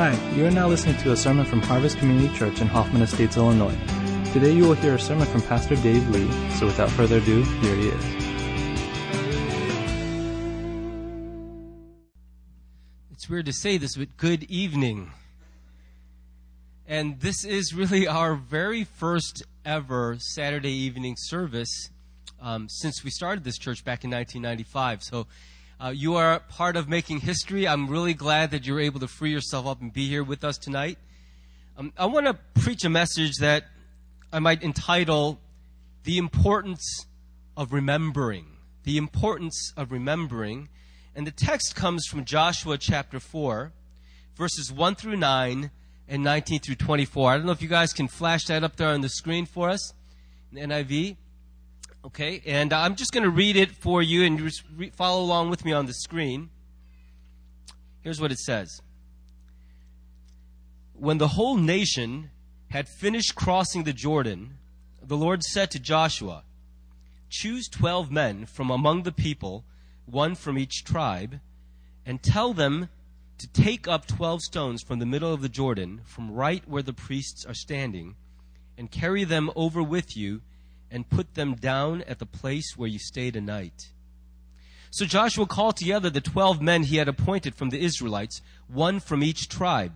Hi, 0.00 0.16
you 0.34 0.46
are 0.46 0.50
now 0.50 0.66
listening 0.66 0.96
to 1.02 1.12
a 1.12 1.16
sermon 1.16 1.44
from 1.44 1.60
Harvest 1.60 1.98
Community 1.98 2.34
Church 2.34 2.62
in 2.62 2.68
Hoffman 2.68 3.02
Estates, 3.02 3.36
Illinois. 3.36 3.76
Today 4.32 4.50
you 4.50 4.62
will 4.62 4.72
hear 4.72 4.94
a 4.94 4.98
sermon 4.98 5.26
from 5.26 5.42
Pastor 5.42 5.76
Dave 5.76 6.08
Lee, 6.08 6.26
so 6.52 6.64
without 6.64 6.88
further 6.92 7.18
ado, 7.18 7.42
here 7.42 7.76
he 7.76 7.88
is. 7.88 8.04
It's 13.10 13.28
weird 13.28 13.44
to 13.44 13.52
say 13.52 13.76
this, 13.76 13.94
but 13.94 14.16
good 14.16 14.44
evening. 14.44 15.12
And 16.86 17.20
this 17.20 17.44
is 17.44 17.74
really 17.74 18.08
our 18.08 18.36
very 18.36 18.84
first 18.84 19.42
ever 19.66 20.16
Saturday 20.18 20.72
evening 20.72 21.16
service 21.18 21.90
um, 22.40 22.70
since 22.70 23.04
we 23.04 23.10
started 23.10 23.44
this 23.44 23.58
church 23.58 23.84
back 23.84 24.02
in 24.02 24.10
1995. 24.10 25.02
So 25.02 25.26
uh, 25.82 25.88
you 25.88 26.14
are 26.16 26.40
part 26.40 26.76
of 26.76 26.88
making 26.88 27.20
history. 27.20 27.66
I'm 27.66 27.88
really 27.88 28.12
glad 28.12 28.50
that 28.50 28.66
you're 28.66 28.80
able 28.80 29.00
to 29.00 29.08
free 29.08 29.30
yourself 29.30 29.66
up 29.66 29.80
and 29.80 29.92
be 29.92 30.06
here 30.08 30.22
with 30.22 30.44
us 30.44 30.58
tonight. 30.58 30.98
Um, 31.78 31.92
I 31.96 32.06
want 32.06 32.26
to 32.26 32.34
preach 32.60 32.84
a 32.84 32.90
message 32.90 33.36
that 33.40 33.64
I 34.30 34.40
might 34.40 34.62
entitle 34.62 35.40
The 36.04 36.18
Importance 36.18 37.06
of 37.56 37.72
Remembering. 37.72 38.46
The 38.84 38.98
Importance 38.98 39.72
of 39.76 39.90
Remembering. 39.90 40.68
And 41.14 41.26
the 41.26 41.30
text 41.30 41.74
comes 41.74 42.06
from 42.06 42.26
Joshua 42.26 42.76
chapter 42.76 43.18
4, 43.18 43.72
verses 44.36 44.70
1 44.70 44.94
through 44.96 45.16
9 45.16 45.70
and 46.08 46.22
19 46.22 46.60
through 46.60 46.74
24. 46.74 47.30
I 47.30 47.36
don't 47.38 47.46
know 47.46 47.52
if 47.52 47.62
you 47.62 47.68
guys 47.68 47.94
can 47.94 48.06
flash 48.06 48.44
that 48.44 48.62
up 48.62 48.76
there 48.76 48.88
on 48.88 49.00
the 49.00 49.08
screen 49.08 49.46
for 49.46 49.70
us 49.70 49.94
NIV. 50.54 51.16
Okay, 52.02 52.42
and 52.46 52.72
uh, 52.72 52.78
I'm 52.78 52.96
just 52.96 53.12
going 53.12 53.24
to 53.24 53.30
read 53.30 53.56
it 53.56 53.70
for 53.72 54.02
you 54.02 54.24
and 54.24 54.38
you 54.38 54.46
just 54.46 54.62
re- 54.74 54.90
follow 54.90 55.22
along 55.22 55.50
with 55.50 55.66
me 55.66 55.72
on 55.72 55.84
the 55.84 55.92
screen. 55.92 56.48
Here's 58.00 58.20
what 58.20 58.32
it 58.32 58.38
says 58.38 58.80
When 60.94 61.18
the 61.18 61.28
whole 61.28 61.56
nation 61.56 62.30
had 62.70 62.88
finished 62.88 63.34
crossing 63.34 63.84
the 63.84 63.92
Jordan, 63.92 64.56
the 65.02 65.16
Lord 65.16 65.42
said 65.42 65.70
to 65.72 65.78
Joshua, 65.78 66.44
Choose 67.28 67.68
twelve 67.68 68.10
men 68.10 68.46
from 68.46 68.70
among 68.70 69.02
the 69.02 69.12
people, 69.12 69.64
one 70.06 70.34
from 70.34 70.56
each 70.56 70.84
tribe, 70.84 71.40
and 72.06 72.22
tell 72.22 72.54
them 72.54 72.88
to 73.36 73.46
take 73.46 73.86
up 73.86 74.06
twelve 74.06 74.40
stones 74.40 74.82
from 74.82 75.00
the 75.00 75.06
middle 75.06 75.34
of 75.34 75.42
the 75.42 75.50
Jordan, 75.50 76.00
from 76.06 76.32
right 76.32 76.66
where 76.66 76.82
the 76.82 76.94
priests 76.94 77.44
are 77.44 77.54
standing, 77.54 78.14
and 78.78 78.90
carry 78.90 79.24
them 79.24 79.50
over 79.54 79.82
with 79.82 80.16
you 80.16 80.40
and 80.90 81.08
put 81.08 81.34
them 81.34 81.54
down 81.54 82.02
at 82.02 82.18
the 82.18 82.26
place 82.26 82.74
where 82.76 82.88
you 82.88 82.98
stayed 82.98 83.36
a 83.36 83.40
night. 83.40 83.90
So 84.90 85.04
Joshua 85.04 85.46
called 85.46 85.76
together 85.76 86.10
the 86.10 86.20
twelve 86.20 86.60
men 86.60 86.82
he 86.82 86.96
had 86.96 87.08
appointed 87.08 87.54
from 87.54 87.70
the 87.70 87.80
Israelites, 87.80 88.42
one 88.66 88.98
from 88.98 89.22
each 89.22 89.48
tribe. 89.48 89.92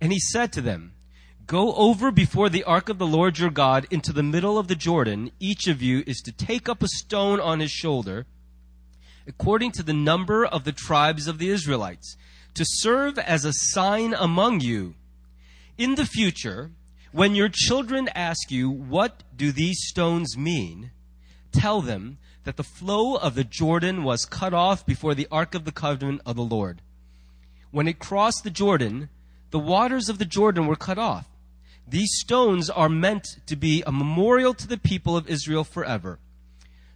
And 0.00 0.12
he 0.12 0.18
said 0.18 0.52
to 0.54 0.62
them, 0.62 0.92
Go 1.46 1.74
over 1.74 2.10
before 2.10 2.48
the 2.48 2.64
ark 2.64 2.88
of 2.88 2.98
the 2.98 3.06
Lord 3.06 3.38
your 3.38 3.50
God 3.50 3.86
into 3.90 4.12
the 4.12 4.22
middle 4.22 4.56
of 4.56 4.68
the 4.68 4.76
Jordan. 4.76 5.30
Each 5.40 5.66
of 5.66 5.82
you 5.82 6.04
is 6.06 6.20
to 6.22 6.32
take 6.32 6.68
up 6.68 6.82
a 6.82 6.88
stone 6.88 7.40
on 7.40 7.60
his 7.60 7.70
shoulder, 7.70 8.24
according 9.26 9.72
to 9.72 9.82
the 9.82 9.92
number 9.92 10.46
of 10.46 10.64
the 10.64 10.72
tribes 10.72 11.26
of 11.26 11.38
the 11.38 11.50
Israelites, 11.50 12.16
to 12.54 12.64
serve 12.64 13.18
as 13.18 13.44
a 13.44 13.52
sign 13.52 14.14
among 14.14 14.60
you. 14.60 14.94
In 15.76 15.96
the 15.96 16.06
future, 16.06 16.70
when 17.12 17.34
your 17.34 17.48
children 17.48 18.08
ask 18.14 18.50
you, 18.50 18.70
What 18.70 19.22
do 19.36 19.52
these 19.52 19.86
stones 19.86 20.36
mean? 20.36 20.90
tell 21.52 21.80
them 21.82 22.18
that 22.44 22.56
the 22.56 22.62
flow 22.62 23.16
of 23.16 23.34
the 23.34 23.44
Jordan 23.44 24.04
was 24.04 24.24
cut 24.24 24.54
off 24.54 24.86
before 24.86 25.14
the 25.14 25.28
ark 25.30 25.54
of 25.54 25.64
the 25.64 25.72
covenant 25.72 26.20
of 26.24 26.36
the 26.36 26.42
Lord. 26.42 26.80
When 27.70 27.88
it 27.88 27.98
crossed 27.98 28.44
the 28.44 28.50
Jordan, 28.50 29.08
the 29.50 29.58
waters 29.58 30.08
of 30.08 30.18
the 30.18 30.24
Jordan 30.24 30.66
were 30.66 30.76
cut 30.76 30.98
off. 30.98 31.26
These 31.86 32.20
stones 32.20 32.70
are 32.70 32.88
meant 32.88 33.26
to 33.46 33.56
be 33.56 33.82
a 33.84 33.92
memorial 33.92 34.54
to 34.54 34.68
the 34.68 34.78
people 34.78 35.16
of 35.16 35.28
Israel 35.28 35.64
forever. 35.64 36.18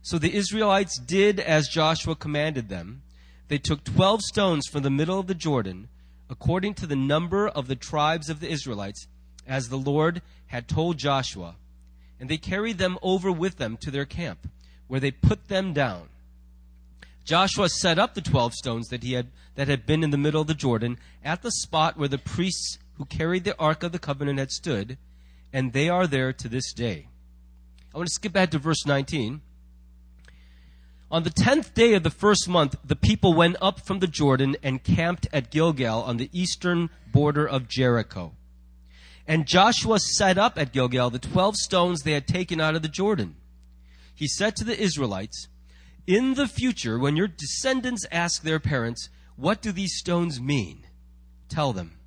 So 0.03 0.19
the 0.19 0.34
Israelites 0.34 0.99
did 0.99 1.41
as 1.41 1.69
Joshua 1.69 2.15
commanded 2.15 2.69
them. 2.69 3.03
They 3.49 3.59
took 3.59 3.84
12 3.84 4.22
stones 4.22 4.67
from 4.67 4.83
the 4.83 4.91
middle 4.91 5.19
of 5.19 5.27
the 5.27 5.34
Jordan, 5.34 5.88
according 6.31 6.75
to 6.75 6.87
the 6.87 6.97
number 6.97 7.49
of 7.49 7.67
the 7.69 7.77
tribes 7.77 8.31
of 8.31 8.41
the 8.41 8.50
Israelites, 8.50 9.06
as 9.47 9.69
the 9.69 9.78
Lord 9.78 10.22
had 10.47 10.69
told 10.69 10.99
Joshua, 10.99 11.56
and 12.19 12.28
they 12.28 12.37
carried 12.37 12.78
them 12.78 12.99
over 13.03 13.31
with 13.31 13.56
them 13.56 13.77
to 13.78 13.91
their 13.91 14.05
camp, 14.05 14.49
where 14.87 15.00
they 15.00 15.10
put 15.10 15.49
them 15.49 15.72
down. 15.72 16.09
Joshua 17.25 17.69
set 17.69 17.99
up 17.99 18.15
the 18.15 18.21
twelve 18.21 18.55
stones 18.55 18.88
that 18.88 19.03
he 19.03 19.15
had 19.15 19.28
that 19.55 19.69
had 19.69 19.87
been 19.87 20.03
in 20.03 20.10
the 20.10 20.19
middle 20.19 20.43
of 20.43 20.47
the 20.47 20.55
Jordan 20.55 20.99
at 21.25 21.43
the 21.43 21.50
spot 21.50 21.97
where 21.97 22.09
the 22.09 22.19
priests 22.19 22.78
who 22.94 23.05
carried 23.06 23.44
the 23.44 23.59
ark 23.59 23.82
of 23.82 23.93
the 23.93 23.99
covenant 23.99 24.38
had 24.38 24.50
stood, 24.50 24.99
and 25.53 25.72
they 25.72 25.88
are 25.88 26.06
there 26.06 26.32
to 26.32 26.49
this 26.49 26.72
day. 26.72 27.09
I 27.94 27.99
want 27.99 28.09
to 28.09 28.15
skip 28.15 28.34
ahead 28.34 28.50
to 28.53 28.59
verse 28.59 28.84
19. 28.84 29.41
On 31.11 31.22
the 31.22 31.31
tenth 31.31 31.75
day 31.75 31.94
of 31.94 32.03
the 32.03 32.11
first 32.11 32.49
month, 32.49 32.76
the 32.84 32.97
people 32.97 33.34
went 33.34 33.56
up 33.62 33.81
from 33.81 34.00
the 34.00 34.06
Jordan 34.06 34.56
and 34.62 34.82
camped 34.82 35.28
at 35.32 35.50
Gilgal 35.50 36.03
on 36.03 36.16
the 36.16 36.31
eastern 36.32 36.91
border 37.12 37.47
of 37.47 37.69
Jericho. 37.69 38.32
And 39.27 39.47
Joshua 39.47 39.99
set 39.99 40.37
up 40.37 40.59
at 40.59 40.73
Gilgal 40.73 41.11
the 41.11 41.19
twelve 41.19 41.57
stones 41.57 42.03
they 42.03 42.12
had 42.12 42.27
taken 42.27 42.61
out 42.61 42.75
of 42.75 42.83
the 42.83 42.89
Jordan. 42.89 43.37
He 44.15 44.29
said 44.29 44.55
to 44.57 44.65
the 44.65 44.79
Israelites, 44.79 45.49
In 46.07 46.35
the 46.35 46.47
future, 46.47 46.99
when 46.99 47.17
your 47.17 47.27
descendants 47.27 48.07
ask 48.12 48.43
their 48.43 48.61
parents, 48.61 49.09
What 49.37 49.62
do 49.62 49.73
these 49.73 49.97
stones 49.97 50.41
mean? 50.41 50.87
Tell 51.49 51.73
them, 51.73 51.99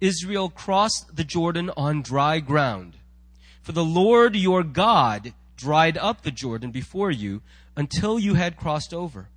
Israel 0.00 0.50
crossed 0.50 1.14
the 1.14 1.24
Jordan 1.24 1.70
on 1.76 2.02
dry 2.02 2.40
ground. 2.40 2.96
For 3.60 3.72
the 3.72 3.84
Lord 3.84 4.34
your 4.34 4.64
God 4.64 5.34
dried 5.56 5.96
up 5.96 6.22
the 6.22 6.32
Jordan 6.32 6.72
before 6.72 7.10
you 7.10 7.42
until 7.76 8.18
you 8.18 8.34
had 8.34 8.56
crossed 8.56 8.92
over. 8.92 9.28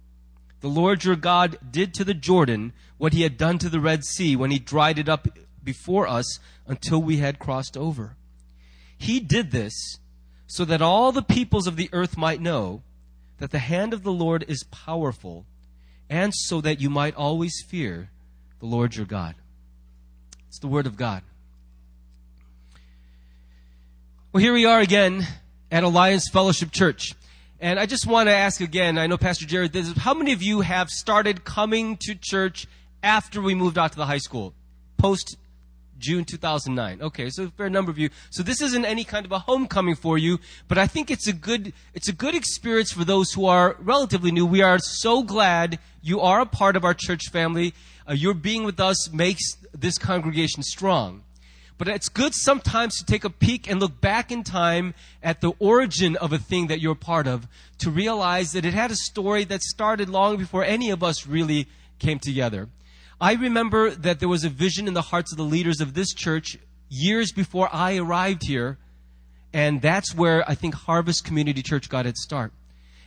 The 0.61 0.67
Lord 0.67 1.03
your 1.03 1.15
God 1.15 1.59
did 1.69 1.93
to 1.93 2.03
the 2.03 2.15
Jordan 2.15 2.73
what 2.97 3.13
he 3.13 3.21
had 3.21 3.37
done 3.37 3.59
to 3.59 3.69
the 3.69 3.79
Red 3.79 4.03
Sea 4.03 4.35
when 4.35 4.49
he 4.49 4.57
dried 4.57 4.97
it 4.97 5.07
up 5.07 5.27
before 5.65 6.07
us 6.07 6.39
until 6.67 7.01
we 7.01 7.17
had 7.17 7.39
crossed 7.39 7.75
over. 7.75 8.15
He 8.97 9.19
did 9.19 9.51
this 9.51 9.97
so 10.47 10.63
that 10.65 10.81
all 10.81 11.11
the 11.11 11.21
peoples 11.21 11.67
of 11.67 11.75
the 11.75 11.89
earth 11.91 12.17
might 12.17 12.39
know 12.39 12.83
that 13.39 13.51
the 13.51 13.59
hand 13.59 13.93
of 13.93 14.03
the 14.03 14.11
Lord 14.11 14.45
is 14.47 14.63
powerful, 14.63 15.45
and 16.09 16.33
so 16.33 16.61
that 16.61 16.79
you 16.79 16.89
might 16.89 17.15
always 17.15 17.63
fear 17.67 18.09
the 18.59 18.65
Lord 18.65 18.95
your 18.95 19.05
God. 19.05 19.35
It's 20.47 20.59
the 20.59 20.67
Word 20.67 20.87
of 20.87 20.95
God. 20.95 21.23
Well, 24.31 24.41
here 24.41 24.53
we 24.53 24.65
are 24.65 24.79
again 24.79 25.27
at 25.71 25.83
Alliance 25.83 26.29
Fellowship 26.31 26.71
Church. 26.71 27.13
And 27.59 27.79
I 27.79 27.85
just 27.85 28.05
want 28.05 28.27
to 28.27 28.35
ask 28.35 28.61
again, 28.61 28.97
I 28.97 29.07
know 29.07 29.17
Pastor 29.17 29.45
Jared, 29.45 29.73
this 29.73 29.87
is, 29.87 29.97
how 29.97 30.13
many 30.13 30.33
of 30.33 30.43
you 30.43 30.61
have 30.61 30.89
started 30.89 31.43
coming 31.43 31.97
to 32.01 32.15
church 32.15 32.67
after 33.01 33.41
we 33.41 33.55
moved 33.55 33.77
out 33.77 33.91
to 33.93 33.97
the 33.97 34.05
high 34.05 34.19
school? 34.19 34.53
Post 34.97 35.37
June 35.97 36.25
2009. 36.25 37.01
Okay, 37.01 37.29
so 37.29 37.43
a 37.43 37.49
fair 37.49 37.69
number 37.69 37.91
of 37.91 37.97
you. 37.97 38.09
So 38.29 38.43
this 38.43 38.61
isn't 38.61 38.85
any 38.85 39.03
kind 39.03 39.25
of 39.25 39.31
a 39.31 39.39
homecoming 39.39 39.95
for 39.95 40.17
you, 40.17 40.39
but 40.67 40.77
I 40.77 40.87
think 40.87 41.09
it's 41.09 41.27
a 41.27 41.33
good, 41.33 41.73
it's 41.93 42.09
a 42.09 42.13
good 42.13 42.35
experience 42.35 42.91
for 42.91 43.05
those 43.05 43.31
who 43.33 43.45
are 43.45 43.75
relatively 43.79 44.31
new. 44.31 44.45
We 44.45 44.61
are 44.61 44.79
so 44.79 45.23
glad 45.23 45.79
you 46.01 46.21
are 46.21 46.41
a 46.41 46.45
part 46.45 46.75
of 46.75 46.83
our 46.83 46.93
church 46.93 47.29
family. 47.31 47.73
Uh, 48.07 48.13
your 48.13 48.33
being 48.33 48.63
with 48.63 48.79
us 48.79 49.11
makes 49.11 49.57
this 49.73 49.97
congregation 49.97 50.63
strong. 50.63 51.23
But 51.77 51.89
it's 51.89 52.07
good 52.07 52.33
sometimes 52.33 52.97
to 52.97 53.05
take 53.05 53.25
a 53.25 53.29
peek 53.29 53.69
and 53.69 53.81
look 53.81 53.99
back 53.99 54.31
in 54.31 54.43
time 54.43 54.93
at 55.21 55.41
the 55.41 55.51
origin 55.59 56.15
of 56.15 56.31
a 56.31 56.37
thing 56.37 56.67
that 56.67 56.79
you're 56.79 56.95
part 56.95 57.27
of 57.27 57.47
to 57.79 57.89
realize 57.89 58.53
that 58.53 58.63
it 58.63 58.73
had 58.73 58.91
a 58.91 58.95
story 58.95 59.43
that 59.45 59.61
started 59.61 60.07
long 60.07 60.37
before 60.37 60.63
any 60.63 60.89
of 60.89 61.03
us 61.03 61.27
really 61.27 61.67
came 61.99 62.19
together. 62.19 62.69
I 63.19 63.33
remember 63.33 63.91
that 63.91 64.19
there 64.19 64.29
was 64.29 64.43
a 64.43 64.49
vision 64.49 64.87
in 64.87 64.93
the 64.93 65.01
hearts 65.01 65.31
of 65.31 65.37
the 65.37 65.43
leaders 65.43 65.79
of 65.79 65.93
this 65.93 66.13
church 66.13 66.57
years 66.89 67.31
before 67.31 67.69
I 67.71 67.97
arrived 67.97 68.45
here. 68.45 68.77
And 69.53 69.81
that's 69.81 70.13
where 70.13 70.47
I 70.49 70.55
think 70.55 70.75
Harvest 70.75 71.23
Community 71.23 71.61
Church 71.61 71.87
got 71.87 72.05
its 72.05 72.21
start. 72.21 72.51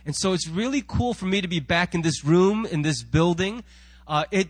And 0.05 0.15
so 0.15 0.33
it's 0.33 0.47
really 0.47 0.83
cool 0.85 1.13
for 1.13 1.25
me 1.25 1.41
to 1.41 1.47
be 1.47 1.59
back 1.59 1.93
in 1.93 2.01
this 2.01 2.23
room, 2.25 2.65
in 2.65 2.81
this 2.81 3.03
building. 3.03 3.63
Uh, 4.07 4.25
it, 4.31 4.47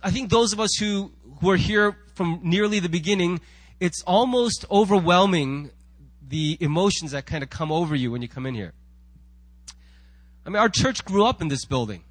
I 0.00 0.12
think 0.12 0.30
those 0.30 0.52
of 0.52 0.60
us 0.60 0.76
who, 0.78 1.10
who 1.40 1.50
are 1.50 1.56
here 1.56 1.96
from 2.14 2.40
nearly 2.44 2.78
the 2.78 2.88
beginning, 2.88 3.40
it's 3.80 4.02
almost 4.06 4.64
overwhelming 4.70 5.70
the 6.28 6.56
emotions 6.60 7.10
that 7.10 7.26
kind 7.26 7.42
of 7.42 7.50
come 7.50 7.72
over 7.72 7.96
you 7.96 8.12
when 8.12 8.22
you 8.22 8.28
come 8.28 8.46
in 8.46 8.54
here. 8.54 8.72
I 10.44 10.50
mean, 10.50 10.58
our 10.58 10.68
church 10.68 11.04
grew 11.04 11.24
up 11.24 11.42
in 11.42 11.48
this 11.48 11.64
building. 11.64 12.04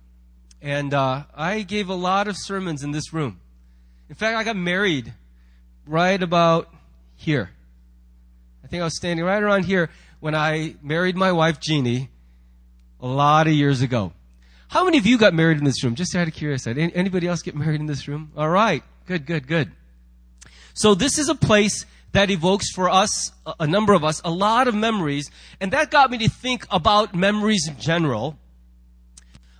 And 0.66 0.96
uh, 0.96 1.26
I 1.36 1.62
gave 1.62 1.90
a 1.90 1.94
lot 1.94 2.28
of 2.28 2.36
sermons 2.36 2.84
in 2.84 2.90
this 2.90 3.14
room. 3.14 3.40
In 4.10 4.16
fact, 4.16 4.36
I 4.36 4.44
got 4.44 4.56
married 4.56 5.14
right 5.86 6.22
about 6.22 6.74
here. 7.16 7.52
I 8.64 8.68
think 8.68 8.82
I 8.82 8.84
was 8.86 8.98
standing 8.98 9.24
right 9.24 9.44
around 9.44 9.66
here 9.66 9.92
when 10.22 10.34
I 10.34 10.76
married 10.82 11.16
my 11.16 11.32
wife, 11.32 11.60
Jeannie, 11.60 12.10
a 13.00 13.06
lot 13.06 13.46
of 13.46 13.54
years 13.54 13.84
ago. 13.84 14.14
How 14.68 14.84
many 14.84 14.98
of 14.98 15.06
you 15.06 15.20
got 15.20 15.36
married 15.36 15.60
in 15.60 15.66
this 15.66 15.84
room? 15.84 15.94
Just 15.94 16.16
out 16.16 16.28
of 16.28 16.34
curiosity. 16.34 16.92
Anybody 16.96 17.28
else 17.28 17.44
get 17.44 17.56
married 17.56 17.80
in 17.80 17.86
this 17.86 18.08
room? 18.08 18.32
All 18.36 18.50
right. 18.50 18.82
Good, 19.06 19.28
good, 19.28 19.46
good. 19.48 19.72
So 20.74 20.96
this 20.96 21.20
is 21.20 21.30
a 21.30 21.36
place 21.36 21.86
that 22.14 22.32
evokes 22.32 22.72
for 22.72 22.90
us, 22.90 23.32
a 23.60 23.68
number 23.68 23.94
of 23.94 24.04
us, 24.04 24.20
a 24.26 24.32
lot 24.32 24.68
of 24.68 24.74
memories. 24.74 25.30
And 25.62 25.74
that 25.74 25.92
got 25.92 26.10
me 26.10 26.18
to 26.18 26.28
think 26.28 26.66
about 26.72 27.14
memories 27.14 27.68
in 27.68 27.80
general, 27.80 28.40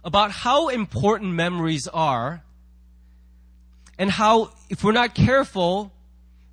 about 0.06 0.32
how 0.32 0.70
important 0.70 1.34
memories 1.34 1.88
are, 1.88 2.44
and 3.98 4.12
how, 4.12 4.52
if 4.70 4.84
we're 4.84 4.92
not 4.92 5.16
careful, 5.16 5.92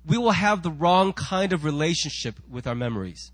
we 0.05 0.17
will 0.17 0.31
have 0.31 0.63
the 0.63 0.71
wrong 0.71 1.13
kind 1.13 1.53
of 1.53 1.63
relationship 1.63 2.35
with 2.49 2.65
our 2.65 2.73
memories. 2.73 3.31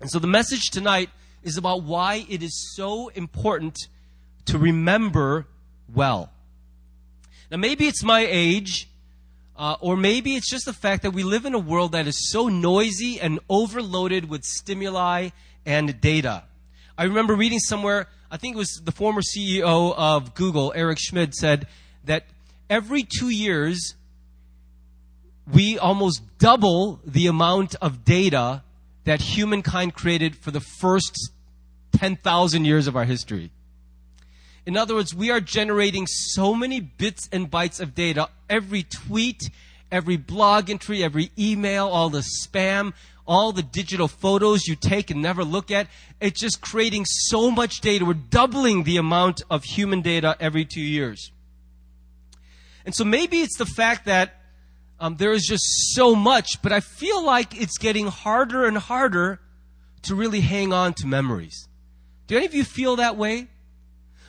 And 0.00 0.10
so 0.10 0.18
the 0.18 0.26
message 0.26 0.70
tonight 0.70 1.10
is 1.42 1.58
about 1.58 1.82
why 1.82 2.24
it 2.30 2.42
is 2.42 2.74
so 2.74 3.08
important 3.08 3.76
to 4.46 4.58
remember 4.58 5.46
well. 5.94 6.32
Now, 7.50 7.58
maybe 7.58 7.86
it's 7.86 8.02
my 8.02 8.26
age, 8.28 8.88
uh, 9.56 9.76
or 9.80 9.96
maybe 9.96 10.34
it's 10.34 10.48
just 10.48 10.64
the 10.64 10.72
fact 10.72 11.02
that 11.02 11.10
we 11.10 11.24
live 11.24 11.44
in 11.44 11.52
a 11.52 11.58
world 11.58 11.92
that 11.92 12.06
is 12.06 12.30
so 12.30 12.48
noisy 12.48 13.20
and 13.20 13.38
overloaded 13.50 14.30
with 14.30 14.44
stimuli 14.44 15.28
and 15.66 16.00
data. 16.00 16.44
I 16.96 17.04
remember 17.04 17.34
reading 17.34 17.58
somewhere, 17.58 18.08
I 18.30 18.36
think 18.36 18.54
it 18.54 18.58
was 18.58 18.80
the 18.84 18.92
former 18.92 19.22
CEO 19.22 19.92
of 19.96 20.34
Google, 20.34 20.72
Eric 20.76 20.98
Schmidt, 21.00 21.34
said 21.34 21.66
that 22.04 22.26
every 22.68 23.02
two 23.02 23.28
years, 23.28 23.94
we 25.52 25.76
almost 25.78 26.22
double 26.38 27.00
the 27.04 27.26
amount 27.26 27.74
of 27.82 28.04
data 28.04 28.62
that 29.04 29.20
humankind 29.20 29.94
created 29.94 30.36
for 30.36 30.52
the 30.52 30.60
first 30.60 31.32
10,000 31.92 32.64
years 32.64 32.86
of 32.86 32.94
our 32.94 33.04
history. 33.04 33.50
In 34.64 34.76
other 34.76 34.94
words, 34.94 35.12
we 35.12 35.30
are 35.30 35.40
generating 35.40 36.06
so 36.06 36.54
many 36.54 36.78
bits 36.78 37.28
and 37.32 37.50
bytes 37.50 37.80
of 37.80 37.96
data. 37.96 38.28
Every 38.48 38.84
tweet, 38.84 39.50
every 39.90 40.16
blog 40.16 40.70
entry, 40.70 41.02
every 41.02 41.32
email, 41.36 41.88
all 41.88 42.10
the 42.10 42.22
spam, 42.44 42.92
all 43.30 43.52
the 43.52 43.62
digital 43.62 44.08
photos 44.08 44.66
you 44.66 44.74
take 44.74 45.08
and 45.08 45.22
never 45.22 45.44
look 45.44 45.70
at. 45.70 45.86
It's 46.20 46.40
just 46.40 46.60
creating 46.60 47.04
so 47.04 47.48
much 47.48 47.80
data. 47.80 48.04
We're 48.04 48.14
doubling 48.14 48.82
the 48.82 48.96
amount 48.96 49.40
of 49.48 49.62
human 49.62 50.02
data 50.02 50.36
every 50.40 50.64
two 50.64 50.80
years. 50.80 51.30
And 52.84 52.92
so 52.92 53.04
maybe 53.04 53.40
it's 53.40 53.56
the 53.56 53.66
fact 53.66 54.06
that 54.06 54.34
um, 54.98 55.14
there 55.16 55.32
is 55.32 55.46
just 55.46 55.62
so 55.94 56.16
much, 56.16 56.60
but 56.60 56.72
I 56.72 56.80
feel 56.80 57.24
like 57.24 57.58
it's 57.58 57.78
getting 57.78 58.08
harder 58.08 58.66
and 58.66 58.76
harder 58.76 59.38
to 60.02 60.16
really 60.16 60.40
hang 60.40 60.72
on 60.72 60.92
to 60.94 61.06
memories. 61.06 61.68
Do 62.26 62.36
any 62.36 62.46
of 62.46 62.54
you 62.54 62.64
feel 62.64 62.96
that 62.96 63.16
way? 63.16 63.46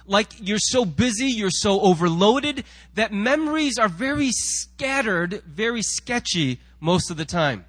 Like 0.06 0.30
you're 0.40 0.60
so 0.60 0.86
busy, 0.86 1.26
you're 1.26 1.50
so 1.50 1.82
overloaded 1.82 2.66
that 2.94 3.12
memories 3.12 3.80
are 3.80 3.90
very 3.90 4.30
scattered, 4.32 5.42
very 5.48 5.82
sketchy 5.82 6.60
most 6.80 7.10
of 7.10 7.18
the 7.18 7.26
time. 7.26 7.66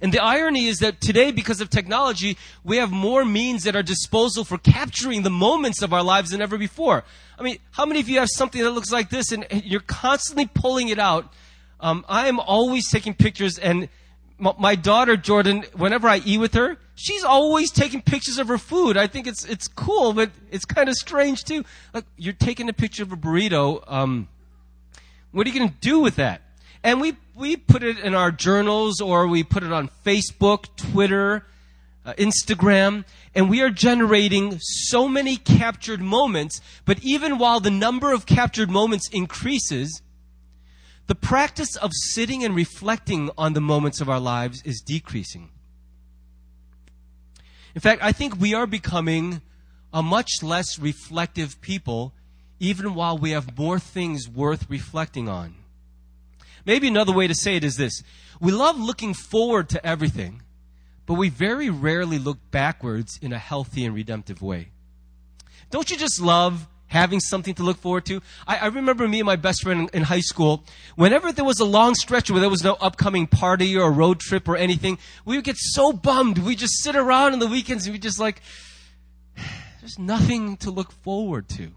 And 0.00 0.12
the 0.12 0.22
irony 0.22 0.66
is 0.66 0.78
that 0.78 1.00
today, 1.00 1.30
because 1.30 1.60
of 1.60 1.70
technology, 1.70 2.36
we 2.64 2.76
have 2.76 2.90
more 2.90 3.24
means 3.24 3.66
at 3.66 3.76
our 3.76 3.82
disposal 3.82 4.44
for 4.44 4.58
capturing 4.58 5.22
the 5.22 5.30
moments 5.30 5.82
of 5.82 5.92
our 5.92 6.02
lives 6.02 6.30
than 6.30 6.42
ever 6.42 6.58
before. 6.58 7.04
I 7.38 7.42
mean, 7.42 7.58
how 7.72 7.86
many 7.86 8.00
of 8.00 8.08
you 8.08 8.18
have 8.18 8.28
something 8.30 8.62
that 8.62 8.70
looks 8.70 8.92
like 8.92 9.10
this 9.10 9.32
and 9.32 9.46
you're 9.50 9.80
constantly 9.80 10.46
pulling 10.46 10.88
it 10.88 10.98
out? 10.98 11.32
Um, 11.80 12.04
I 12.08 12.28
am 12.28 12.40
always 12.40 12.90
taking 12.90 13.14
pictures 13.14 13.58
and 13.58 13.88
my 14.38 14.74
daughter 14.74 15.16
Jordan, 15.16 15.64
whenever 15.74 16.08
I 16.08 16.18
eat 16.18 16.38
with 16.38 16.54
her, 16.54 16.76
she's 16.94 17.24
always 17.24 17.70
taking 17.70 18.02
pictures 18.02 18.38
of 18.38 18.48
her 18.48 18.58
food. 18.58 18.96
I 18.96 19.06
think 19.06 19.26
it's 19.26 19.44
it's 19.44 19.66
cool, 19.66 20.12
but 20.12 20.30
it's 20.50 20.64
kind 20.64 20.88
of 20.88 20.94
strange 20.94 21.44
too. 21.44 21.64
Like 21.94 22.04
you're 22.16 22.34
taking 22.34 22.68
a 22.68 22.72
picture 22.72 23.02
of 23.02 23.12
a 23.12 23.16
burrito. 23.16 23.82
Um, 23.90 24.28
what 25.32 25.46
are 25.46 25.50
you 25.50 25.58
going 25.58 25.70
to 25.70 25.80
do 25.80 26.00
with 26.00 26.16
that? 26.16 26.42
And 26.82 27.00
we 27.00 27.16
we 27.34 27.56
put 27.56 27.82
it 27.82 27.98
in 27.98 28.14
our 28.14 28.30
journals, 28.30 29.00
or 29.00 29.26
we 29.26 29.42
put 29.42 29.62
it 29.62 29.72
on 29.72 29.90
Facebook, 30.04 30.74
Twitter, 30.76 31.44
uh, 32.04 32.14
Instagram, 32.14 33.04
and 33.34 33.50
we 33.50 33.60
are 33.60 33.70
generating 33.70 34.58
so 34.60 35.08
many 35.08 35.36
captured 35.36 36.00
moments. 36.00 36.60
But 36.84 37.02
even 37.02 37.38
while 37.38 37.60
the 37.60 37.70
number 37.70 38.12
of 38.12 38.24
captured 38.24 38.70
moments 38.70 39.08
increases, 39.10 40.02
the 41.06 41.14
practice 41.14 41.76
of 41.76 41.90
sitting 41.92 42.44
and 42.44 42.54
reflecting 42.54 43.30
on 43.36 43.52
the 43.52 43.60
moments 43.60 44.00
of 44.00 44.08
our 44.08 44.20
lives 44.20 44.62
is 44.64 44.80
decreasing. 44.80 45.50
In 47.74 47.80
fact, 47.80 48.02
I 48.02 48.12
think 48.12 48.40
we 48.40 48.54
are 48.54 48.66
becoming 48.66 49.42
a 49.92 50.02
much 50.02 50.42
less 50.42 50.78
reflective 50.78 51.60
people, 51.60 52.14
even 52.58 52.94
while 52.94 53.18
we 53.18 53.32
have 53.32 53.58
more 53.58 53.78
things 53.78 54.28
worth 54.28 54.68
reflecting 54.70 55.28
on. 55.28 55.54
Maybe 56.66 56.88
another 56.88 57.12
way 57.12 57.28
to 57.28 57.34
say 57.34 57.56
it 57.56 57.64
is 57.64 57.76
this 57.76 58.02
we 58.40 58.52
love 58.52 58.78
looking 58.78 59.14
forward 59.14 59.68
to 59.70 59.86
everything, 59.86 60.42
but 61.06 61.14
we 61.14 61.28
very 61.28 61.70
rarely 61.70 62.18
look 62.18 62.38
backwards 62.50 63.18
in 63.22 63.32
a 63.32 63.38
healthy 63.38 63.84
and 63.84 63.94
redemptive 63.94 64.42
way. 64.42 64.72
Don't 65.70 65.90
you 65.90 65.96
just 65.96 66.20
love 66.20 66.66
having 66.88 67.20
something 67.20 67.54
to 67.54 67.62
look 67.62 67.78
forward 67.78 68.04
to. 68.06 68.20
I, 68.46 68.58
I 68.58 68.66
remember 68.66 69.08
me 69.08 69.20
and 69.20 69.26
my 69.26 69.36
best 69.36 69.62
friend 69.62 69.80
in, 69.80 69.88
in, 69.88 70.02
high 70.04 70.20
school, 70.20 70.64
whenever 70.94 71.32
there 71.32 71.44
was 71.44 71.58
a 71.58 71.64
long 71.64 71.94
stretch 71.94 72.30
where 72.30 72.40
there 72.40 72.50
was 72.50 72.62
no 72.62 72.74
upcoming 72.74 73.26
party 73.26 73.76
or 73.76 73.90
road 73.90 74.20
trip 74.20 74.48
or 74.48 74.56
anything, 74.56 74.98
we 75.24 75.36
would 75.36 75.44
get 75.44 75.56
so 75.56 75.92
bummed. 75.92 76.38
We 76.38 76.54
just 76.54 76.82
sit 76.82 76.94
around 76.94 77.32
on 77.32 77.40
the 77.40 77.48
weekends 77.48 77.86
and 77.86 77.92
we 77.92 77.98
just 77.98 78.20
like, 78.20 78.40
there's 79.80 79.98
nothing 79.98 80.56
to 80.58 80.70
look 80.70 80.92
forward 80.92 81.48
to. 81.50 81.72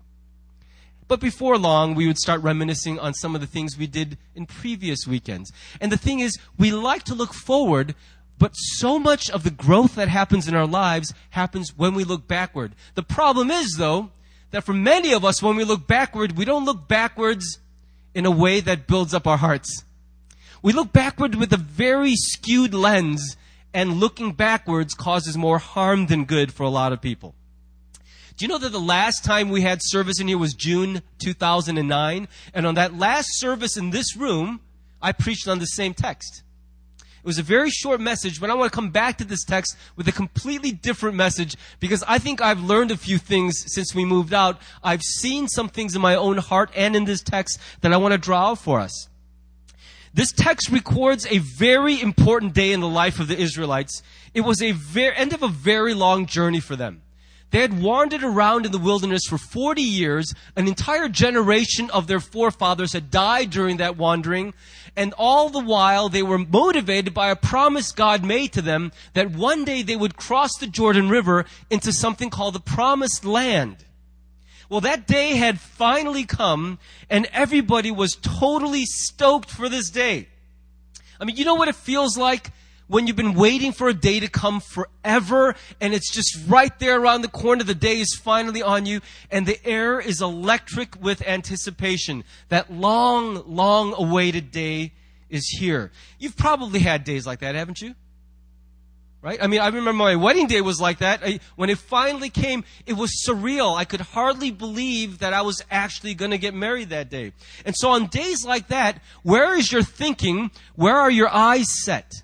But 1.10 1.20
before 1.20 1.58
long, 1.58 1.96
we 1.96 2.06
would 2.06 2.20
start 2.20 2.44
reminiscing 2.44 3.00
on 3.00 3.16
some 3.16 3.34
of 3.34 3.42
the 3.42 3.48
things 3.48 3.76
we 3.76 3.88
did 3.88 4.20
in 4.36 4.46
previous 4.46 5.08
weekends. 5.08 5.52
And 5.82 5.92
the 5.92 5.98
thing 5.98 6.20
is, 6.20 6.38
we 6.58 6.72
like 6.72 7.02
to 7.06 7.16
look 7.16 7.34
forward, 7.34 7.96
but 8.38 8.52
so 8.54 9.00
much 9.00 9.28
of 9.32 9.44
the 9.44 9.50
growth 9.50 9.96
that 9.96 10.08
happens 10.08 10.48
in 10.48 10.54
our 10.54 10.68
lives 10.68 11.16
happens 11.32 11.76
when 11.76 11.96
we 11.96 12.04
look 12.04 12.28
backward. 12.28 12.74
The 12.94 13.02
problem 13.02 13.50
is, 13.50 13.76
though, 13.80 14.12
that 14.52 14.64
for 14.64 14.74
many 14.74 15.12
of 15.12 15.26
us, 15.26 15.42
when 15.42 15.56
we 15.56 15.64
look 15.64 15.88
backward, 15.88 16.38
we 16.38 16.46
don't 16.46 16.66
look 16.66 16.88
backwards 16.88 17.58
in 18.14 18.28
a 18.28 18.32
way 18.32 18.60
that 18.60 18.86
builds 18.86 19.16
up 19.16 19.26
our 19.26 19.38
hearts. 19.38 19.84
We 20.62 20.74
look 20.74 20.94
backward 20.94 21.34
with 21.34 21.52
a 21.54 21.58
very 21.58 22.14
skewed 22.16 22.76
lens, 22.76 23.36
and 23.74 24.00
looking 24.00 24.34
backwards 24.34 24.94
causes 24.94 25.36
more 25.36 25.58
harm 25.58 26.06
than 26.06 26.26
good 26.26 26.54
for 26.54 26.64
a 26.64 26.70
lot 26.70 26.94
of 26.94 27.02
people. 27.02 27.34
Do 28.40 28.46
you 28.46 28.50
know 28.50 28.58
that 28.60 28.72
the 28.72 28.80
last 28.80 29.26
time 29.26 29.50
we 29.50 29.64
had 29.64 29.80
service 29.82 30.22
in 30.22 30.30
here 30.30 30.38
was 30.38 30.54
June 30.54 31.02
2009? 31.18 32.28
And 32.54 32.66
on 32.66 32.76
that 32.76 32.98
last 32.98 33.28
service 33.38 33.76
in 33.76 33.90
this 33.90 34.16
room, 34.16 34.62
I 35.02 35.12
preached 35.12 35.50
on 35.50 35.60
the 35.60 35.66
same 35.66 35.94
text. 35.94 36.44
It 37.02 37.26
was 37.26 37.38
a 37.38 37.44
very 37.44 37.70
short 37.70 38.00
message, 38.00 38.40
but 38.40 38.50
I 38.50 38.54
want 38.54 38.72
to 38.72 38.76
come 38.76 38.92
back 38.92 39.18
to 39.18 39.26
this 39.26 39.44
text 39.44 39.76
with 39.98 40.08
a 40.08 40.14
completely 40.14 40.72
different 40.72 41.18
message 41.18 41.58
because 41.82 42.02
I 42.08 42.18
think 42.18 42.40
I've 42.40 42.64
learned 42.64 42.92
a 42.92 42.98
few 42.98 43.18
things 43.18 43.62
since 43.68 43.94
we 43.94 44.06
moved 44.06 44.34
out. 44.34 44.62
I've 44.82 45.04
seen 45.04 45.50
some 45.50 45.68
things 45.68 45.94
in 45.94 46.02
my 46.02 46.16
own 46.16 46.38
heart 46.38 46.72
and 46.78 46.96
in 46.96 47.04
this 47.04 47.22
text 47.22 47.60
that 47.82 47.92
I 47.92 47.98
want 47.98 48.14
to 48.14 48.18
draw 48.18 48.52
out 48.52 48.60
for 48.60 48.80
us. 48.80 49.10
This 50.14 50.32
text 50.32 50.70
records 50.70 51.28
a 51.30 51.40
very 51.40 52.00
important 52.00 52.54
day 52.54 52.72
in 52.72 52.80
the 52.80 52.88
life 52.88 53.20
of 53.20 53.28
the 53.28 53.38
Israelites. 53.38 54.02
It 54.34 54.42
was 54.42 54.62
a 54.62 54.72
very, 54.72 55.14
end 55.18 55.34
of 55.34 55.44
a 55.44 55.50
very 55.50 55.94
long 55.94 56.26
journey 56.26 56.62
for 56.62 56.78
them. 56.78 57.02
They 57.52 57.62
had 57.62 57.82
wandered 57.82 58.24
around 58.24 58.66
in 58.66 58.72
the 58.72 58.78
wilderness 58.78 59.24
for 59.28 59.38
40 59.38 59.82
years. 59.82 60.34
An 60.56 60.68
entire 60.68 61.10
generation 61.10 61.90
of 61.90 62.08
their 62.08 62.20
forefathers 62.20 62.94
had 62.94 63.10
died 63.10 63.50
during 63.50 63.78
that 63.78 63.98
wandering. 63.98 64.54
And 64.96 65.14
all 65.18 65.50
the 65.50 65.60
while, 65.60 66.10
they 66.10 66.22
were 66.22 66.38
motivated 66.38 67.14
by 67.14 67.30
a 67.30 67.36
promise 67.36 67.92
God 67.92 68.24
made 68.24 68.54
to 68.54 68.62
them 68.62 68.92
that 69.14 69.32
one 69.32 69.66
day 69.66 69.82
they 69.82 69.96
would 69.96 70.18
cross 70.18 70.52
the 70.60 70.68
Jordan 70.68 71.10
River 71.10 71.46
into 71.70 71.92
something 71.92 72.30
called 72.30 72.54
the 72.54 72.60
Promised 72.60 73.26
Land. 73.26 73.78
Well, 74.70 74.82
that 74.82 75.08
day 75.08 75.36
had 75.36 75.60
finally 75.60 76.26
come, 76.26 76.78
and 77.10 77.28
everybody 77.34 77.90
was 77.90 78.16
totally 78.22 78.86
stoked 78.86 79.50
for 79.50 79.68
this 79.68 79.90
day. 79.90 80.28
I 81.20 81.26
mean, 81.26 81.36
you 81.36 81.46
know 81.46 81.56
what 81.56 81.68
it 81.68 81.76
feels 81.76 82.18
like 82.18 82.52
when 82.90 83.06
you've 83.08 83.16
been 83.16 83.36
waiting 83.36 83.72
for 83.72 83.88
a 83.88 83.94
day 83.94 84.20
to 84.20 84.28
come 84.28 84.60
forever 84.60 85.56
and 85.80 85.94
it's 85.94 86.12
just 86.12 86.38
right 86.48 86.78
there 86.80 87.00
around 87.00 87.22
the 87.22 87.30
corner. 87.30 87.64
The 87.64 87.76
day 87.76 88.00
is 88.00 88.20
finally 88.22 88.62
on 88.62 88.86
you 88.86 89.00
and 89.32 89.46
the 89.46 89.64
air 89.66 90.00
is 90.00 90.22
electric 90.22 91.02
with 91.02 91.26
anticipation. 91.26 92.24
That 92.50 92.74
long, 92.74 93.44
long 93.48 93.94
awaited 93.96 94.52
day 94.52 94.94
is 95.30 95.48
here. 95.48 95.92
You've 96.18 96.36
probably 96.36 96.80
had 96.80 97.04
days 97.04 97.28
like 97.28 97.40
that, 97.40 97.54
haven't 97.56 97.80
you? 97.80 97.94
Right? 99.22 99.38
I 99.42 99.48
mean, 99.48 99.60
I 99.60 99.68
remember 99.68 99.94
my 99.94 100.16
wedding 100.16 100.48
day 100.48 100.62
was 100.62 100.80
like 100.80 101.00
that. 101.00 101.20
I, 101.24 101.42
when 101.58 101.70
it 101.70 101.78
finally 101.78 102.30
came, 102.30 102.64
it 102.88 102.94
was 102.94 103.24
surreal. 103.28 103.78
I 103.78 103.84
could 103.84 104.02
hardly 104.02 104.50
believe 104.50 105.20
that 105.20 105.34
I 105.34 105.42
was 105.42 105.62
actually 105.70 106.16
going 106.16 106.32
to 106.32 106.38
get 106.38 106.54
married 106.56 106.90
that 106.90 107.10
day. 107.10 107.34
And 107.66 107.76
so 107.78 107.90
on 107.90 108.08
days 108.08 108.46
like 108.46 108.70
that, 108.70 109.04
where 109.22 109.56
is 109.56 109.72
your 109.72 109.84
thinking? 109.84 110.50
Where 110.76 110.96
are 110.96 111.12
your 111.12 111.30
eyes 111.30 111.84
set? 111.84 112.24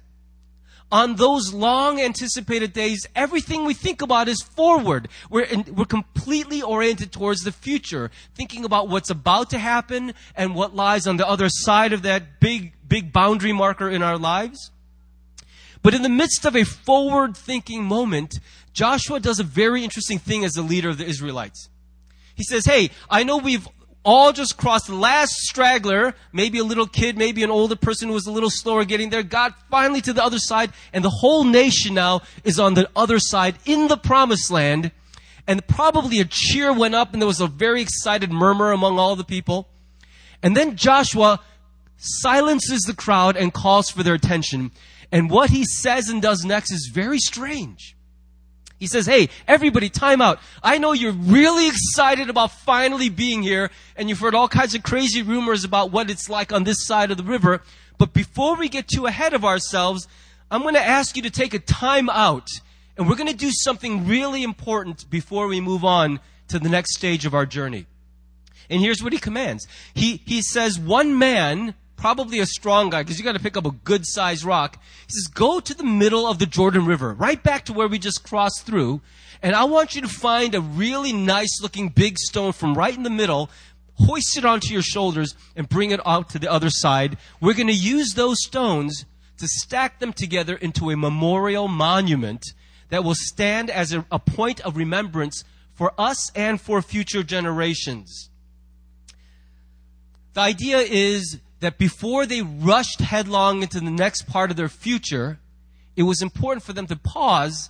On 0.91 1.15
those 1.15 1.53
long 1.53 1.99
anticipated 1.99 2.73
days, 2.73 3.07
everything 3.15 3.65
we 3.65 3.73
think 3.73 4.01
about 4.01 4.27
is 4.27 4.41
forward. 4.41 5.07
We're, 5.29 5.43
in, 5.43 5.65
we're 5.75 5.85
completely 5.85 6.61
oriented 6.61 7.11
towards 7.11 7.41
the 7.41 7.51
future, 7.51 8.11
thinking 8.35 8.65
about 8.65 8.87
what's 8.87 9.09
about 9.09 9.49
to 9.49 9.57
happen 9.57 10.13
and 10.35 10.55
what 10.55 10.75
lies 10.75 11.07
on 11.07 11.17
the 11.17 11.27
other 11.27 11.47
side 11.49 11.91
of 11.91 12.03
that 12.03 12.39
big, 12.39 12.73
big 12.87 13.11
boundary 13.11 13.51
marker 13.51 13.89
in 13.89 14.01
our 14.01 14.17
lives. 14.17 14.71
But 15.81 15.93
in 15.93 16.01
the 16.01 16.09
midst 16.09 16.45
of 16.45 16.55
a 16.55 16.63
forward 16.63 17.35
thinking 17.35 17.83
moment, 17.83 18.39
Joshua 18.73 19.19
does 19.19 19.39
a 19.39 19.43
very 19.43 19.83
interesting 19.83 20.19
thing 20.19 20.43
as 20.43 20.53
the 20.53 20.61
leader 20.61 20.89
of 20.89 20.97
the 20.97 21.05
Israelites. 21.05 21.69
He 22.35 22.43
says, 22.43 22.65
Hey, 22.65 22.91
I 23.09 23.23
know 23.23 23.37
we've 23.37 23.67
all 24.05 24.31
just 24.31 24.55
crossed 24.55 24.88
the 24.88 24.95
last 24.95 25.33
straggler, 25.33 26.13
maybe 26.31 26.59
a 26.59 26.63
little 26.63 26.85
kid, 26.85 27.17
maybe 27.17 27.43
an 27.43 27.50
older 27.50 27.75
person 27.75 28.07
who 28.07 28.13
was 28.13 28.27
a 28.27 28.31
little 28.31 28.51
slower 28.51 28.85
getting 28.85 29.09
there, 29.09 29.24
got 29.24 29.57
finally 29.69 30.00
to 30.01 30.13
the 30.13 30.24
other 30.24 30.38
side, 30.38 30.71
and 30.93 31.03
the 31.03 31.09
whole 31.09 31.43
nation 31.43 31.95
now 31.95 32.21
is 32.43 32.59
on 32.59 32.75
the 32.75 32.88
other 32.95 33.17
side 33.19 33.55
in 33.65 33.88
the 33.88 33.97
promised 33.97 34.51
land. 34.51 34.91
And 35.47 35.67
probably 35.67 36.19
a 36.19 36.25
cheer 36.25 36.71
went 36.71 36.95
up 36.95 37.13
and 37.13 37.21
there 37.21 37.27
was 37.27 37.41
a 37.41 37.47
very 37.47 37.81
excited 37.81 38.31
murmur 38.31 38.71
among 38.71 38.97
all 38.97 39.15
the 39.15 39.24
people. 39.24 39.67
And 40.41 40.55
then 40.55 40.75
Joshua 40.75 41.39
silences 41.97 42.81
the 42.81 42.95
crowd 42.95 43.35
and 43.35 43.53
calls 43.53 43.89
for 43.89 44.03
their 44.03 44.13
attention. 44.13 44.71
And 45.12 45.29
what 45.29 45.50
he 45.50 45.63
says 45.63 46.09
and 46.09 46.21
does 46.21 46.43
next 46.43 46.71
is 46.71 46.91
very 46.93 47.19
strange. 47.19 47.94
He 48.77 48.88
says, 48.88 49.05
Hey, 49.05 49.29
everybody, 49.48 49.89
time 49.89 50.22
out. 50.22 50.39
I 50.62 50.77
know 50.77 50.91
you're 50.91 51.12
really 51.12 51.67
excited 51.67 52.29
about 52.29 52.51
finally 52.51 53.10
being 53.10 53.41
here, 53.41 53.72
and 53.96 54.10
you've 54.10 54.20
heard 54.20 54.36
all 54.36 54.48
kinds 54.48 54.75
of 54.75 54.84
crazy 54.84 55.22
rumors 55.22 55.63
about 55.63 55.91
what 55.91 56.10
it's 56.10 56.29
like 56.29 56.51
on 56.51 56.63
this 56.63 56.86
side 56.86 57.12
of 57.12 57.17
the 57.17 57.24
river. 57.24 57.62
But 57.98 58.13
before 58.13 58.55
we 58.55 58.67
get 58.67 58.88
too 58.88 59.05
ahead 59.05 59.34
of 59.34 59.46
ourselves, 59.46 60.08
I'm 60.51 60.62
going 60.62 60.75
to 60.75 60.86
ask 60.86 61.15
you 61.15 61.24
to 61.24 61.29
take 61.29 61.53
a 61.53 61.60
time 61.60 62.10
out, 62.10 62.50
and 62.98 63.08
we're 63.08 63.15
going 63.15 63.32
to 63.32 63.36
do 63.36 63.51
something 63.51 64.08
really 64.08 64.44
important 64.44 65.10
before 65.10 65.48
we 65.48 65.62
move 65.62 65.86
on 65.86 66.20
to 66.50 66.60
the 66.60 66.70
next 66.70 66.96
stage 66.96 67.25
of 67.25 67.34
our 67.34 67.46
journey. 67.46 67.88
And 68.70 68.82
here's 68.82 69.01
what 69.01 69.13
he 69.13 69.20
commands. 69.20 69.67
He, 69.94 70.22
he 70.25 70.41
says, 70.41 70.79
one 70.79 71.17
man 71.17 71.75
probably 71.95 72.39
a 72.39 72.45
strong 72.45 72.89
guy 72.89 73.03
because 73.03 73.17
you 73.17 73.23
got 73.23 73.33
to 73.33 73.39
pick 73.39 73.57
up 73.57 73.65
a 73.65 73.71
good 73.71 74.05
sized 74.05 74.43
rock. 74.43 74.77
He 75.07 75.13
says, 75.13 75.27
go 75.27 75.59
to 75.59 75.73
the 75.73 75.83
middle 75.83 76.27
of 76.27 76.39
the 76.39 76.45
Jordan 76.45 76.85
River, 76.85 77.13
right 77.13 77.41
back 77.41 77.65
to 77.65 77.73
where 77.73 77.87
we 77.87 77.99
just 77.99 78.23
crossed 78.23 78.65
through. 78.65 79.01
And 79.41 79.55
I 79.55 79.65
want 79.65 79.95
you 79.95 80.01
to 80.01 80.07
find 80.07 80.55
a 80.55 80.61
really 80.61 81.13
nice 81.13 81.61
looking 81.61 81.89
big 81.89 82.17
stone 82.17 82.51
from 82.51 82.75
right 82.75 82.95
in 82.95 83.03
the 83.03 83.09
middle, 83.09 83.49
hoist 83.95 84.37
it 84.37 84.45
onto 84.45 84.73
your 84.73 84.81
shoulders 84.81 85.35
and 85.55 85.69
bring 85.69 85.91
it 85.91 85.99
out 86.05 86.29
to 86.31 86.39
the 86.39 86.51
other 86.51 86.69
side. 86.69 87.17
We're 87.39 87.53
going 87.53 87.67
to 87.67 87.73
use 87.73 88.13
those 88.13 88.37
stones 88.43 89.05
to 89.37 89.47
stack 89.47 89.99
them 89.99 90.13
together 90.13 90.55
into 90.55 90.89
a 90.89 90.97
memorial 90.97 91.67
monument 91.67 92.45
that 92.89 93.03
will 93.03 93.15
stand 93.15 93.69
as 93.69 93.93
a, 93.93 94.05
a 94.11 94.19
point 94.19 94.61
of 94.61 94.77
remembrance 94.77 95.43
for 95.73 95.93
us 95.97 96.31
and 96.35 96.59
for 96.59 96.81
future 96.81 97.23
generations. 97.23 98.29
The 100.33 100.41
idea 100.41 100.79
is 100.79 101.39
that 101.59 101.77
before 101.77 102.25
they 102.25 102.41
rushed 102.41 103.00
headlong 103.00 103.62
into 103.62 103.79
the 103.79 103.91
next 103.91 104.27
part 104.27 104.51
of 104.51 104.57
their 104.57 104.69
future, 104.69 105.39
it 105.95 106.03
was 106.03 106.21
important 106.21 106.63
for 106.63 106.74
them 106.74 106.88
to 106.88 106.95
pause 106.95 107.69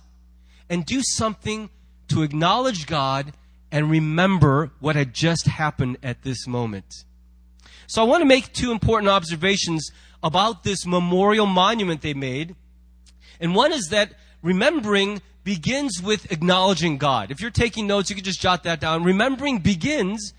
and 0.68 0.84
do 0.84 1.00
something 1.02 1.70
to 2.08 2.22
acknowledge 2.22 2.86
God 2.86 3.32
and 3.70 3.90
remember 3.90 4.70
what 4.80 4.96
had 4.96 5.12
just 5.14 5.46
happened 5.46 5.98
at 6.02 6.22
this 6.22 6.46
moment. 6.46 7.04
So 7.86 8.02
I 8.02 8.04
want 8.04 8.22
to 8.22 8.26
make 8.26 8.52
two 8.52 8.72
important 8.72 9.08
observations 9.08 9.90
about 10.22 10.64
this 10.64 10.86
memorial 10.86 11.46
monument 11.46 12.02
they 12.02 12.14
made. 12.14 12.56
And 13.40 13.54
one 13.54 13.72
is 13.72 13.88
that 13.90 14.14
remembering 14.42 15.22
begins 15.44 16.02
with 16.02 16.32
acknowledging 16.32 16.98
God. 16.98 17.30
If 17.30 17.40
you're 17.40 17.50
taking 17.50 17.86
notes, 17.86 18.10
you 18.10 18.16
can 18.16 18.24
just 18.24 18.40
jot 18.40 18.64
that 18.64 18.80
down. 18.80 19.04
Remembering 19.04 19.58
begins 19.58 20.32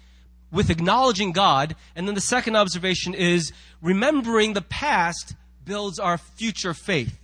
with 0.52 0.70
acknowledging 0.70 1.32
God. 1.32 1.76
And 1.96 2.08
then 2.08 2.16
the 2.16 2.22
second 2.22 2.56
observation 2.56 3.14
is 3.14 3.52
remembering 3.82 4.54
the 4.54 4.62
past 4.62 5.36
builds 5.66 6.00
our 6.00 6.18
future 6.18 6.74
faith. 6.74 7.20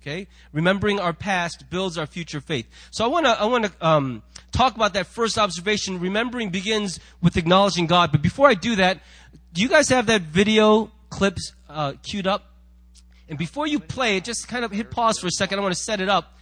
Okay? 0.00 0.28
Remembering 0.52 1.00
our 1.00 1.12
past 1.12 1.64
builds 1.70 1.98
our 1.98 2.06
future 2.06 2.40
faith. 2.40 2.68
So 2.90 3.04
I 3.04 3.08
want 3.08 3.26
to, 3.26 3.40
I 3.40 3.44
want 3.46 3.64
to, 3.64 3.86
um, 3.86 4.22
talk 4.52 4.76
about 4.76 4.94
that 4.94 5.06
first 5.06 5.38
observation. 5.38 6.00
Remembering 6.00 6.50
begins 6.50 7.00
with 7.20 7.36
acknowledging 7.36 7.86
God. 7.86 8.12
But 8.12 8.22
before 8.22 8.48
I 8.48 8.54
do 8.54 8.76
that, 8.76 9.00
do 9.52 9.62
you 9.62 9.68
guys 9.68 9.88
have 9.88 10.06
that 10.06 10.22
video 10.22 10.90
clips, 11.10 11.52
uh, 11.68 11.94
queued 12.02 12.26
up? 12.26 12.52
And 13.28 13.38
before 13.38 13.66
you 13.66 13.80
play 13.80 14.16
it, 14.16 14.24
just 14.24 14.46
kind 14.46 14.64
of 14.64 14.70
hit 14.70 14.90
pause 14.90 15.18
for 15.18 15.26
a 15.26 15.30
second. 15.30 15.58
I 15.58 15.62
want 15.62 15.74
to 15.74 15.80
set 15.80 16.00
it 16.00 16.08
up. 16.08 16.38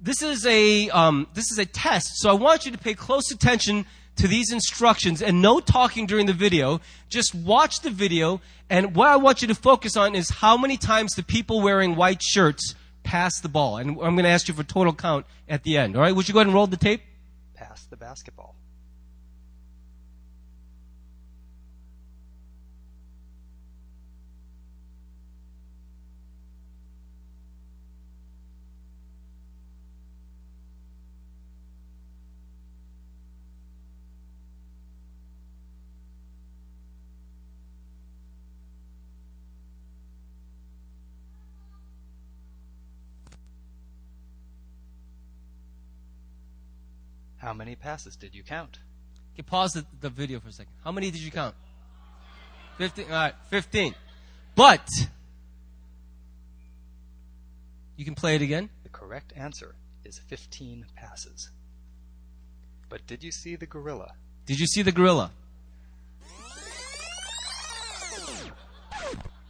This 0.00 0.20
is 0.20 0.44
a, 0.44 0.90
um, 0.90 1.28
this 1.32 1.50
is 1.50 1.58
a 1.58 1.64
test. 1.64 2.16
So 2.16 2.28
I 2.28 2.34
want 2.34 2.66
you 2.66 2.72
to 2.72 2.78
pay 2.78 2.94
close 2.94 3.30
attention 3.30 3.86
to 4.16 4.28
these 4.28 4.52
instructions 4.52 5.22
and 5.22 5.40
no 5.40 5.60
talking 5.60 6.06
during 6.06 6.26
the 6.26 6.32
video. 6.32 6.80
Just 7.08 7.34
watch 7.34 7.80
the 7.80 7.90
video. 7.90 8.40
And 8.68 8.94
what 8.94 9.08
I 9.08 9.16
want 9.16 9.42
you 9.42 9.48
to 9.48 9.54
focus 9.54 9.96
on 9.96 10.14
is 10.14 10.30
how 10.30 10.56
many 10.56 10.76
times 10.76 11.14
the 11.14 11.22
people 11.22 11.60
wearing 11.60 11.96
white 11.96 12.22
shirts 12.22 12.74
pass 13.02 13.40
the 13.40 13.48
ball. 13.48 13.78
And 13.78 13.90
I'm 13.90 14.14
going 14.14 14.24
to 14.24 14.28
ask 14.28 14.48
you 14.48 14.54
for 14.54 14.62
total 14.62 14.92
count 14.92 15.26
at 15.48 15.62
the 15.64 15.76
end. 15.76 15.96
All 15.96 16.02
right. 16.02 16.14
Would 16.14 16.28
you 16.28 16.34
go 16.34 16.40
ahead 16.40 16.46
and 16.46 16.54
roll 16.54 16.66
the 16.66 16.76
tape? 16.76 17.02
Pass 17.54 17.84
the 17.86 17.96
basketball. 17.96 18.56
How 47.42 47.52
many 47.52 47.74
passes 47.74 48.14
did 48.14 48.36
you 48.36 48.44
count? 48.44 48.78
Okay, 49.34 49.42
pause 49.42 49.72
the, 49.72 49.84
the 50.00 50.10
video 50.10 50.38
for 50.38 50.48
a 50.48 50.52
second. 50.52 50.72
How 50.84 50.92
many 50.92 51.10
did 51.10 51.20
you 51.20 51.32
count? 51.32 51.56
15. 52.78 53.06
All 53.06 53.10
right, 53.10 53.34
15. 53.50 53.96
But, 54.54 54.88
you 57.96 58.04
can 58.04 58.14
play 58.14 58.36
it 58.36 58.42
again. 58.42 58.70
The 58.84 58.90
correct 58.90 59.32
answer 59.34 59.74
is 60.04 60.20
15 60.20 60.86
passes. 60.94 61.50
But 62.88 63.08
did 63.08 63.24
you 63.24 63.32
see 63.32 63.56
the 63.56 63.66
gorilla? 63.66 64.12
Did 64.46 64.60
you 64.60 64.66
see 64.68 64.82
the 64.82 64.92
gorilla? 64.92 65.32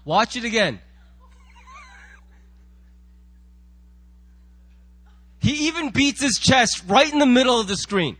Watch 0.07 0.35
it 0.35 0.45
again. 0.45 0.81
He 5.53 5.69
even 5.69 5.91
beats 5.91 6.23
his 6.23 6.39
chest 6.39 6.83
right 6.89 7.13
in 7.13 7.19
the 7.19 7.27
middle 7.27 7.61
of 7.61 7.69
the 7.69 7.77
screen. 7.77 8.17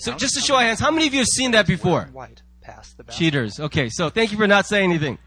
So 0.00 0.16
just 0.16 0.34
to 0.34 0.40
show 0.40 0.56
our 0.56 0.62
hands, 0.62 0.80
how 0.80 0.90
many 0.90 1.06
of 1.06 1.12
you 1.14 1.20
have 1.20 1.28
seen 1.28 1.52
that 1.52 1.68
before? 1.68 2.08
White. 2.12 2.42
Pass 2.60 2.92
the 2.94 3.04
Cheaters. 3.04 3.60
Okay, 3.60 3.88
so 3.88 4.10
thank 4.10 4.32
you 4.32 4.38
for 4.38 4.48
not 4.48 4.66
saying 4.66 4.90
anything. 4.90 5.18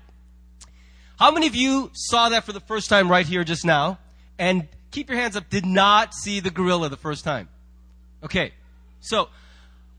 How 1.17 1.31
many 1.31 1.47
of 1.47 1.55
you 1.55 1.91
saw 1.93 2.29
that 2.29 2.43
for 2.43 2.51
the 2.51 2.59
first 2.59 2.89
time 2.89 3.09
right 3.09 3.25
here 3.25 3.45
just 3.45 3.63
now? 3.63 4.00
And 4.38 4.67
keep 4.91 5.09
your 5.09 5.17
hands 5.17 5.38
up, 5.38 5.50
did 5.50 5.65
not 5.65 6.13
see 6.13 6.41
the 6.41 6.50
gorilla 6.50 6.89
the 6.89 6.97
first 6.97 7.23
time? 7.23 7.47
Okay, 8.21 8.51
so 9.00 9.29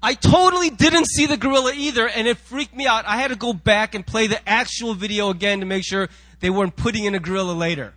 I 0.03 0.13
totally 0.13 0.69
didn't 0.69 1.07
see 1.07 1.25
the 1.25 1.39
gorilla 1.39 1.73
either, 1.75 2.07
and 2.07 2.29
it 2.29 2.37
freaked 2.37 2.75
me 2.75 2.87
out. 2.87 3.07
I 3.07 3.17
had 3.17 3.29
to 3.29 3.37
go 3.37 3.55
back 3.55 3.95
and 3.95 4.07
play 4.07 4.27
the 4.27 4.47
actual 4.47 4.93
video 4.93 5.31
again 5.31 5.61
to 5.61 5.67
make 5.67 5.87
sure 5.87 6.11
they 6.41 6.51
weren't 6.51 6.77
putting 6.77 7.05
in 7.07 7.15
a 7.15 7.21
gorilla 7.21 7.53
later 7.53 7.95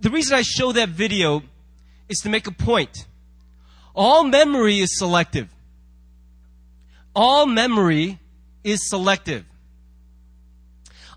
the 0.00 0.10
reason 0.10 0.36
I 0.36 0.42
show 0.42 0.72
that 0.72 0.90
video 0.90 1.42
is 2.08 2.18
to 2.18 2.28
make 2.28 2.46
a 2.46 2.52
point. 2.52 3.06
All 3.94 4.24
memory 4.24 4.78
is 4.78 4.98
selective. 4.98 5.48
All 7.14 7.46
memory 7.46 8.18
is 8.62 8.88
selective. 8.88 9.44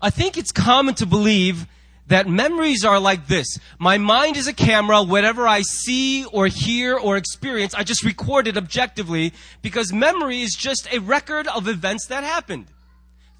I 0.00 0.10
think 0.10 0.36
it's 0.36 0.50
common 0.50 0.94
to 0.96 1.06
believe 1.06 1.66
that 2.08 2.28
memories 2.28 2.84
are 2.84 2.98
like 2.98 3.28
this. 3.28 3.58
My 3.78 3.98
mind 3.98 4.36
is 4.36 4.48
a 4.48 4.52
camera. 4.52 5.02
Whatever 5.02 5.46
I 5.46 5.62
see 5.62 6.24
or 6.26 6.48
hear 6.48 6.96
or 6.96 7.16
experience, 7.16 7.74
I 7.74 7.84
just 7.84 8.04
record 8.04 8.48
it 8.48 8.56
objectively 8.56 9.32
because 9.62 9.92
memory 9.92 10.42
is 10.42 10.54
just 10.54 10.92
a 10.92 10.98
record 10.98 11.46
of 11.46 11.68
events 11.68 12.06
that 12.06 12.24
happened. 12.24 12.66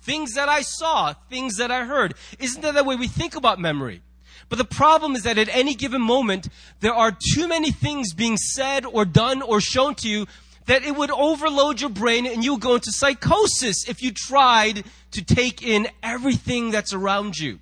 Things 0.02 0.34
that 0.34 0.48
I 0.48 0.62
saw, 0.62 1.14
things 1.28 1.56
that 1.56 1.70
I 1.70 1.84
heard. 1.84 2.14
Isn't 2.38 2.62
that 2.62 2.74
the 2.74 2.84
way 2.84 2.96
we 2.96 3.08
think 3.08 3.34
about 3.34 3.58
memory? 3.58 4.02
But 4.52 4.58
the 4.58 4.64
problem 4.66 5.16
is 5.16 5.22
that 5.22 5.38
at 5.38 5.48
any 5.48 5.74
given 5.74 6.02
moment, 6.02 6.46
there 6.80 6.92
are 6.92 7.10
too 7.10 7.48
many 7.48 7.70
things 7.70 8.12
being 8.12 8.36
said 8.36 8.84
or 8.84 9.06
done 9.06 9.40
or 9.40 9.62
shown 9.62 9.94
to 9.94 10.08
you 10.10 10.26
that 10.66 10.84
it 10.84 10.94
would 10.94 11.10
overload 11.10 11.80
your 11.80 11.88
brain 11.88 12.26
and 12.26 12.44
you'll 12.44 12.58
go 12.58 12.74
into 12.74 12.92
psychosis 12.92 13.88
if 13.88 14.02
you 14.02 14.12
tried 14.12 14.84
to 15.12 15.24
take 15.24 15.62
in 15.62 15.88
everything 16.02 16.70
that's 16.70 16.92
around 16.92 17.38
you. 17.38 17.60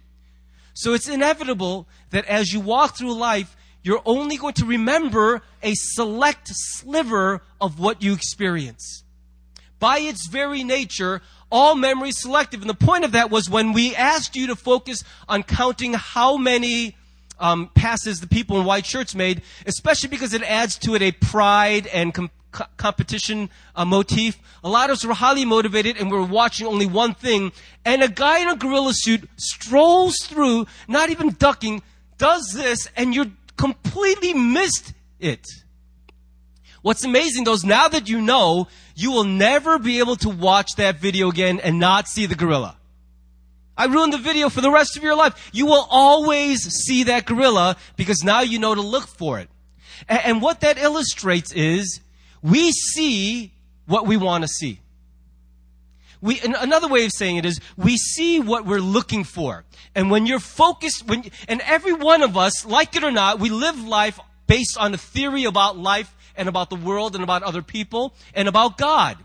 So 0.75 0.93
it's 0.93 1.09
inevitable 1.09 1.87
that 2.11 2.25
as 2.25 2.53
you 2.53 2.59
walk 2.59 2.99
through 2.99 3.15
life, 3.15 3.57
you're 3.85 4.03
only 4.05 4.37
going 4.37 4.55
to 4.55 4.65
remember 4.65 5.43
a 5.63 5.75
select 5.75 6.49
sliver 6.51 7.41
of 7.61 7.79
what 7.79 8.03
you 8.03 8.13
experience. 8.13 9.05
By 9.79 10.01
its 10.01 10.27
very 10.27 10.65
nature, 10.65 11.23
all 11.51 11.75
memory 11.75 12.13
selective. 12.13 12.61
And 12.61 12.71
the 12.71 12.75
point 12.75 13.05
of 13.05 13.13
that 13.13 13.31
was 13.31 13.51
when 13.51 13.73
we 13.73 13.95
asked 13.95 14.37
you 14.37 14.47
to 14.49 14.57
focus 14.57 15.05
on 15.29 15.43
counting 15.43 15.95
how 15.95 16.37
many 16.37 16.97
um, 17.39 17.71
passes 17.75 18.21
the 18.21 18.27
people 18.27 18.59
in 18.61 18.67
white 18.67 18.87
shirts 18.87 19.15
made, 19.15 19.43
especially 19.67 20.09
because 20.09 20.35
it 20.35 20.43
adds 20.43 20.79
to 20.79 20.95
it 20.95 21.03
a 21.03 21.13
pride 21.13 21.87
and 21.89 22.13
com- 22.13 22.31
competition 22.77 23.49
uh, 23.75 23.85
motif. 23.85 24.39
A 24.63 24.69
lot 24.69 24.91
of 24.91 24.95
us 24.95 25.05
were 25.05 25.15
highly 25.15 25.45
motivated 25.45 25.97
and 25.97 26.11
we 26.11 26.19
were 26.19 26.25
watching 26.25 26.67
only 26.67 26.87
one 26.87 27.15
thing. 27.15 27.53
And 27.85 28.03
a 28.03 28.09
guy 28.09 28.41
in 28.41 28.49
a 28.49 28.57
gorilla 28.57 28.93
suit 28.93 29.29
strolls 29.37 30.17
through, 30.25 30.67
not 30.87 31.11
even 31.11 31.31
ducking, 31.31 31.83
does 32.19 32.53
this, 32.53 32.89
and 32.97 33.15
you're 33.15 33.31
completely 33.57 34.35
missed 34.35 34.93
it. 35.19 35.47
What's 36.83 37.05
amazing 37.05 37.45
though 37.45 37.53
is 37.53 37.65
now 37.65 37.89
that 37.89 38.09
you 38.09 38.21
know, 38.21 38.69
you 38.95 39.13
will 39.13 39.25
never 39.25 39.79
be 39.79 39.99
able 39.99 40.17
to 40.17 40.31
watch 40.31 40.77
that 40.77 40.97
video 40.97 41.29
again 41.29 41.61
and 41.61 41.79
not 41.79 42.09
see 42.09 42.27
the 42.27 42.35
gorilla. 42.35 42.77
I 43.77 43.87
ruined 43.87 44.13
the 44.13 44.19
video 44.19 44.51
for 44.51 44.61
the 44.61 44.71
rest 44.71 44.97
of 44.97 45.03
your 45.03 45.15
life. 45.15 45.51
You 45.53 45.67
will 45.67 45.87
always 45.91 46.61
see 46.63 47.05
that 47.05 47.25
gorilla 47.25 47.77
because 47.97 48.23
now 48.23 48.41
you 48.41 48.59
know 48.59 48.75
to 48.75 48.83
look 48.83 49.07
for 49.07 49.39
it. 49.39 49.49
And, 50.09 50.43
what 50.43 50.61
that 50.61 50.79
illustrates 50.79 51.53
is 51.53 52.01
we 52.43 52.73
see 52.73 53.53
what 53.87 54.07
we 54.07 54.17
want 54.17 54.45
to 54.45 54.49
see. 54.49 54.81
We, 56.23 56.41
another 56.41 56.89
way 56.89 57.05
of 57.05 57.13
saying 57.13 57.37
it 57.37 57.47
is 57.47 57.61
we 57.77 57.97
see 57.97 58.41
what 58.41 58.67
we're 58.67 58.81
looking 58.81 59.25
for. 59.25 59.65
And 59.95 60.11
when 60.11 60.27
you're 60.27 60.41
focused, 60.41 61.07
when, 61.07 61.31
and 61.49 61.61
every 61.63 61.93
one 61.93 62.23
of 62.23 62.37
us, 62.37 62.65
like 62.67 62.97
it 62.97 63.05
or 63.05 63.11
not, 63.11 63.41
we 63.41 63.51
live 63.51 63.83
life 63.83 64.19
based 64.47 64.77
on 64.79 64.93
a 64.93 64.99
theory 64.99 65.45
about 65.45 65.79
life 65.79 66.15
and 66.37 66.49
about 66.49 66.71
the 66.71 66.77
world 66.77 67.15
and 67.15 67.25
about 67.25 67.43
other 67.43 67.63
people 67.63 68.15
and 68.35 68.49
about 68.49 68.79
God. 68.79 69.19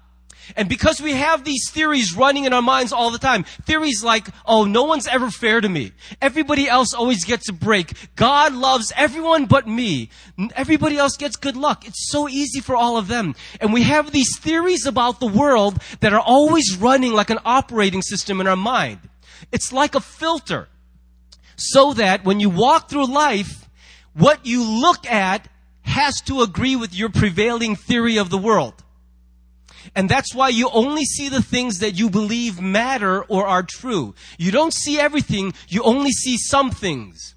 And 0.56 0.70
because 0.70 1.02
we 1.02 1.14
have 1.14 1.44
these 1.44 1.70
theories 1.72 2.16
running 2.16 2.46
in 2.46 2.54
our 2.54 2.62
minds 2.62 2.94
all 2.94 3.10
the 3.10 3.18
time, 3.18 3.44
theories 3.64 4.04
like, 4.04 4.28
oh, 4.46 4.66
no 4.66 4.84
one's 4.84 5.08
ever 5.08 5.32
fair 5.32 5.60
to 5.62 5.68
me. 5.68 5.92
Everybody 6.22 6.68
else 6.68 6.94
always 6.94 7.26
gets 7.26 7.50
a 7.50 7.54
break. 7.54 7.94
God 8.16 8.54
loves 8.54 8.94
everyone 8.96 9.46
but 9.46 9.68
me. 9.68 10.10
Everybody 10.56 10.98
else 10.98 11.18
gets 11.18 11.36
good 11.36 11.56
luck. 11.56 11.88
It's 11.88 12.12
so 12.12 12.30
easy 12.30 12.60
for 12.60 12.76
all 12.76 12.98
of 12.98 13.08
them. 13.08 13.36
And 13.60 13.74
we 13.74 13.84
have 13.84 14.12
these 14.12 14.38
theories 14.38 14.86
about 14.86 15.20
the 15.20 15.28
world 15.28 15.82
that 16.02 16.14
are 16.14 16.20
always 16.20 16.78
running 16.78 17.14
like 17.14 17.30
an 17.30 17.40
operating 17.44 18.02
system 18.02 18.40
in 18.40 18.48
our 18.48 18.56
mind. 18.56 19.00
It's 19.52 19.74
like 19.74 19.96
a 19.96 20.00
filter. 20.00 20.68
So 21.58 21.94
that 21.94 22.26
when 22.26 22.42
you 22.42 22.50
walk 22.50 22.90
through 22.90 23.08
life, 23.08 23.70
what 24.14 24.46
you 24.46 24.64
look 24.64 25.08
at 25.08 25.48
has 25.86 26.20
to 26.22 26.42
agree 26.42 26.75
with 26.75 26.94
your 26.94 27.10
prevailing 27.10 27.75
theory 27.75 28.18
of 28.18 28.30
the 28.30 28.38
world. 28.38 28.84
And 29.96 30.10
that's 30.10 30.34
why 30.34 30.50
you 30.50 30.70
only 30.74 31.06
see 31.06 31.30
the 31.30 31.42
things 31.42 31.80
that 31.80 31.96
you 31.96 32.10
believe 32.10 32.60
matter 32.60 33.24
or 33.24 33.46
are 33.46 33.63
true. 33.63 34.15
You 34.38 34.51
don't 34.51 34.74
see 34.74 35.00
everything, 35.00 35.54
you 35.68 35.84
only 35.84 36.12
see 36.12 36.38
some 36.38 36.72
things. 36.72 37.36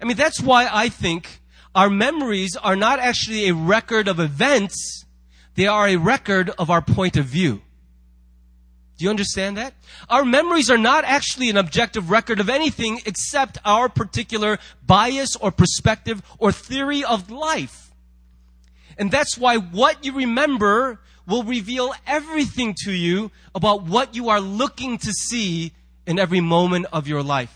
I 0.00 0.04
mean, 0.04 0.16
that's 0.16 0.40
why 0.40 0.68
I 0.70 0.88
think 0.88 1.40
our 1.74 1.90
memories 1.90 2.56
are 2.56 2.76
not 2.76 3.00
actually 3.00 3.48
a 3.48 3.54
record 3.54 4.06
of 4.06 4.20
events, 4.20 5.04
they 5.54 5.66
are 5.66 5.88
a 5.88 5.96
record 5.96 6.50
of 6.50 6.70
our 6.70 6.82
point 6.82 7.16
of 7.16 7.24
view. 7.24 7.62
Do 9.04 9.08
you 9.08 9.10
understand 9.10 9.58
that? 9.58 9.74
Our 10.08 10.24
memories 10.24 10.70
are 10.70 10.78
not 10.78 11.04
actually 11.04 11.50
an 11.50 11.58
objective 11.58 12.08
record 12.08 12.40
of 12.40 12.48
anything 12.48 13.02
except 13.04 13.58
our 13.62 13.90
particular 13.90 14.58
bias 14.86 15.36
or 15.36 15.50
perspective 15.50 16.22
or 16.38 16.52
theory 16.52 17.04
of 17.04 17.30
life. 17.30 17.92
And 18.96 19.10
that's 19.10 19.36
why 19.36 19.58
what 19.58 20.06
you 20.06 20.14
remember 20.14 21.00
will 21.26 21.42
reveal 21.42 21.92
everything 22.06 22.74
to 22.84 22.92
you 22.92 23.30
about 23.54 23.82
what 23.82 24.14
you 24.14 24.30
are 24.30 24.40
looking 24.40 24.96
to 24.96 25.12
see 25.12 25.72
in 26.06 26.18
every 26.18 26.40
moment 26.40 26.86
of 26.90 27.06
your 27.06 27.22
life. 27.22 27.54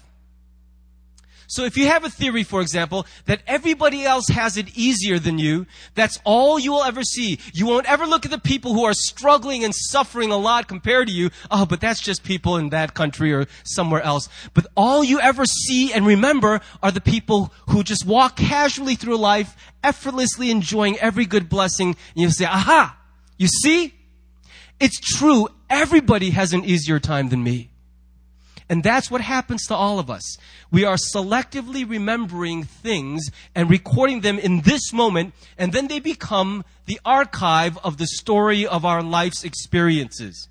So 1.50 1.64
if 1.64 1.78
you 1.78 1.86
have 1.86 2.04
a 2.04 2.10
theory, 2.10 2.42
for 2.42 2.60
example, 2.60 3.06
that 3.24 3.40
everybody 3.46 4.04
else 4.04 4.28
has 4.28 4.58
it 4.58 4.76
easier 4.76 5.18
than 5.18 5.38
you, 5.38 5.64
that's 5.94 6.20
all 6.24 6.58
you 6.58 6.72
will 6.72 6.84
ever 6.84 7.02
see. 7.02 7.38
You 7.54 7.66
won't 7.66 7.90
ever 7.90 8.06
look 8.06 8.26
at 8.26 8.30
the 8.30 8.38
people 8.38 8.74
who 8.74 8.84
are 8.84 8.92
struggling 8.92 9.64
and 9.64 9.74
suffering 9.74 10.30
a 10.30 10.36
lot 10.36 10.68
compared 10.68 11.08
to 11.08 11.12
you. 11.14 11.30
Oh, 11.50 11.64
but 11.64 11.80
that's 11.80 12.02
just 12.02 12.22
people 12.22 12.58
in 12.58 12.68
that 12.68 12.92
country 12.92 13.32
or 13.32 13.46
somewhere 13.64 14.02
else. 14.02 14.28
But 14.52 14.66
all 14.76 15.02
you 15.02 15.20
ever 15.20 15.46
see 15.46 15.90
and 15.90 16.06
remember 16.06 16.60
are 16.82 16.90
the 16.90 17.00
people 17.00 17.50
who 17.70 17.82
just 17.82 18.04
walk 18.04 18.36
casually 18.36 18.94
through 18.94 19.16
life, 19.16 19.56
effortlessly 19.82 20.50
enjoying 20.50 20.98
every 20.98 21.24
good 21.24 21.48
blessing. 21.48 21.96
And 22.14 22.22
you 22.22 22.30
say, 22.30 22.44
aha, 22.44 22.94
you 23.38 23.46
see? 23.46 23.94
It's 24.78 25.00
true. 25.00 25.48
Everybody 25.70 26.28
has 26.30 26.52
an 26.52 26.66
easier 26.66 27.00
time 27.00 27.30
than 27.30 27.42
me. 27.42 27.70
And 28.68 28.84
that's 28.84 29.10
what 29.10 29.22
happens 29.22 29.66
to 29.66 29.74
all 29.74 29.98
of 29.98 30.10
us. 30.10 30.36
We 30.70 30.84
are 30.84 30.96
selectively 30.96 31.88
remembering 31.88 32.64
things 32.64 33.30
and 33.54 33.70
recording 33.70 34.20
them 34.20 34.38
in 34.38 34.60
this 34.60 34.92
moment, 34.92 35.34
and 35.56 35.72
then 35.72 35.88
they 35.88 36.00
become 36.00 36.64
the 36.84 37.00
archive 37.04 37.78
of 37.78 37.96
the 37.96 38.06
story 38.06 38.66
of 38.66 38.84
our 38.84 39.02
life's 39.02 39.42
experiences. 39.42 40.48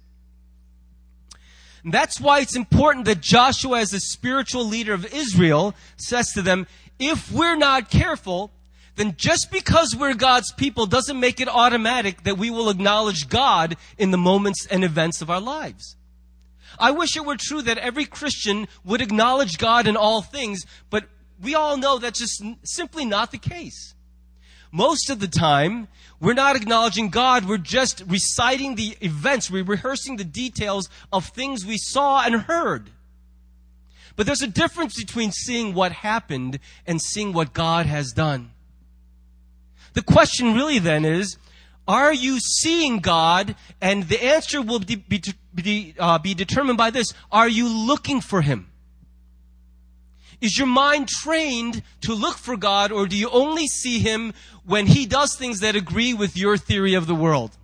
And 1.83 1.93
that's 1.93 2.19
why 2.19 2.39
it's 2.39 2.55
important 2.55 3.05
that 3.05 3.21
Joshua, 3.21 3.79
as 3.79 3.91
the 3.91 3.99
spiritual 3.99 4.65
leader 4.65 4.93
of 4.93 5.13
Israel, 5.13 5.75
says 5.95 6.31
to 6.33 6.41
them, 6.41 6.67
if 6.99 7.31
we're 7.31 7.55
not 7.55 7.91
careful, 7.91 8.51
then 8.95 9.13
just 9.15 9.51
because 9.51 9.95
we're 9.95 10.15
God's 10.15 10.51
people 10.53 10.87
doesn't 10.87 11.19
make 11.19 11.39
it 11.39 11.47
automatic 11.47 12.23
that 12.23 12.37
we 12.37 12.49
will 12.49 12.69
acknowledge 12.69 13.29
God 13.29 13.77
in 13.97 14.09
the 14.09 14.17
moments 14.17 14.65
and 14.65 14.83
events 14.83 15.21
of 15.21 15.29
our 15.29 15.39
lives. 15.39 15.95
I 16.79 16.91
wish 16.91 17.15
it 17.15 17.25
were 17.25 17.37
true 17.37 17.61
that 17.63 17.77
every 17.77 18.05
Christian 18.05 18.67
would 18.83 19.01
acknowledge 19.01 19.57
God 19.57 19.87
in 19.87 19.97
all 19.97 20.21
things, 20.21 20.65
but 20.89 21.05
we 21.41 21.55
all 21.55 21.77
know 21.77 21.97
that's 21.97 22.19
just 22.19 22.43
simply 22.63 23.05
not 23.05 23.31
the 23.31 23.37
case. 23.37 23.93
Most 24.71 25.09
of 25.09 25.19
the 25.19 25.27
time, 25.27 25.87
we're 26.19 26.33
not 26.33 26.55
acknowledging 26.55 27.09
God, 27.09 27.45
we're 27.45 27.57
just 27.57 28.03
reciting 28.07 28.75
the 28.75 28.97
events, 29.01 29.49
we're 29.49 29.63
rehearsing 29.63 30.17
the 30.17 30.23
details 30.23 30.89
of 31.11 31.25
things 31.27 31.65
we 31.65 31.77
saw 31.77 32.23
and 32.23 32.35
heard. 32.35 32.89
But 34.15 34.25
there's 34.25 34.41
a 34.41 34.47
difference 34.47 34.95
between 34.97 35.31
seeing 35.31 35.73
what 35.73 35.91
happened 35.91 36.59
and 36.85 37.01
seeing 37.01 37.33
what 37.33 37.53
God 37.53 37.85
has 37.85 38.11
done. 38.11 38.51
The 39.93 40.01
question 40.01 40.53
really 40.53 40.79
then 40.79 41.05
is, 41.05 41.37
are 41.87 42.13
you 42.13 42.39
seeing 42.39 42.99
God? 42.99 43.55
And 43.81 44.03
the 44.03 44.23
answer 44.23 44.61
will 44.61 44.79
be, 44.79 44.95
be, 44.95 45.95
uh, 45.97 46.19
be 46.19 46.33
determined 46.33 46.77
by 46.77 46.89
this. 46.89 47.13
Are 47.31 47.47
you 47.47 47.67
looking 47.69 48.21
for 48.21 48.41
Him? 48.41 48.69
Is 50.39 50.57
your 50.57 50.67
mind 50.67 51.07
trained 51.07 51.81
to 52.01 52.13
look 52.13 52.37
for 52.37 52.57
God, 52.57 52.91
or 52.91 53.07
do 53.07 53.17
you 53.17 53.29
only 53.29 53.67
see 53.67 53.99
Him 53.99 54.33
when 54.65 54.85
He 54.85 55.05
does 55.05 55.35
things 55.35 55.61
that 55.61 55.75
agree 55.75 56.13
with 56.13 56.37
your 56.37 56.57
theory 56.57 56.93
of 56.93 57.07
the 57.07 57.15
world? 57.15 57.57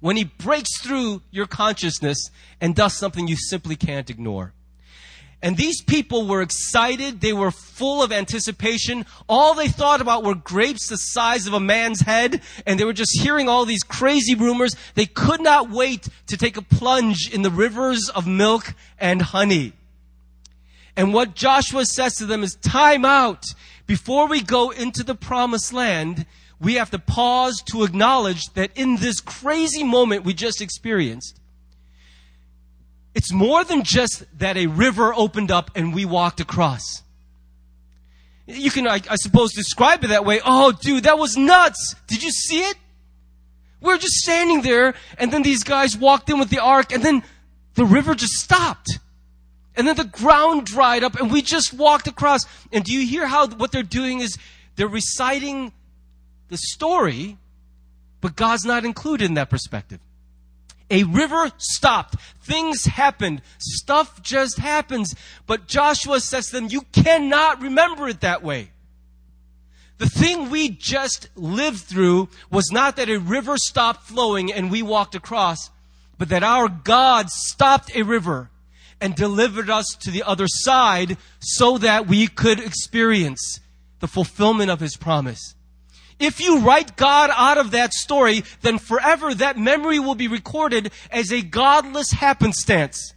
When 0.00 0.16
He 0.16 0.24
breaks 0.24 0.80
through 0.82 1.22
your 1.30 1.46
consciousness 1.46 2.30
and 2.60 2.74
does 2.74 2.96
something 2.98 3.28
you 3.28 3.36
simply 3.36 3.76
can't 3.76 4.10
ignore? 4.10 4.52
And 5.42 5.56
these 5.56 5.82
people 5.82 6.26
were 6.26 6.42
excited. 6.42 7.20
They 7.20 7.32
were 7.32 7.50
full 7.50 8.02
of 8.02 8.12
anticipation. 8.12 9.06
All 9.26 9.54
they 9.54 9.68
thought 9.68 10.02
about 10.02 10.22
were 10.22 10.34
grapes 10.34 10.88
the 10.88 10.96
size 10.96 11.46
of 11.46 11.54
a 11.54 11.60
man's 11.60 12.02
head. 12.02 12.42
And 12.66 12.78
they 12.78 12.84
were 12.84 12.92
just 12.92 13.18
hearing 13.20 13.48
all 13.48 13.64
these 13.64 13.82
crazy 13.82 14.34
rumors. 14.34 14.76
They 14.94 15.06
could 15.06 15.40
not 15.40 15.70
wait 15.70 16.08
to 16.26 16.36
take 16.36 16.58
a 16.58 16.62
plunge 16.62 17.30
in 17.32 17.40
the 17.40 17.50
rivers 17.50 18.10
of 18.14 18.26
milk 18.26 18.74
and 18.98 19.22
honey. 19.22 19.72
And 20.94 21.14
what 21.14 21.34
Joshua 21.34 21.86
says 21.86 22.14
to 22.16 22.26
them 22.26 22.42
is 22.42 22.56
time 22.56 23.06
out. 23.06 23.44
Before 23.86 24.28
we 24.28 24.42
go 24.42 24.70
into 24.70 25.02
the 25.02 25.14
promised 25.14 25.72
land, 25.72 26.26
we 26.60 26.74
have 26.74 26.90
to 26.90 26.98
pause 26.98 27.62
to 27.72 27.84
acknowledge 27.84 28.44
that 28.54 28.70
in 28.76 28.96
this 28.96 29.20
crazy 29.20 29.82
moment 29.82 30.24
we 30.24 30.34
just 30.34 30.60
experienced, 30.60 31.39
it's 33.14 33.32
more 33.32 33.64
than 33.64 33.82
just 33.82 34.24
that 34.38 34.56
a 34.56 34.66
river 34.66 35.12
opened 35.14 35.50
up 35.50 35.70
and 35.74 35.94
we 35.94 36.04
walked 36.04 36.40
across. 36.40 37.02
You 38.46 38.70
can, 38.70 38.86
I, 38.86 39.00
I, 39.08 39.16
suppose, 39.16 39.52
describe 39.52 40.02
it 40.04 40.08
that 40.08 40.24
way. 40.24 40.40
Oh, 40.44 40.72
dude, 40.72 41.04
that 41.04 41.18
was 41.18 41.36
nuts. 41.36 41.94
Did 42.06 42.22
you 42.22 42.30
see 42.30 42.60
it? 42.60 42.76
We 43.80 43.92
were 43.92 43.98
just 43.98 44.14
standing 44.14 44.62
there, 44.62 44.94
and 45.18 45.32
then 45.32 45.42
these 45.42 45.64
guys 45.64 45.96
walked 45.96 46.28
in 46.28 46.38
with 46.38 46.50
the 46.50 46.58
ark, 46.58 46.92
and 46.92 47.02
then 47.02 47.22
the 47.74 47.84
river 47.84 48.14
just 48.14 48.34
stopped. 48.34 48.98
And 49.76 49.86
then 49.86 49.96
the 49.96 50.04
ground 50.04 50.66
dried 50.66 51.04
up, 51.04 51.14
and 51.14 51.30
we 51.30 51.42
just 51.42 51.72
walked 51.72 52.06
across. 52.06 52.44
And 52.72 52.84
do 52.84 52.92
you 52.92 53.06
hear 53.06 53.26
how 53.26 53.48
what 53.48 53.72
they're 53.72 53.82
doing 53.82 54.20
is 54.20 54.36
they're 54.76 54.88
reciting 54.88 55.72
the 56.48 56.56
story, 56.56 57.38
but 58.20 58.36
God's 58.36 58.64
not 58.64 58.84
included 58.84 59.26
in 59.26 59.34
that 59.34 59.48
perspective. 59.48 60.00
A 60.90 61.04
river 61.04 61.50
stopped. 61.58 62.16
Things 62.42 62.84
happened. 62.84 63.42
Stuff 63.58 64.22
just 64.22 64.58
happens. 64.58 65.14
But 65.46 65.68
Joshua 65.68 66.20
says 66.20 66.48
to 66.48 66.56
them, 66.56 66.68
you 66.68 66.82
cannot 66.92 67.62
remember 67.62 68.08
it 68.08 68.20
that 68.20 68.42
way. 68.42 68.70
The 69.98 70.08
thing 70.08 70.48
we 70.48 70.70
just 70.70 71.28
lived 71.36 71.80
through 71.80 72.30
was 72.50 72.72
not 72.72 72.96
that 72.96 73.10
a 73.10 73.18
river 73.18 73.56
stopped 73.58 74.04
flowing 74.04 74.50
and 74.50 74.70
we 74.70 74.82
walked 74.82 75.14
across, 75.14 75.70
but 76.16 76.30
that 76.30 76.42
our 76.42 76.68
God 76.68 77.28
stopped 77.28 77.94
a 77.94 78.02
river 78.02 78.50
and 79.00 79.14
delivered 79.14 79.70
us 79.70 79.86
to 80.00 80.10
the 80.10 80.22
other 80.22 80.46
side 80.48 81.16
so 81.38 81.78
that 81.78 82.06
we 82.06 82.26
could 82.26 82.60
experience 82.60 83.60
the 84.00 84.08
fulfillment 84.08 84.70
of 84.70 84.80
His 84.80 84.96
promise. 84.96 85.54
If 86.20 86.38
you 86.38 86.60
write 86.60 86.96
God 86.96 87.30
out 87.34 87.58
of 87.58 87.72
that 87.72 87.92
story, 87.92 88.44
then 88.60 88.78
forever 88.78 89.34
that 89.34 89.58
memory 89.58 89.98
will 89.98 90.14
be 90.14 90.28
recorded 90.28 90.92
as 91.10 91.32
a 91.32 91.42
godless 91.42 92.12
happenstance 92.12 93.14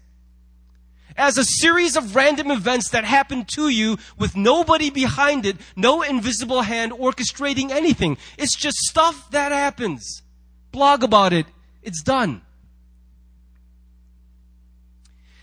as 1.18 1.38
a 1.38 1.44
series 1.44 1.96
of 1.96 2.16
random 2.16 2.52
events 2.52 2.90
that 2.90 3.04
happen 3.04 3.46
to 3.46 3.70
you 3.70 3.98
with 4.18 4.36
nobody 4.36 4.90
behind 4.90 5.46
it, 5.46 5.58
no 5.76 6.02
invisible 6.02 6.62
hand 6.62 6.92
orchestrating 6.92 7.72
anything. 7.72 8.18
It's 8.38 8.56
just 8.56 8.78
stuff 8.78 9.30
that 9.32 9.52
happens. 9.52 10.24
Blog 10.72 11.04
about 11.04 11.34
it. 11.34 11.46
It's 11.82 12.02
done. 12.02 12.42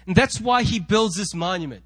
And 0.06 0.16
that's 0.16 0.40
why 0.40 0.62
he 0.62 0.80
builds 0.80 1.16
this 1.16 1.34
monument. 1.34 1.84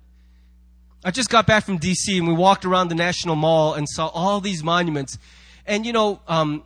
I 1.04 1.10
just 1.10 1.28
got 1.28 1.46
back 1.46 1.64
from 1.64 1.78
DC 1.78 2.16
and 2.16 2.26
we 2.26 2.32
walked 2.32 2.64
around 2.64 2.88
the 2.88 2.94
National 2.94 3.36
Mall 3.36 3.74
and 3.74 3.86
saw 3.86 4.06
all 4.06 4.40
these 4.40 4.64
monuments. 4.64 5.18
And 5.66 5.86
you 5.86 5.92
know, 5.92 6.20
um, 6.28 6.62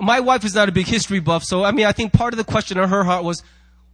my 0.00 0.20
wife 0.20 0.44
is 0.44 0.54
not 0.54 0.68
a 0.68 0.72
big 0.72 0.86
history 0.86 1.20
buff, 1.20 1.44
so 1.44 1.64
I 1.64 1.70
mean, 1.70 1.86
I 1.86 1.92
think 1.92 2.12
part 2.12 2.32
of 2.32 2.38
the 2.38 2.44
question 2.44 2.78
in 2.78 2.88
her 2.88 3.04
heart 3.04 3.24
was, 3.24 3.42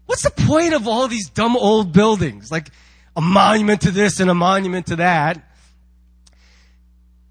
What's 0.07 0.23
the 0.23 0.31
point 0.31 0.75
of 0.75 0.87
all 0.89 1.09
these 1.09 1.29
dumb 1.29 1.57
old 1.57 1.93
buildings? 1.93 2.51
Like 2.51 2.69
a 3.17 3.21
monument 3.21 3.83
to 3.83 3.91
this 3.91 4.21
and 4.21 4.31
a 4.31 4.35
monument 4.35 4.87
to 4.87 4.97
that. 4.97 5.43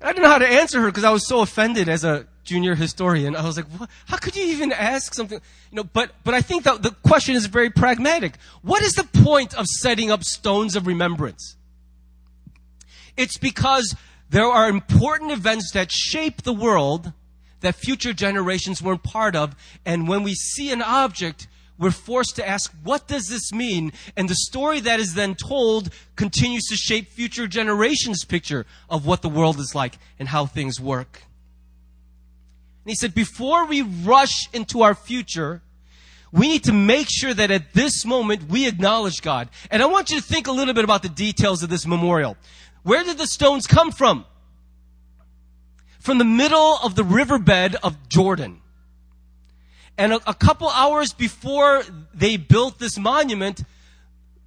I 0.01 0.07
didn't 0.07 0.23
know 0.23 0.29
how 0.29 0.39
to 0.39 0.47
answer 0.47 0.81
her 0.81 0.87
because 0.87 1.03
I 1.03 1.11
was 1.11 1.27
so 1.27 1.41
offended 1.41 1.89
as 1.89 2.03
a 2.03 2.25
junior 2.43 2.73
historian. 2.73 3.35
I 3.35 3.45
was 3.45 3.57
like, 3.57 3.67
what? 3.77 3.89
how 4.07 4.17
could 4.17 4.35
you 4.35 4.45
even 4.45 4.71
ask 4.71 5.13
something? 5.13 5.39
You 5.71 5.75
know, 5.75 5.83
but, 5.83 6.11
but 6.23 6.33
I 6.33 6.41
think 6.41 6.63
that 6.63 6.81
the 6.81 6.91
question 7.07 7.35
is 7.35 7.45
very 7.45 7.69
pragmatic. 7.69 8.33
What 8.61 8.81
is 8.81 8.93
the 8.93 9.03
point 9.03 9.53
of 9.53 9.67
setting 9.67 10.09
up 10.09 10.23
stones 10.23 10.75
of 10.75 10.87
remembrance? 10.87 11.55
It's 13.15 13.37
because 13.37 13.95
there 14.31 14.45
are 14.45 14.69
important 14.69 15.31
events 15.31 15.71
that 15.73 15.91
shape 15.91 16.43
the 16.43 16.53
world 16.53 17.11
that 17.59 17.75
future 17.75 18.13
generations 18.13 18.81
weren't 18.81 19.03
part 19.03 19.35
of. 19.35 19.55
And 19.85 20.07
when 20.07 20.23
we 20.23 20.33
see 20.33 20.71
an 20.71 20.81
object, 20.81 21.47
we're 21.77 21.91
forced 21.91 22.37
to 22.37 22.47
ask, 22.47 22.73
what 22.81 23.07
does 23.09 23.27
this 23.27 23.51
mean? 23.51 23.91
And 24.15 24.29
the 24.29 24.35
story 24.35 24.79
that 24.79 25.01
is 25.01 25.15
then 25.15 25.35
told 25.35 25.89
continues 26.15 26.63
to 26.69 26.75
shape 26.77 27.09
future 27.09 27.45
generations' 27.45 28.23
picture 28.23 28.65
of 28.89 29.05
what 29.05 29.21
the 29.21 29.29
world 29.29 29.59
is 29.59 29.75
like 29.75 29.97
and 30.17 30.29
how 30.29 30.45
things 30.45 30.79
work. 30.79 31.23
And 32.85 32.91
he 32.91 32.95
said, 32.95 33.13
before 33.13 33.65
we 33.65 33.81
rush 33.81 34.47
into 34.53 34.81
our 34.81 34.95
future, 34.95 35.61
we 36.31 36.47
need 36.47 36.63
to 36.63 36.73
make 36.73 37.07
sure 37.09 37.33
that 37.33 37.51
at 37.51 37.73
this 37.73 38.05
moment 38.05 38.49
we 38.49 38.65
acknowledge 38.65 39.21
God. 39.21 39.49
And 39.69 39.83
I 39.83 39.87
want 39.87 40.09
you 40.09 40.21
to 40.21 40.25
think 40.25 40.47
a 40.47 40.53
little 40.53 40.73
bit 40.73 40.85
about 40.85 41.03
the 41.03 41.09
details 41.09 41.63
of 41.63 41.69
this 41.69 41.85
memorial. 41.85 42.37
Where 42.83 43.03
did 43.03 43.17
the 43.17 43.27
stones 43.27 43.67
come 43.67 43.91
from? 43.91 44.25
From 45.99 46.17
the 46.17 46.25
middle 46.25 46.77
of 46.83 46.95
the 46.95 47.03
riverbed 47.03 47.75
of 47.83 48.09
Jordan. 48.09 48.61
And 49.97 50.13
a, 50.13 50.29
a 50.29 50.33
couple 50.33 50.69
hours 50.69 51.13
before 51.13 51.83
they 52.13 52.37
built 52.37 52.79
this 52.79 52.97
monument, 52.97 53.63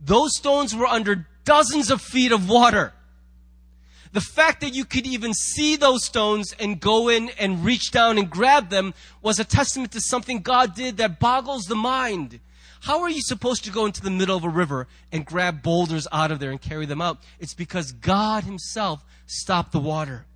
those 0.00 0.36
stones 0.36 0.74
were 0.74 0.86
under 0.86 1.26
dozens 1.44 1.90
of 1.90 2.00
feet 2.00 2.32
of 2.32 2.48
water. 2.48 2.92
The 4.12 4.20
fact 4.20 4.60
that 4.60 4.74
you 4.74 4.84
could 4.84 5.06
even 5.06 5.34
see 5.34 5.76
those 5.76 6.04
stones 6.04 6.54
and 6.58 6.80
go 6.80 7.08
in 7.08 7.30
and 7.30 7.64
reach 7.64 7.90
down 7.90 8.16
and 8.16 8.30
grab 8.30 8.70
them 8.70 8.94
was 9.22 9.38
a 9.40 9.44
testament 9.44 9.92
to 9.92 10.00
something 10.00 10.38
God 10.38 10.74
did 10.74 10.96
that 10.98 11.18
boggles 11.18 11.64
the 11.64 11.74
mind. 11.74 12.40
How 12.84 13.00
are 13.00 13.08
you 13.08 13.22
supposed 13.22 13.64
to 13.64 13.70
go 13.70 13.86
into 13.86 14.02
the 14.02 14.10
middle 14.10 14.36
of 14.36 14.44
a 14.44 14.48
river 14.50 14.88
and 15.10 15.24
grab 15.24 15.62
boulders 15.62 16.06
out 16.12 16.30
of 16.30 16.38
there 16.38 16.50
and 16.50 16.60
carry 16.60 16.84
them 16.84 17.00
out? 17.00 17.16
It's 17.40 17.54
because 17.54 17.92
God 17.92 18.44
Himself 18.44 19.02
stopped 19.24 19.72
the 19.72 19.80
water. 19.80 20.26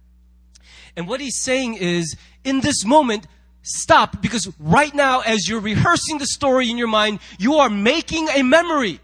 And 0.97 1.07
what 1.07 1.21
He's 1.21 1.43
saying 1.43 1.75
is, 1.75 2.17
in 2.45 2.61
this 2.61 2.87
moment, 2.87 3.27
stop 3.61 4.23
because 4.23 4.51
right 4.59 4.95
now, 4.95 5.21
as 5.21 5.47
you're 5.47 5.61
rehearsing 5.61 6.17
the 6.17 6.25
story 6.25 6.71
in 6.71 6.79
your 6.79 6.89
mind, 6.89 7.19
you 7.39 7.57
are 7.57 7.69
making 7.69 8.31
a 8.31 8.43
memory. 8.43 8.99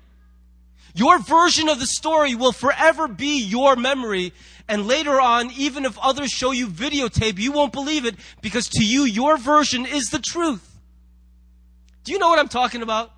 Your 0.94 1.18
version 1.18 1.68
of 1.68 1.78
the 1.78 1.86
story 1.86 2.34
will 2.34 2.52
forever 2.52 3.08
be 3.08 3.42
your 3.42 3.76
memory. 3.76 4.32
And 4.68 4.86
later 4.86 5.20
on, 5.20 5.50
even 5.50 5.84
if 5.84 5.98
others 5.98 6.30
show 6.30 6.52
you 6.52 6.66
videotape, 6.66 7.38
you 7.38 7.52
won't 7.52 7.74
believe 7.74 8.06
it 8.06 8.14
because 8.40 8.68
to 8.68 8.82
you, 8.82 9.02
your 9.02 9.36
version 9.36 9.84
is 9.84 10.04
the 10.04 10.18
truth. 10.18 10.80
Do 12.04 12.12
you 12.12 12.18
know 12.18 12.30
what 12.30 12.38
I'm 12.38 12.48
talking 12.48 12.80
about? 12.80 13.10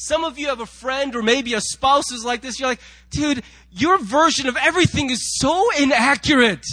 Some 0.00 0.22
of 0.22 0.38
you 0.38 0.46
have 0.46 0.60
a 0.60 0.66
friend 0.66 1.16
or 1.16 1.22
maybe 1.22 1.54
a 1.54 1.60
spouse 1.60 2.10
who's 2.10 2.24
like 2.24 2.40
this. 2.40 2.60
You're 2.60 2.68
like, 2.68 2.80
dude, 3.10 3.42
your 3.72 3.98
version 3.98 4.46
of 4.46 4.56
everything 4.56 5.10
is 5.10 5.36
so 5.40 5.70
inaccurate. 5.76 6.64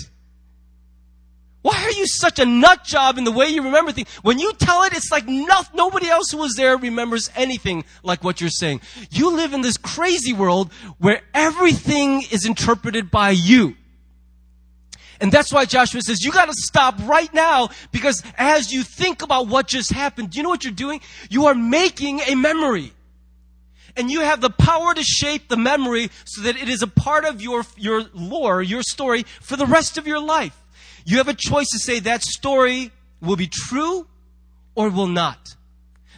Why 1.63 1.73
are 1.73 1.91
you 1.93 2.05
such 2.05 2.37
a 2.37 2.45
nut 2.45 2.83
job 2.83 3.17
in 3.17 3.23
the 3.23 3.31
way 3.31 3.47
you 3.47 3.63
remember 3.63 3.91
things? 3.91 4.09
When 4.21 4.37
you 4.37 4.53
tell 4.53 4.83
it, 4.83 4.93
it's 4.93 5.11
like 5.11 5.27
no, 5.27 5.63
nobody 5.73 6.07
else 6.07 6.29
who 6.29 6.37
was 6.37 6.53
there 6.53 6.77
remembers 6.77 7.31
anything 7.35 7.83
like 8.03 8.23
what 8.23 8.39
you're 8.41 8.51
saying. 8.51 8.81
You 9.09 9.35
live 9.35 9.53
in 9.53 9.61
this 9.61 9.77
crazy 9.77 10.31
world 10.31 10.71
where 10.99 11.23
everything 11.33 12.21
is 12.29 12.45
interpreted 12.45 13.09
by 13.09 13.31
you. 13.31 13.75
And 15.19 15.31
that's 15.31 15.51
why 15.51 15.65
Joshua 15.65 16.01
says, 16.03 16.23
you 16.23 16.31
gotta 16.31 16.53
stop 16.53 16.99
right 17.07 17.33
now 17.33 17.69
because 17.91 18.21
as 18.37 18.71
you 18.71 18.83
think 18.83 19.23
about 19.23 19.47
what 19.47 19.67
just 19.67 19.91
happened, 19.91 20.29
do 20.29 20.37
you 20.37 20.43
know 20.43 20.49
what 20.49 20.63
you're 20.63 20.71
doing? 20.73 21.01
You 21.31 21.47
are 21.47 21.55
making 21.55 22.19
a 22.19 22.35
memory. 22.35 22.93
And 23.97 24.11
you 24.11 24.21
have 24.21 24.41
the 24.41 24.49
power 24.49 24.93
to 24.93 25.03
shape 25.03 25.47
the 25.47 25.57
memory 25.57 26.09
so 26.25 26.41
that 26.41 26.57
it 26.57 26.67
is 26.67 26.81
a 26.81 26.87
part 26.87 27.23
of 27.25 27.41
your, 27.41 27.63
your 27.77 28.03
lore, 28.13 28.61
your 28.61 28.83
story 28.83 29.23
for 29.41 29.55
the 29.55 29.65
rest 29.65 29.97
of 29.97 30.05
your 30.05 30.19
life. 30.19 30.55
You 31.05 31.17
have 31.17 31.27
a 31.27 31.33
choice 31.33 31.69
to 31.69 31.79
say 31.79 31.99
that 32.01 32.23
story 32.23 32.91
will 33.21 33.35
be 33.35 33.47
true 33.47 34.07
or 34.73 34.89
will 34.89 35.07
not. 35.07 35.55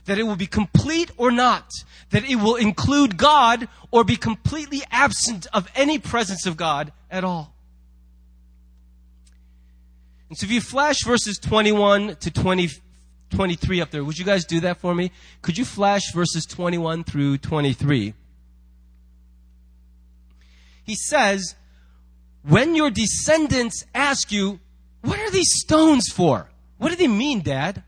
That 0.05 0.17
it 0.17 0.23
will 0.23 0.35
be 0.35 0.47
complete 0.47 1.11
or 1.17 1.31
not. 1.31 1.71
That 2.11 2.23
it 2.23 2.37
will 2.37 2.55
include 2.55 3.17
God 3.17 3.67
or 3.91 4.03
be 4.03 4.15
completely 4.15 4.81
absent 4.89 5.45
of 5.53 5.69
any 5.75 5.99
presence 5.99 6.45
of 6.45 6.57
God 6.57 6.91
at 7.11 7.23
all. 7.23 7.53
And 10.29 10.37
so 10.37 10.45
if 10.45 10.51
you 10.51 10.61
flash 10.61 11.03
verses 11.05 11.37
21 11.37 12.15
to 12.17 12.31
20, 12.31 12.69
23 13.29 13.81
up 13.81 13.91
there, 13.91 14.03
would 14.03 14.17
you 14.17 14.25
guys 14.25 14.45
do 14.45 14.59
that 14.61 14.77
for 14.77 14.95
me? 14.95 15.11
Could 15.41 15.57
you 15.57 15.65
flash 15.65 16.13
verses 16.13 16.45
21 16.45 17.03
through 17.03 17.39
23? 17.39 18.13
He 20.83 20.95
says, 20.95 21.55
when 22.43 22.75
your 22.75 22.89
descendants 22.89 23.85
ask 23.93 24.31
you, 24.31 24.59
what 25.01 25.19
are 25.19 25.31
these 25.31 25.51
stones 25.61 26.09
for? 26.09 26.49
What 26.77 26.89
do 26.89 26.95
they 26.95 27.07
mean, 27.07 27.41
Dad? 27.41 27.83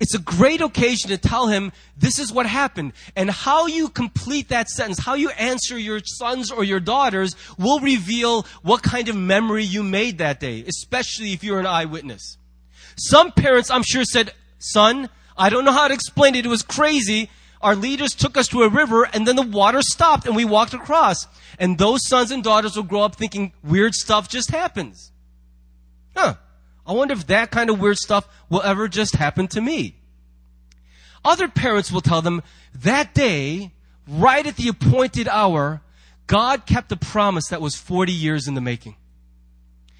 It's 0.00 0.14
a 0.14 0.20
great 0.20 0.60
occasion 0.60 1.10
to 1.10 1.18
tell 1.18 1.48
him 1.48 1.72
this 1.96 2.18
is 2.18 2.32
what 2.32 2.46
happened. 2.46 2.92
And 3.16 3.30
how 3.30 3.66
you 3.66 3.88
complete 3.88 4.48
that 4.48 4.68
sentence, 4.68 5.00
how 5.00 5.14
you 5.14 5.30
answer 5.30 5.76
your 5.76 6.00
sons 6.04 6.52
or 6.52 6.62
your 6.62 6.80
daughters 6.80 7.34
will 7.58 7.80
reveal 7.80 8.46
what 8.62 8.82
kind 8.82 9.08
of 9.08 9.16
memory 9.16 9.64
you 9.64 9.82
made 9.82 10.18
that 10.18 10.38
day, 10.38 10.64
especially 10.68 11.32
if 11.32 11.42
you're 11.42 11.58
an 11.58 11.66
eyewitness. 11.66 12.36
Some 12.98 13.32
parents, 13.32 13.70
I'm 13.70 13.82
sure, 13.82 14.04
said, 14.04 14.32
Son, 14.58 15.08
I 15.36 15.50
don't 15.50 15.64
know 15.64 15.72
how 15.72 15.88
to 15.88 15.94
explain 15.94 16.34
it. 16.34 16.44
It 16.44 16.48
was 16.48 16.62
crazy. 16.62 17.30
Our 17.60 17.74
leaders 17.74 18.14
took 18.14 18.36
us 18.36 18.48
to 18.48 18.62
a 18.62 18.68
river 18.68 19.04
and 19.12 19.26
then 19.26 19.36
the 19.36 19.42
water 19.42 19.82
stopped 19.82 20.26
and 20.26 20.36
we 20.36 20.44
walked 20.44 20.74
across. 20.74 21.26
And 21.58 21.78
those 21.78 22.06
sons 22.06 22.30
and 22.30 22.42
daughters 22.42 22.76
will 22.76 22.84
grow 22.84 23.02
up 23.02 23.16
thinking 23.16 23.52
weird 23.64 23.94
stuff 23.94 24.28
just 24.28 24.50
happens. 24.50 25.12
Huh. 26.16 26.34
I 26.86 26.92
wonder 26.92 27.14
if 27.14 27.26
that 27.26 27.50
kind 27.50 27.68
of 27.70 27.80
weird 27.80 27.98
stuff 27.98 28.28
will 28.48 28.62
ever 28.62 28.88
just 28.88 29.16
happen 29.16 29.46
to 29.48 29.60
me. 29.60 29.96
Other 31.24 31.48
parents 31.48 31.92
will 31.92 32.00
tell 32.00 32.22
them 32.22 32.42
that 32.74 33.14
day, 33.14 33.72
right 34.06 34.46
at 34.46 34.56
the 34.56 34.68
appointed 34.68 35.28
hour, 35.28 35.82
God 36.26 36.64
kept 36.64 36.92
a 36.92 36.96
promise 36.96 37.48
that 37.48 37.60
was 37.60 37.76
40 37.76 38.12
years 38.12 38.48
in 38.48 38.54
the 38.54 38.60
making. 38.60 38.96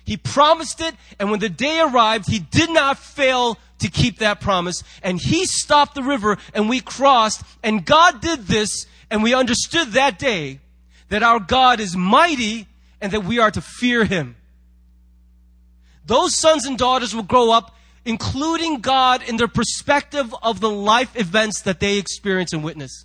He 0.09 0.16
promised 0.16 0.81
it, 0.81 0.94
and 1.18 1.31
when 1.31 1.38
the 1.38 1.51
day 1.51 1.81
arrived, 1.81 2.31
He 2.31 2.38
did 2.38 2.71
not 2.71 2.99
fail 2.99 3.59
to 3.81 3.90
keep 3.90 4.21
that 4.21 4.40
promise, 4.40 4.83
and 5.03 5.21
He 5.21 5.44
stopped 5.44 5.94
the 5.94 6.03
river, 6.03 6.38
and 6.55 6.66
we 6.66 6.81
crossed, 6.81 7.42
and 7.62 7.85
God 7.85 8.23
did 8.23 8.47
this, 8.47 8.87
and 9.11 9.23
we 9.23 9.35
understood 9.35 9.88
that 9.88 10.18
day 10.18 10.61
that 11.11 11.23
our 11.23 11.38
God 11.38 11.79
is 11.79 11.94
mighty, 11.94 12.66
and 13.03 13.12
that 13.12 13.25
we 13.25 13.38
are 13.38 13.51
to 13.51 13.61
fear 13.61 14.07
Him. 14.07 14.37
Those 16.07 16.35
sons 16.35 16.64
and 16.64 16.79
daughters 16.79 17.14
will 17.14 17.23
grow 17.23 17.51
up 17.53 17.75
including 18.07 18.81
God 18.81 19.23
in 19.29 19.37
their 19.37 19.49
perspective 19.49 20.35
of 20.42 20.61
the 20.61 20.71
life 20.71 21.14
events 21.14 21.61
that 21.62 21.81
they 21.81 21.99
experience 21.99 22.55
and 22.55 22.64
witness. 22.64 23.05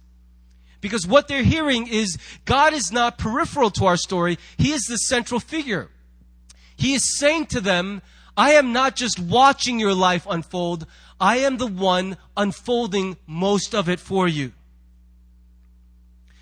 Because 0.79 1.05
what 1.05 1.27
they're 1.27 1.43
hearing 1.43 1.87
is 1.87 2.17
God 2.45 2.71
is 2.71 2.93
not 2.93 3.17
peripheral 3.17 3.69
to 3.71 3.85
our 3.87 3.97
story, 3.97 4.39
He 4.55 4.71
is 4.71 4.83
the 4.83 4.95
central 4.95 5.41
figure. 5.41 5.89
He 6.75 6.93
is 6.93 7.17
saying 7.17 7.47
to 7.47 7.61
them, 7.61 8.01
I 8.35 8.53
am 8.53 8.73
not 8.73 8.95
just 8.95 9.19
watching 9.19 9.79
your 9.79 9.93
life 9.93 10.25
unfold, 10.29 10.87
I 11.19 11.37
am 11.37 11.57
the 11.57 11.67
one 11.67 12.17
unfolding 12.35 13.17
most 13.27 13.75
of 13.75 13.87
it 13.87 13.99
for 13.99 14.27
you. 14.27 14.53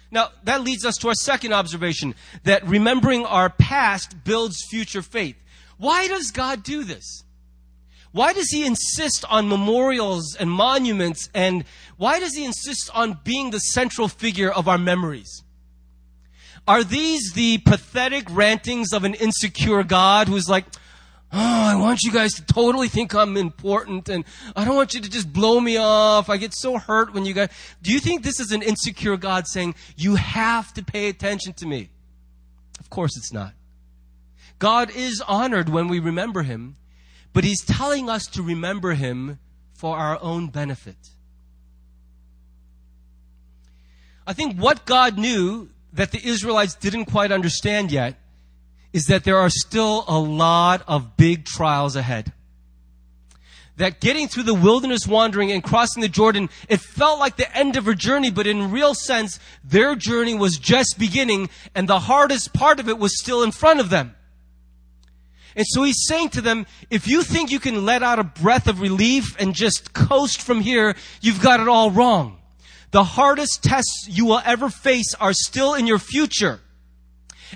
Now, 0.10 0.30
that 0.44 0.62
leads 0.62 0.86
us 0.86 0.98
to 0.98 1.08
our 1.08 1.16
second 1.16 1.54
observation 1.54 2.16
that 2.44 2.68
remembering 2.68 3.26
our 3.26 3.50
past 3.50 4.24
builds 4.24 4.58
future 4.70 5.02
faith. 5.02 5.38
Why 5.78 6.08
does 6.08 6.32
God 6.32 6.64
do 6.64 6.84
this? 6.84 7.24
Why 8.12 8.34
does 8.34 8.50
he 8.50 8.66
insist 8.66 9.24
on 9.30 9.48
memorials 9.48 10.36
and 10.38 10.52
monuments 10.52 11.30
and 11.34 11.64
why 11.96 12.20
does 12.20 12.36
he 12.36 12.44
insist 12.44 12.90
on 12.94 13.20
being 13.24 13.52
the 13.52 13.60
central 13.60 14.10
figure 14.10 14.52
of 14.52 14.68
our 14.68 14.78
memories? 14.78 15.44
Are 16.68 16.84
these 16.84 17.34
the 17.34 17.58
pathetic 17.60 18.26
rantings 18.30 18.94
of 18.94 19.04
an 19.04 19.14
insecure 19.16 19.84
God 19.84 20.28
who's 20.28 20.48
like, 20.48 20.66
Oh, 21.34 21.40
I 21.40 21.76
want 21.76 22.04
you 22.04 22.12
guys 22.12 22.34
to 22.34 22.46
totally 22.46 22.90
think 22.90 23.16
I'm 23.16 23.38
important 23.38 24.10
and 24.10 24.26
I 24.54 24.66
don't 24.66 24.76
want 24.76 24.94
you 24.94 25.00
to 25.00 25.10
just 25.10 25.32
blow 25.32 25.62
me 25.62 25.78
off. 25.78 26.30
I 26.30 26.36
get 26.36 26.54
so 26.54 26.78
hurt 26.78 27.14
when 27.14 27.24
you 27.24 27.34
guys. 27.34 27.50
Do 27.82 27.94
you 27.94 28.00
think 28.00 28.24
this 28.24 28.42
is 28.42 28.52
an 28.52 28.62
insecure 28.62 29.16
God 29.16 29.48
saying, 29.48 29.76
You 29.96 30.16
have 30.16 30.74
to 30.74 30.84
pay 30.84 31.08
attention 31.08 31.54
to 31.54 31.66
me? 31.66 31.90
Of 32.82 32.90
course 32.90 33.16
it's 33.16 33.32
not. 33.32 33.54
God 34.60 34.92
is 34.94 35.24
honored 35.26 35.70
when 35.70 35.88
we 35.88 36.00
remember 36.00 36.44
Him, 36.44 36.76
but 37.32 37.46
He's 37.46 37.64
telling 37.64 38.10
us 38.10 38.28
to 38.28 38.44
remember 38.44 38.92
Him 38.92 39.40
for 39.74 39.98
our 39.98 40.22
own 40.22 40.48
benefit. 40.48 40.98
I 44.28 44.34
think 44.34 44.58
what 44.58 44.86
God 44.86 45.18
knew 45.18 45.70
that 45.94 46.12
the 46.12 46.26
Israelites 46.26 46.76
didn't 46.76 47.06
quite 47.06 47.32
understand 47.32 47.92
yet 47.92 48.16
is 48.94 49.06
that 49.06 49.24
there 49.24 49.38
are 49.38 49.50
still 49.50 50.04
a 50.08 50.20
lot 50.20 50.84
of 50.88 51.16
big 51.18 51.46
trials 51.46 51.96
ahead. 51.96 52.32
That 53.78 54.02
getting 54.02 54.28
through 54.28 54.44
the 54.44 54.54
wilderness 54.54 55.08
wandering 55.08 55.52
and 55.52 55.64
crossing 55.64 56.02
the 56.02 56.10
Jordan, 56.10 56.50
it 56.68 56.82
felt 56.82 57.20
like 57.20 57.38
the 57.38 57.58
end 57.58 57.78
of 57.78 57.88
a 57.88 57.96
journey, 57.96 58.30
but 58.30 58.46
in 58.46 58.70
real 58.70 58.94
sense, 58.94 59.40
their 59.64 59.96
journey 59.96 60.36
was 60.36 60.58
just 60.58 61.00
beginning 61.00 61.50
and 61.74 61.88
the 61.88 62.00
hardest 62.00 62.54
part 62.54 62.80
of 62.80 62.90
it 62.90 63.00
was 63.00 63.20
still 63.20 63.44
in 63.44 63.52
front 63.52 63.80
of 63.80 63.90
them. 63.90 64.16
And 65.56 65.66
so 65.68 65.84
he's 65.84 66.06
saying 66.06 66.30
to 66.30 66.42
them, 66.42 66.66
if 66.90 67.08
you 67.08 67.24
think 67.24 67.52
you 67.52 67.60
can 67.60 67.86
let 67.86 68.04
out 68.04 68.20
a 68.20 68.24
breath 68.24 68.68
of 68.68 68.80
relief 68.80 69.36
and 69.40 69.54
just 69.54 69.94
coast 69.94 70.42
from 70.42 70.62
here, 70.62 70.96
you've 71.22 71.42
got 71.42 71.60
it 71.60 71.68
all 71.68 71.92
wrong. 71.92 72.41
The 72.92 73.04
hardest 73.04 73.64
tests 73.64 74.08
you 74.10 74.26
will 74.26 74.42
ever 74.46 74.70
face 74.70 75.16
are 75.20 75.34
still 75.34 75.74
in 75.74 75.88
your 75.88 76.00
future. 76.00 76.60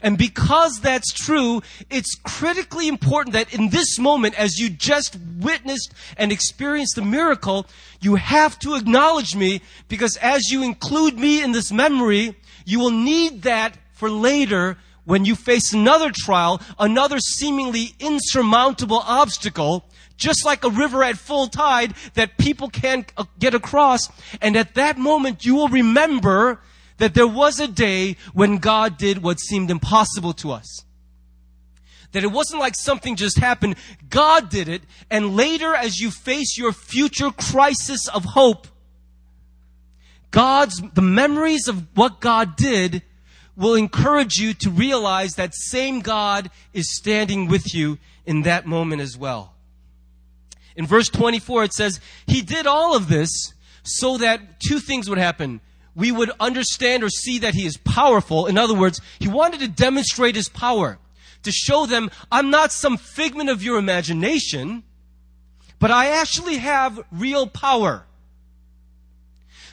And 0.01 0.17
because 0.17 0.79
that's 0.81 1.13
true, 1.13 1.61
it's 1.89 2.15
critically 2.23 2.87
important 2.87 3.33
that 3.33 3.53
in 3.53 3.69
this 3.69 3.97
moment, 3.97 4.35
as 4.35 4.59
you 4.59 4.69
just 4.69 5.17
witnessed 5.39 5.93
and 6.17 6.31
experienced 6.31 6.95
the 6.95 7.01
miracle, 7.01 7.67
you 8.01 8.15
have 8.15 8.59
to 8.59 8.75
acknowledge 8.75 9.35
me 9.35 9.61
because 9.87 10.17
as 10.17 10.51
you 10.51 10.63
include 10.63 11.17
me 11.17 11.41
in 11.41 11.53
this 11.53 11.71
memory, 11.71 12.35
you 12.65 12.79
will 12.79 12.91
need 12.91 13.43
that 13.43 13.77
for 13.93 14.09
later 14.09 14.77
when 15.05 15.25
you 15.25 15.35
face 15.35 15.73
another 15.73 16.11
trial, 16.11 16.61
another 16.77 17.19
seemingly 17.19 17.93
insurmountable 17.99 19.01
obstacle, 19.05 19.85
just 20.17 20.45
like 20.45 20.63
a 20.63 20.69
river 20.69 21.03
at 21.03 21.17
full 21.17 21.47
tide 21.47 21.93
that 22.15 22.37
people 22.37 22.69
can't 22.69 23.11
uh, 23.17 23.25
get 23.39 23.53
across. 23.53 24.09
And 24.41 24.55
at 24.55 24.75
that 24.75 24.97
moment, 24.97 25.45
you 25.45 25.55
will 25.55 25.67
remember 25.67 26.61
that 26.97 27.13
there 27.13 27.27
was 27.27 27.59
a 27.59 27.67
day 27.67 28.17
when 28.33 28.57
God 28.57 28.97
did 28.97 29.21
what 29.21 29.39
seemed 29.39 29.69
impossible 29.69 30.33
to 30.33 30.51
us. 30.51 30.83
That 32.13 32.23
it 32.23 32.31
wasn't 32.31 32.61
like 32.61 32.75
something 32.75 33.17
just 33.17 33.39
happened. 33.39 33.75
God 34.09 34.49
did 34.49 34.69
it. 34.69 34.83
And 35.11 35.35
later, 35.35 35.75
as 35.75 35.99
you 35.99 36.11
face 36.11 36.57
your 36.57 36.71
future 36.71 37.31
crisis 37.31 38.07
of 38.07 38.23
hope, 38.23 38.67
God's, 40.31 40.81
the 40.93 41.01
memories 41.01 41.67
of 41.67 41.85
what 41.95 42.21
God 42.21 42.55
did 42.55 43.03
will 43.55 43.75
encourage 43.75 44.35
you 44.35 44.53
to 44.53 44.69
realize 44.69 45.35
that 45.35 45.53
same 45.53 46.01
God 46.01 46.49
is 46.73 46.95
standing 46.95 47.47
with 47.47 47.73
you 47.73 47.97
in 48.25 48.41
that 48.41 48.65
moment 48.65 49.01
as 49.01 49.17
well. 49.17 49.53
In 50.75 50.85
verse 50.85 51.07
24, 51.07 51.65
it 51.65 51.73
says, 51.73 51.99
He 52.27 52.41
did 52.41 52.67
all 52.67 52.95
of 52.95 53.07
this 53.07 53.53
so 53.83 54.17
that 54.17 54.59
two 54.59 54.79
things 54.79 55.09
would 55.09 55.17
happen 55.17 55.61
we 55.95 56.11
would 56.11 56.31
understand 56.39 57.03
or 57.03 57.09
see 57.09 57.39
that 57.39 57.55
he 57.55 57.65
is 57.65 57.77
powerful. 57.77 58.45
In 58.45 58.57
other 58.57 58.75
words, 58.75 58.99
he 59.17 59.27
wanted 59.27 59.61
to 59.61 59.67
demonstrate 59.67 60.35
his 60.35 60.49
power, 60.49 60.99
to 61.43 61.51
show 61.51 61.85
them, 61.85 62.11
I'm 62.31 62.49
not 62.49 62.71
some 62.71 62.97
figment 62.97 63.49
of 63.49 63.63
your 63.63 63.77
imagination, 63.77 64.83
but 65.79 65.91
I 65.91 66.07
actually 66.07 66.57
have 66.57 66.99
real 67.11 67.47
power. 67.47 68.05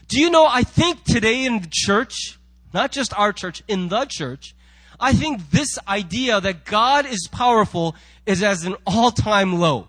Do 0.08 0.20
you 0.20 0.30
know, 0.30 0.46
I 0.46 0.62
think 0.62 1.04
today 1.04 1.44
in 1.44 1.60
the 1.60 1.70
church, 1.70 2.38
not 2.72 2.92
just 2.92 3.16
our 3.18 3.32
church, 3.32 3.62
in 3.68 3.88
the 3.88 4.04
church, 4.04 4.54
I 4.98 5.12
think 5.12 5.50
this 5.50 5.78
idea 5.88 6.40
that 6.40 6.64
God 6.64 7.06
is 7.06 7.28
powerful 7.30 7.96
is 8.24 8.42
as 8.42 8.64
an 8.64 8.76
all-time 8.86 9.58
low. 9.58 9.88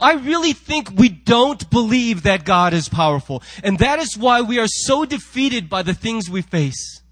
I 0.00 0.14
really 0.14 0.52
think 0.52 0.90
we 0.94 1.08
don't 1.08 1.68
believe 1.70 2.22
that 2.22 2.44
God 2.44 2.74
is 2.74 2.88
powerful. 2.88 3.42
And 3.64 3.78
that 3.78 3.98
is 3.98 4.16
why 4.16 4.40
we 4.42 4.58
are 4.58 4.68
so 4.68 5.04
defeated 5.04 5.68
by 5.68 5.82
the 5.82 5.94
things 5.94 6.28
we 6.28 6.42
face. 6.42 7.02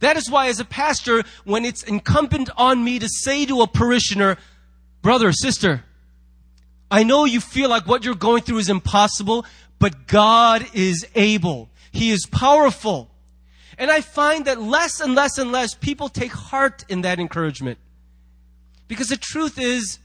That 0.00 0.16
is 0.16 0.30
why 0.30 0.48
as 0.48 0.60
a 0.60 0.64
pastor, 0.64 1.24
when 1.44 1.64
it's 1.64 1.82
incumbent 1.82 2.50
on 2.56 2.84
me 2.84 2.98
to 2.98 3.08
say 3.08 3.46
to 3.46 3.62
a 3.62 3.66
parishioner, 3.66 4.36
brother, 5.02 5.32
sister, 5.32 5.84
I 6.90 7.04
know 7.04 7.24
you 7.24 7.40
feel 7.40 7.70
like 7.70 7.86
what 7.86 8.04
you're 8.04 8.14
going 8.14 8.42
through 8.42 8.58
is 8.58 8.68
impossible, 8.68 9.46
but 9.78 10.06
God 10.06 10.66
is 10.74 11.06
able. 11.14 11.70
He 11.96 12.10
is 12.10 12.26
powerful. 12.26 13.10
And 13.78 13.90
I 13.90 14.02
find 14.02 14.44
that 14.44 14.60
less 14.60 15.00
and 15.00 15.14
less 15.14 15.38
and 15.38 15.50
less 15.50 15.74
people 15.74 16.10
take 16.10 16.30
heart 16.30 16.84
in 16.90 17.00
that 17.02 17.18
encouragement. 17.18 17.78
Because 18.86 19.08
the 19.08 19.16
truth 19.16 19.58
is, 19.58 19.98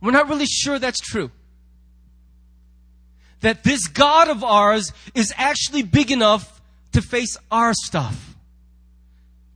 we're 0.00 0.10
not 0.10 0.30
really 0.30 0.46
sure 0.46 0.78
that's 0.78 1.00
true. 1.00 1.30
That 3.40 3.62
this 3.62 3.88
God 3.88 4.30
of 4.30 4.42
ours 4.42 4.90
is 5.14 5.34
actually 5.36 5.82
big 5.82 6.10
enough 6.10 6.62
to 6.92 7.02
face 7.02 7.36
our 7.50 7.74
stuff. 7.74 8.34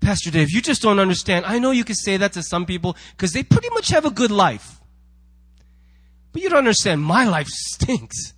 Pastor 0.00 0.30
Dave, 0.30 0.50
you 0.50 0.60
just 0.60 0.82
don't 0.82 0.98
understand. 0.98 1.46
I 1.46 1.58
know 1.58 1.70
you 1.70 1.84
can 1.84 1.96
say 1.96 2.18
that 2.18 2.34
to 2.34 2.42
some 2.42 2.66
people 2.66 2.98
because 3.16 3.32
they 3.32 3.42
pretty 3.42 3.70
much 3.70 3.88
have 3.88 4.04
a 4.04 4.10
good 4.10 4.30
life. 4.30 4.78
But 6.32 6.42
you 6.42 6.50
don't 6.50 6.58
understand. 6.58 7.00
My 7.00 7.26
life 7.26 7.48
stinks. 7.48 8.34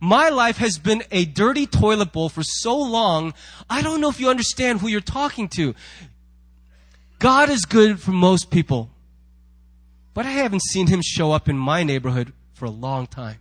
My 0.00 0.28
life 0.28 0.56
has 0.58 0.78
been 0.78 1.02
a 1.10 1.24
dirty 1.24 1.66
toilet 1.66 2.12
bowl 2.12 2.28
for 2.28 2.42
so 2.42 2.76
long. 2.76 3.34
I 3.68 3.82
don't 3.82 4.00
know 4.00 4.08
if 4.08 4.20
you 4.20 4.28
understand 4.28 4.80
who 4.80 4.88
you're 4.88 5.00
talking 5.00 5.48
to. 5.50 5.74
God 7.18 7.50
is 7.50 7.64
good 7.64 8.00
for 8.00 8.12
most 8.12 8.50
people. 8.50 8.90
But 10.14 10.26
I 10.26 10.30
haven't 10.30 10.62
seen 10.62 10.88
him 10.88 11.00
show 11.02 11.32
up 11.32 11.48
in 11.48 11.56
my 11.56 11.82
neighborhood 11.82 12.32
for 12.54 12.64
a 12.64 12.70
long 12.70 13.06
time. 13.06 13.38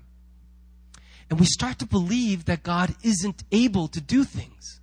And 1.29 1.39
we 1.39 1.45
start 1.45 1.79
to 1.79 1.85
believe 1.85 2.45
that 2.45 2.63
God 2.63 2.95
isn't 3.03 3.43
able 3.51 3.87
to 3.87 4.01
do 4.01 4.23
things. 4.23 4.80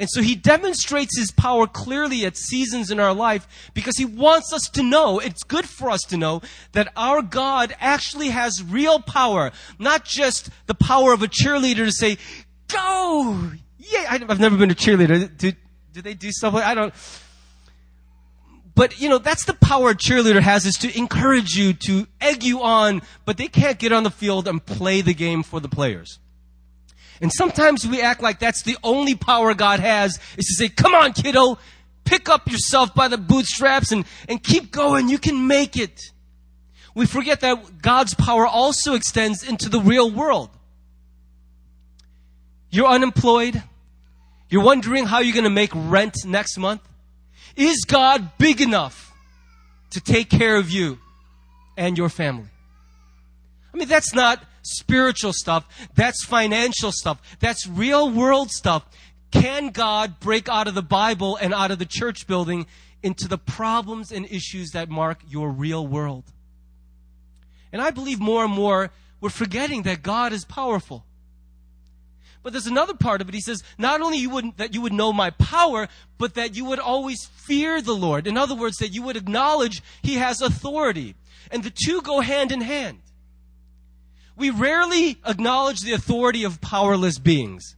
And 0.00 0.08
so 0.08 0.22
he 0.22 0.34
demonstrates 0.34 1.18
his 1.18 1.30
power 1.30 1.66
clearly 1.66 2.24
at 2.24 2.34
seasons 2.34 2.90
in 2.90 2.98
our 2.98 3.12
life 3.12 3.70
because 3.74 3.98
he 3.98 4.06
wants 4.06 4.50
us 4.50 4.62
to 4.70 4.82
know, 4.82 5.18
it's 5.18 5.42
good 5.42 5.68
for 5.68 5.90
us 5.90 6.00
to 6.08 6.16
know, 6.16 6.40
that 6.72 6.90
our 6.96 7.20
God 7.20 7.76
actually 7.78 8.30
has 8.30 8.64
real 8.64 9.00
power, 9.00 9.52
not 9.78 10.06
just 10.06 10.48
the 10.66 10.74
power 10.74 11.12
of 11.12 11.22
a 11.22 11.26
cheerleader 11.26 11.84
to 11.84 11.92
say, 11.92 12.16
go! 12.68 13.50
Yeah, 13.76 14.06
I've 14.08 14.40
never 14.40 14.56
been 14.56 14.70
a 14.70 14.74
cheerleader. 14.74 15.36
Do, 15.36 15.52
do 15.92 16.00
they 16.00 16.14
do 16.14 16.32
stuff 16.32 16.54
I 16.54 16.74
don't. 16.74 16.94
But, 18.74 18.98
you 18.98 19.10
know, 19.10 19.18
that's 19.18 19.44
the 19.44 19.52
power 19.52 19.90
a 19.90 19.94
cheerleader 19.94 20.40
has 20.40 20.64
is 20.64 20.78
to 20.78 20.96
encourage 20.96 21.50
you, 21.50 21.74
to 21.74 22.06
egg 22.22 22.42
you 22.42 22.62
on, 22.62 23.02
but 23.26 23.36
they 23.36 23.48
can't 23.48 23.78
get 23.78 23.92
on 23.92 24.04
the 24.04 24.10
field 24.10 24.48
and 24.48 24.64
play 24.64 25.02
the 25.02 25.12
game 25.12 25.42
for 25.42 25.60
the 25.60 25.68
players. 25.68 26.18
And 27.20 27.32
sometimes 27.32 27.86
we 27.86 28.00
act 28.00 28.22
like 28.22 28.38
that's 28.38 28.62
the 28.62 28.78
only 28.82 29.14
power 29.14 29.54
God 29.54 29.80
has 29.80 30.18
is 30.38 30.46
to 30.46 30.54
say, 30.54 30.68
come 30.68 30.94
on, 30.94 31.12
kiddo, 31.12 31.58
pick 32.04 32.28
up 32.28 32.50
yourself 32.50 32.94
by 32.94 33.08
the 33.08 33.18
bootstraps 33.18 33.92
and, 33.92 34.04
and 34.28 34.42
keep 34.42 34.70
going. 34.70 35.08
You 35.08 35.18
can 35.18 35.46
make 35.46 35.76
it. 35.76 36.00
We 36.94 37.06
forget 37.06 37.40
that 37.40 37.82
God's 37.82 38.14
power 38.14 38.46
also 38.46 38.94
extends 38.94 39.46
into 39.46 39.68
the 39.68 39.80
real 39.80 40.10
world. 40.10 40.50
You're 42.70 42.88
unemployed. 42.88 43.62
You're 44.48 44.64
wondering 44.64 45.06
how 45.06 45.20
you're 45.20 45.34
going 45.34 45.44
to 45.44 45.50
make 45.50 45.70
rent 45.74 46.16
next 46.24 46.56
month. 46.56 46.80
Is 47.54 47.84
God 47.86 48.30
big 48.38 48.60
enough 48.60 49.12
to 49.90 50.00
take 50.00 50.30
care 50.30 50.56
of 50.56 50.70
you? 50.70 50.98
and 51.80 51.96
your 51.96 52.10
family. 52.10 52.48
I 53.72 53.76
mean, 53.76 53.88
that's 53.88 54.14
not 54.14 54.44
spiritual 54.78 55.32
stuff. 55.32 55.66
That's 55.94 56.24
financial 56.24 56.92
stuff. 56.92 57.20
That's 57.40 57.66
real 57.66 58.10
world 58.10 58.50
stuff. 58.50 58.84
Can 59.30 59.68
God 59.68 60.20
break 60.20 60.48
out 60.48 60.68
of 60.68 60.74
the 60.74 60.82
Bible 60.82 61.36
and 61.36 61.54
out 61.54 61.70
of 61.70 61.78
the 61.78 61.86
church 61.86 62.26
building 62.26 62.66
into 63.02 63.28
the 63.28 63.38
problems 63.38 64.10
and 64.12 64.26
issues 64.26 64.70
that 64.70 64.88
mark 64.88 65.20
your 65.28 65.50
real 65.50 65.86
world? 65.86 66.24
And 67.72 67.80
I 67.80 67.90
believe 67.90 68.20
more 68.20 68.44
and 68.44 68.52
more 68.52 68.90
we're 69.20 69.30
forgetting 69.30 69.82
that 69.82 70.02
God 70.02 70.32
is 70.32 70.44
powerful. 70.44 71.04
But 72.42 72.52
there's 72.52 72.66
another 72.66 72.94
part 72.94 73.20
of 73.20 73.28
it. 73.28 73.34
He 73.34 73.40
says, 73.40 73.62
not 73.76 74.00
only 74.00 74.18
you 74.18 74.30
would, 74.30 74.56
that 74.56 74.72
you 74.72 74.80
would 74.80 74.94
know 74.94 75.12
my 75.12 75.30
power, 75.30 75.88
but 76.16 76.34
that 76.34 76.56
you 76.56 76.64
would 76.64 76.78
always 76.78 77.26
fear 77.26 77.82
the 77.82 77.94
Lord. 77.94 78.26
In 78.26 78.38
other 78.38 78.54
words, 78.54 78.78
that 78.78 78.94
you 78.94 79.02
would 79.02 79.16
acknowledge 79.16 79.82
He 80.02 80.14
has 80.14 80.40
authority. 80.40 81.14
And 81.50 81.62
the 81.62 81.70
two 81.70 82.00
go 82.00 82.20
hand 82.20 82.50
in 82.50 82.62
hand. 82.62 83.00
We 84.40 84.48
rarely 84.48 85.18
acknowledge 85.26 85.82
the 85.82 85.92
authority 85.92 86.44
of 86.44 86.62
powerless 86.62 87.18
beings. 87.18 87.76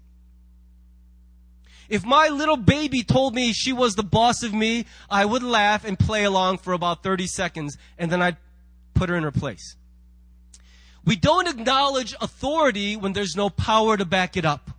If 1.89 2.05
my 2.05 2.29
little 2.29 2.57
baby 2.57 3.03
told 3.03 3.35
me 3.35 3.53
she 3.53 3.73
was 3.73 3.97
the 3.97 4.05
boss 4.05 4.45
of 4.45 4.55
me, 4.55 4.87
I 5.11 5.25
would 5.25 5.43
laugh 5.43 5.85
and 5.85 5.99
play 5.99 6.23
along 6.23 6.59
for 6.59 6.73
about 6.73 7.03
30 7.03 7.27
seconds 7.27 7.77
and 7.99 8.13
then 8.13 8.23
I'd 8.23 8.37
put 8.95 9.09
her 9.09 9.17
in 9.17 9.25
her 9.25 9.33
place. 9.33 9.75
We 11.05 11.17
don't 11.17 11.49
acknowledge 11.49 12.15
authority 12.21 12.95
when 12.95 13.13
there's 13.13 13.35
no 13.35 13.51
power 13.51 13.97
to 13.97 14.05
back 14.05 14.37
it 14.37 14.45
up. 14.45 14.71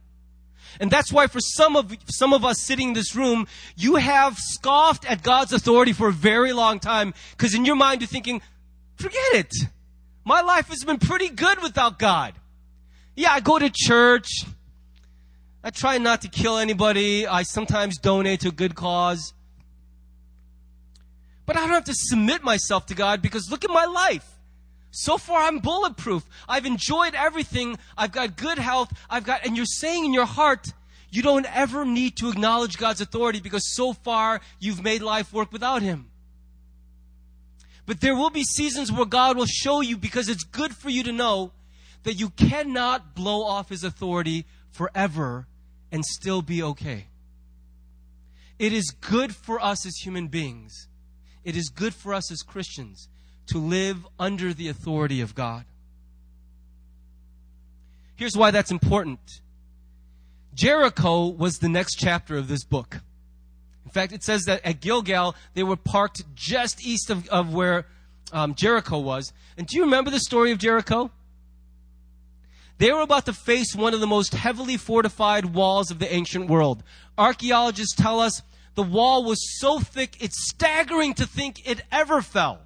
And 0.80 0.90
that's 0.90 1.12
why 1.12 1.28
for 1.28 1.42
some 1.42 1.76
of, 1.76 1.94
some 2.06 2.32
of 2.32 2.46
us 2.46 2.62
sitting 2.62 2.88
in 2.88 2.94
this 2.94 3.14
room, 3.14 3.46
you 3.76 3.96
have 3.96 4.38
scoffed 4.38 5.04
at 5.12 5.22
God's 5.22 5.52
authority 5.52 5.92
for 5.92 6.08
a 6.08 6.14
very 6.14 6.54
long 6.54 6.80
time 6.80 7.14
because 7.32 7.54
in 7.54 7.66
your 7.66 7.76
mind 7.76 8.00
you're 8.00 8.08
thinking, 8.08 8.42
forget 8.96 9.34
it. 9.34 9.54
My 10.26 10.42
life 10.42 10.68
has 10.68 10.84
been 10.84 11.00
pretty 11.00 11.30
good 11.30 11.62
without 11.62 12.00
God. 12.00 12.34
Yeah, 13.16 13.32
I 13.32 13.40
go 13.42 13.60
to 13.60 13.70
church. 13.74 14.46
I 15.64 15.70
try 15.70 15.98
not 15.98 16.22
to 16.22 16.28
kill 16.30 16.58
anybody. 16.58 17.28
I 17.28 17.44
sometimes 17.44 17.98
donate 17.98 18.42
to 18.42 18.50
a 18.50 18.52
good 18.52 18.76
cause. 18.76 19.34
But 21.46 21.58
I 21.58 21.62
don't 21.62 21.72
have 21.72 21.84
to 21.86 21.94
submit 21.94 22.44
myself 22.44 22.86
to 22.88 22.96
God 22.96 23.22
because 23.22 23.52
look 23.52 23.64
at 23.64 23.70
my 23.70 23.86
life. 23.86 24.30
So 24.92 25.18
far, 25.18 25.42
I'm 25.42 25.60
bulletproof. 25.60 26.24
I've 26.48 26.66
enjoyed 26.66 27.16
everything. 27.16 27.78
I've 27.98 28.12
got 28.12 28.38
good 28.38 28.60
health. 28.60 28.94
I've 29.10 29.24
got, 29.24 29.46
and 29.46 29.58
you're 29.58 29.66
saying 29.66 30.06
in 30.06 30.14
your 30.14 30.26
heart, 30.26 30.72
you 31.10 31.22
don't 31.22 31.46
ever 31.56 31.84
need 31.84 32.16
to 32.18 32.30
acknowledge 32.30 32.78
God's 32.78 33.02
authority 33.02 33.40
because 33.40 33.76
so 33.76 33.94
far 33.94 34.42
you've 34.60 34.84
made 34.84 35.02
life 35.02 35.34
work 35.34 35.52
without 35.52 35.82
Him. 35.82 36.10
But 37.86 38.02
there 38.02 38.16
will 38.16 38.30
be 38.30 38.44
seasons 38.44 38.92
where 38.92 39.06
God 39.06 39.36
will 39.36 39.46
show 39.46 39.82
you 39.82 39.98
because 39.98 40.30
it's 40.30 40.44
good 40.44 40.76
for 40.76 40.90
you 40.90 41.04
to 41.04 41.12
know 41.12 41.52
that 42.04 42.16
you 42.16 42.30
cannot 42.30 43.16
blow 43.16 43.44
off 43.44 43.70
His 43.70 43.84
authority 43.84 44.46
forever 44.72 45.48
and 45.92 46.04
still 46.06 46.42
be 46.42 46.64
okay. 46.64 47.08
It 48.60 48.72
is 48.74 48.92
good 48.92 49.36
for 49.36 49.60
us 49.60 49.86
as 49.86 49.96
human 49.98 50.28
beings. 50.28 50.88
It 51.44 51.58
is 51.58 51.70
good 51.70 51.94
for 51.94 52.14
us 52.14 52.32
as 52.32 52.42
Christians 52.42 53.10
to 53.48 53.58
live 53.58 54.08
under 54.18 54.54
the 54.54 54.70
authority 54.70 55.20
of 55.20 55.36
God. 55.36 55.66
Here's 58.16 58.38
why 58.38 58.52
that's 58.52 58.72
important. 58.72 59.20
Jericho 60.54 61.28
was 61.28 61.58
the 61.58 61.70
next 61.70 61.96
chapter 61.96 62.38
of 62.38 62.48
this 62.48 62.64
book. 62.64 63.02
In 63.94 64.02
fact, 64.02 64.12
it 64.12 64.24
says 64.24 64.46
that 64.46 64.66
at 64.66 64.82
Gilgal, 64.82 65.36
they 65.54 65.62
were 65.62 65.76
parked 65.76 66.24
just 66.34 66.84
east 66.84 67.12
of, 67.12 67.30
of 67.30 67.54
where 67.54 67.86
um, 68.32 68.56
Jericho 68.56 68.98
was. 68.98 69.32
And 69.56 69.68
do 69.68 69.78
you 69.78 69.84
remember 69.84 70.10
the 70.10 70.20
story 70.20 70.52
of 70.52 70.58
Jericho? 70.58 71.12
They 72.80 72.92
were 72.92 73.02
about 73.02 73.28
to 73.28 73.34
face 73.34 73.76
one 73.76 73.94
of 73.94 74.00
the 74.00 74.08
most 74.08 74.34
heavily 74.34 74.78
fortified 74.78 75.54
walls 75.54 75.92
of 75.92 76.00
the 76.00 76.12
ancient 76.12 76.50
world. 76.50 76.82
Archaeologists 77.20 77.94
tell 77.96 78.20
us 78.20 78.42
the 78.74 78.82
wall 78.82 79.26
was 79.26 79.60
so 79.60 79.80
thick, 79.80 80.18
it's 80.20 80.50
staggering 80.50 81.14
to 81.14 81.28
think 81.28 81.70
it 81.70 81.84
ever 81.92 82.24
fell. 82.24 82.62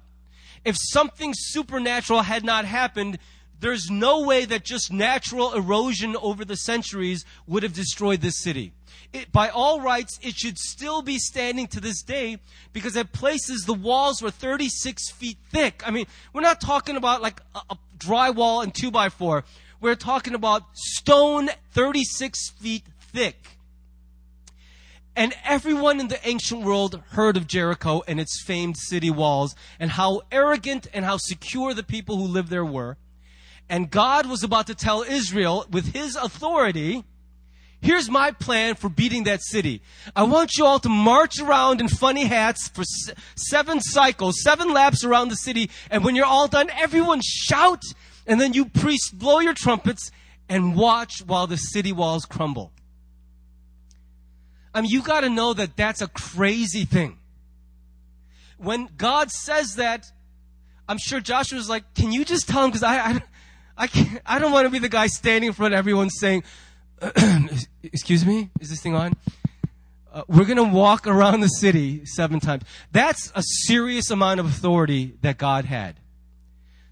If 0.64 0.76
something 0.78 1.34
supernatural 1.36 2.22
had 2.22 2.42
not 2.42 2.64
happened, 2.64 3.18
there's 3.60 3.90
no 3.90 4.22
way 4.22 4.44
that 4.44 4.64
just 4.64 4.92
natural 4.92 5.52
erosion 5.52 6.16
over 6.16 6.44
the 6.44 6.56
centuries 6.56 7.24
would 7.46 7.62
have 7.62 7.72
destroyed 7.72 8.20
this 8.20 8.40
city. 8.40 8.72
It, 9.12 9.32
by 9.32 9.48
all 9.48 9.80
rights, 9.80 10.18
it 10.22 10.34
should 10.34 10.58
still 10.58 11.02
be 11.02 11.18
standing 11.18 11.66
to 11.68 11.80
this 11.80 12.02
day 12.02 12.38
because 12.72 12.96
at 12.96 13.12
places 13.12 13.64
the 13.64 13.74
walls 13.74 14.20
were 14.22 14.30
36 14.30 15.10
feet 15.12 15.38
thick. 15.50 15.82
I 15.86 15.90
mean, 15.90 16.06
we're 16.32 16.42
not 16.42 16.60
talking 16.60 16.96
about 16.96 17.22
like 17.22 17.40
a, 17.54 17.60
a 17.70 17.78
drywall 17.96 18.62
and 18.62 18.74
two 18.74 18.90
by 18.90 19.08
four. 19.08 19.44
We're 19.80 19.94
talking 19.94 20.34
about 20.34 20.64
stone 20.74 21.48
36 21.72 22.50
feet 22.50 22.84
thick. 23.00 23.58
And 25.16 25.34
everyone 25.42 25.98
in 25.98 26.08
the 26.08 26.28
ancient 26.28 26.62
world 26.62 27.02
heard 27.10 27.36
of 27.36 27.48
Jericho 27.48 28.02
and 28.06 28.20
its 28.20 28.40
famed 28.40 28.76
city 28.76 29.10
walls 29.10 29.56
and 29.80 29.90
how 29.90 30.22
arrogant 30.30 30.86
and 30.92 31.04
how 31.04 31.16
secure 31.16 31.74
the 31.74 31.82
people 31.82 32.18
who 32.18 32.24
lived 32.24 32.50
there 32.50 32.64
were. 32.64 32.96
And 33.68 33.90
God 33.90 34.26
was 34.26 34.42
about 34.42 34.66
to 34.68 34.74
tell 34.74 35.02
Israel 35.02 35.66
with 35.70 35.92
his 35.92 36.16
authority, 36.16 37.04
here's 37.82 38.08
my 38.08 38.30
plan 38.30 38.74
for 38.74 38.88
beating 38.88 39.24
that 39.24 39.42
city. 39.42 39.82
I 40.16 40.22
want 40.22 40.56
you 40.56 40.64
all 40.64 40.78
to 40.80 40.88
march 40.88 41.38
around 41.38 41.80
in 41.80 41.88
funny 41.88 42.24
hats 42.24 42.68
for 42.68 42.84
seven 43.36 43.80
cycles, 43.80 44.42
seven 44.42 44.72
laps 44.72 45.04
around 45.04 45.28
the 45.28 45.36
city. 45.36 45.70
And 45.90 46.04
when 46.04 46.16
you're 46.16 46.24
all 46.24 46.48
done, 46.48 46.70
everyone 46.70 47.20
shout. 47.22 47.82
And 48.26 48.40
then 48.40 48.54
you 48.54 48.66
priests 48.66 49.10
blow 49.10 49.40
your 49.40 49.54
trumpets 49.54 50.10
and 50.48 50.74
watch 50.74 51.22
while 51.26 51.46
the 51.46 51.56
city 51.56 51.92
walls 51.92 52.24
crumble. 52.24 52.72
I 54.74 54.80
mean, 54.80 54.90
you 54.90 55.02
got 55.02 55.20
to 55.20 55.28
know 55.28 55.52
that 55.54 55.76
that's 55.76 56.00
a 56.00 56.08
crazy 56.08 56.84
thing. 56.84 57.18
When 58.58 58.88
God 58.96 59.30
says 59.30 59.76
that, 59.76 60.06
I'm 60.88 60.98
sure 60.98 61.20
Joshua's 61.20 61.68
like, 61.68 61.94
"Can 61.94 62.12
you 62.12 62.24
just 62.24 62.48
tell 62.48 62.64
him?" 62.64 62.70
Because 62.70 62.82
I, 62.82 62.98
I, 62.98 63.22
I, 63.78 63.86
can't, 63.86 64.20
I 64.26 64.40
don't 64.40 64.50
want 64.50 64.66
to 64.66 64.70
be 64.70 64.80
the 64.80 64.88
guy 64.88 65.06
standing 65.06 65.46
in 65.46 65.54
front 65.54 65.72
of 65.72 65.78
everyone 65.78 66.10
saying, 66.10 66.42
"Excuse 67.82 68.26
me, 68.26 68.50
is 68.60 68.70
this 68.70 68.82
thing 68.82 68.96
on?" 68.96 69.14
Uh, 70.12 70.24
we're 70.26 70.46
going 70.46 70.56
to 70.56 70.64
walk 70.64 71.06
around 71.06 71.40
the 71.40 71.48
city 71.48 72.04
seven 72.04 72.40
times. 72.40 72.64
That's 72.90 73.30
a 73.36 73.42
serious 73.42 74.10
amount 74.10 74.40
of 74.40 74.46
authority 74.46 75.14
that 75.22 75.38
God 75.38 75.64
had. 75.64 76.00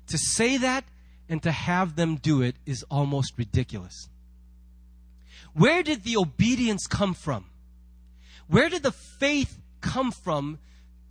To 0.09 0.19
say 0.19 0.59
that 0.59 0.85
and 1.29 1.43
to 1.43 1.51
have 1.51 1.97
them 1.97 2.17
do 2.17 2.43
it 2.43 2.55
is 2.67 2.85
almost 2.89 3.33
ridiculous. 3.37 4.09
Where 5.55 5.83
did 5.83 6.05
the 6.05 6.19
obedience 6.19 6.87
come 6.87 7.15
from? 7.15 7.47
Where 8.47 8.69
did 8.69 8.85
the 8.85 8.93
faith 8.93 9.59
come 9.81 10.13
from 10.13 10.59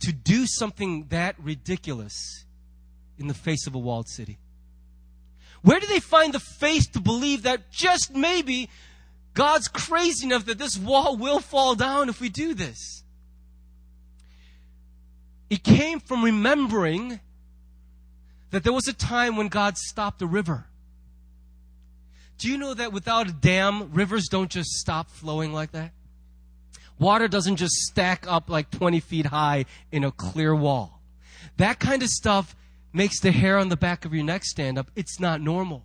to 0.00 0.12
do 0.12 0.46
something 0.46 1.08
that 1.10 1.34
ridiculous 1.38 2.46
in 3.18 3.26
the 3.26 3.34
face 3.34 3.66
of 3.66 3.74
a 3.74 3.78
walled 3.78 4.08
city? 4.08 4.38
Where 5.62 5.80
do 5.80 5.86
they 5.86 6.00
find 6.00 6.32
the 6.32 6.40
faith 6.40 6.92
to 6.92 7.00
believe 7.00 7.42
that 7.42 7.70
just 7.70 8.14
maybe 8.14 8.68
God's 9.34 9.68
crazy 9.68 10.26
enough 10.26 10.46
that 10.46 10.58
this 10.58 10.78
wall 10.78 11.16
will 11.16 11.40
fall 11.40 11.74
down 11.74 12.08
if 12.08 12.20
we 12.20 12.28
do 12.28 12.54
this? 12.54 13.02
It 15.48 15.62
came 15.62 16.00
from 16.00 16.24
remembering 16.24 17.20
that 18.50 18.64
there 18.64 18.72
was 18.72 18.88
a 18.88 18.92
time 18.92 19.36
when 19.36 19.48
God 19.48 19.76
stopped 19.76 20.22
a 20.22 20.26
river. 20.26 20.66
Do 22.38 22.48
you 22.50 22.58
know 22.58 22.74
that 22.74 22.92
without 22.92 23.28
a 23.28 23.32
dam, 23.32 23.92
rivers 23.92 24.28
don't 24.28 24.50
just 24.50 24.70
stop 24.70 25.10
flowing 25.10 25.52
like 25.52 25.72
that? 25.72 25.92
Water 26.98 27.28
doesn't 27.28 27.56
just 27.56 27.74
stack 27.74 28.24
up 28.26 28.48
like 28.48 28.70
20 28.70 29.00
feet 29.00 29.26
high 29.26 29.66
in 29.92 30.04
a 30.04 30.10
clear 30.10 30.54
wall. 30.54 31.00
That 31.56 31.78
kind 31.78 32.02
of 32.02 32.08
stuff 32.08 32.56
makes 32.96 33.20
the 33.20 33.30
hair 33.30 33.58
on 33.58 33.68
the 33.68 33.76
back 33.76 34.04
of 34.04 34.14
your 34.14 34.24
neck 34.24 34.42
stand 34.44 34.78
up. 34.78 34.90
It's 34.96 35.20
not 35.20 35.40
normal. 35.40 35.84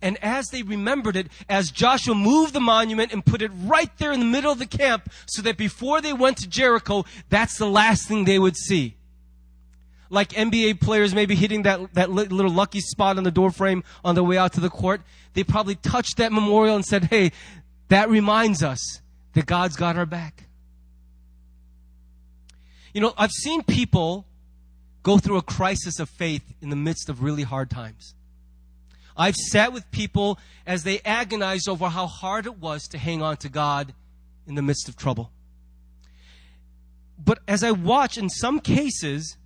And 0.00 0.18
as 0.24 0.48
they 0.48 0.62
remembered 0.62 1.14
it, 1.14 1.28
as 1.48 1.70
Joshua 1.70 2.14
moved 2.14 2.54
the 2.54 2.60
monument 2.60 3.12
and 3.12 3.24
put 3.24 3.42
it 3.42 3.52
right 3.54 3.90
there 3.98 4.10
in 4.10 4.18
the 4.18 4.26
middle 4.26 4.50
of 4.50 4.58
the 4.58 4.66
camp 4.66 5.08
so 5.26 5.42
that 5.42 5.56
before 5.56 6.00
they 6.00 6.12
went 6.12 6.38
to 6.38 6.48
Jericho, 6.48 7.04
that's 7.28 7.56
the 7.58 7.68
last 7.68 8.08
thing 8.08 8.24
they 8.24 8.38
would 8.38 8.56
see. 8.56 8.96
Like 10.10 10.30
NBA 10.30 10.80
players 10.80 11.14
maybe 11.14 11.36
hitting 11.36 11.62
that, 11.62 11.94
that 11.94 12.10
little 12.10 12.50
lucky 12.50 12.80
spot 12.80 13.16
on 13.16 13.22
the 13.22 13.30
doorframe 13.30 13.84
on 14.04 14.14
their 14.14 14.24
way 14.24 14.38
out 14.38 14.54
to 14.54 14.60
the 14.60 14.70
court, 14.70 15.02
they 15.34 15.44
probably 15.44 15.76
touched 15.76 16.16
that 16.16 16.32
memorial 16.32 16.74
and 16.74 16.84
said, 16.84 17.04
hey, 17.04 17.30
that 17.88 18.08
reminds 18.08 18.62
us 18.62 19.00
that 19.34 19.46
God's 19.46 19.76
got 19.76 19.96
our 19.96 20.06
back. 20.06 20.44
You 22.92 23.00
know, 23.00 23.14
I've 23.16 23.30
seen 23.30 23.62
people 23.62 24.26
go 25.02 25.18
through 25.18 25.36
a 25.36 25.42
crisis 25.42 25.98
of 25.98 26.08
faith 26.08 26.54
in 26.60 26.70
the 26.70 26.76
midst 26.76 27.08
of 27.08 27.22
really 27.22 27.42
hard 27.42 27.70
times. 27.70 28.14
I've 29.16 29.36
sat 29.36 29.72
with 29.72 29.90
people 29.90 30.38
as 30.66 30.84
they 30.84 31.00
agonized 31.00 31.68
over 31.68 31.88
how 31.88 32.06
hard 32.06 32.46
it 32.46 32.58
was 32.58 32.86
to 32.88 32.98
hang 32.98 33.22
on 33.22 33.36
to 33.38 33.48
God 33.48 33.94
in 34.46 34.54
the 34.54 34.62
midst 34.62 34.88
of 34.88 34.96
trouble. 34.96 35.30
But 37.22 37.40
as 37.46 37.62
I 37.62 37.72
watch, 37.72 38.16
in 38.16 38.28
some 38.28 38.58
cases, 38.58 39.36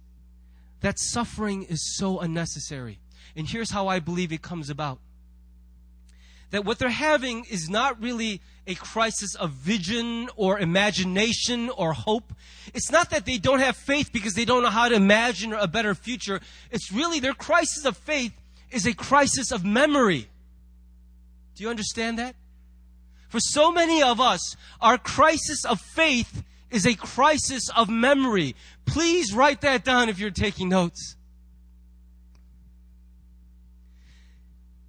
that 0.81 0.99
suffering 0.99 1.65
is 1.65 1.97
so 1.97 2.21
unnecessary. 2.21 3.01
And 3.35 3.49
here's 3.49 3.71
how 3.71 3.89
I 3.89 3.99
believe 3.99 4.33
it 4.33 4.41
comes 4.41 4.71
about 4.71 4.99
that 6.51 6.65
what 6.65 6.79
they're 6.79 6.89
having 6.89 7.45
is 7.51 7.69
not 7.69 8.01
really 8.01 8.41
a 8.67 8.75
crisis 8.75 9.35
of 9.35 9.51
vision 9.53 10.29
or 10.37 10.59
imagination 10.59 11.71
or 11.71 11.93
hope. 11.93 12.33
It's 12.75 12.91
not 12.91 13.11
that 13.11 13.27
they 13.27 13.39
don't 13.39 13.61
have 13.61 13.77
faith 13.77 14.13
because 14.13 14.35
they 14.35 14.45
don't 14.45 14.63
know 14.63 14.71
how 14.71 14.89
to 14.89 14.95
imagine 14.95 15.53
a 15.53 15.69
better 15.69 15.95
future. 15.95 16.41
It's 16.71 16.91
really 16.93 17.21
their 17.21 17.35
crisis 17.35 17.85
of 17.85 17.97
faith 17.97 18.33
is 18.71 18.87
a 18.87 18.95
crisis 18.95 19.53
of 19.53 19.65
memory. 19.65 20.29
Do 21.55 21.65
you 21.65 21.71
understand 21.71 22.19
that? 22.19 22.35
For 23.29 23.41
so 23.41 23.73
many 23.73 24.03
of 24.03 24.21
us, 24.21 24.57
our 24.81 24.99
crisis 24.99 25.65
of 25.65 25.81
faith 25.81 26.45
is 26.71 26.87
a 26.87 26.95
crisis 26.95 27.69
of 27.75 27.89
memory. 27.89 28.55
Please 28.85 29.33
write 29.33 29.61
that 29.63 29.85
down 29.85 30.09
if 30.09 30.19
you're 30.19 30.31
taking 30.31 30.69
notes. 30.69 31.17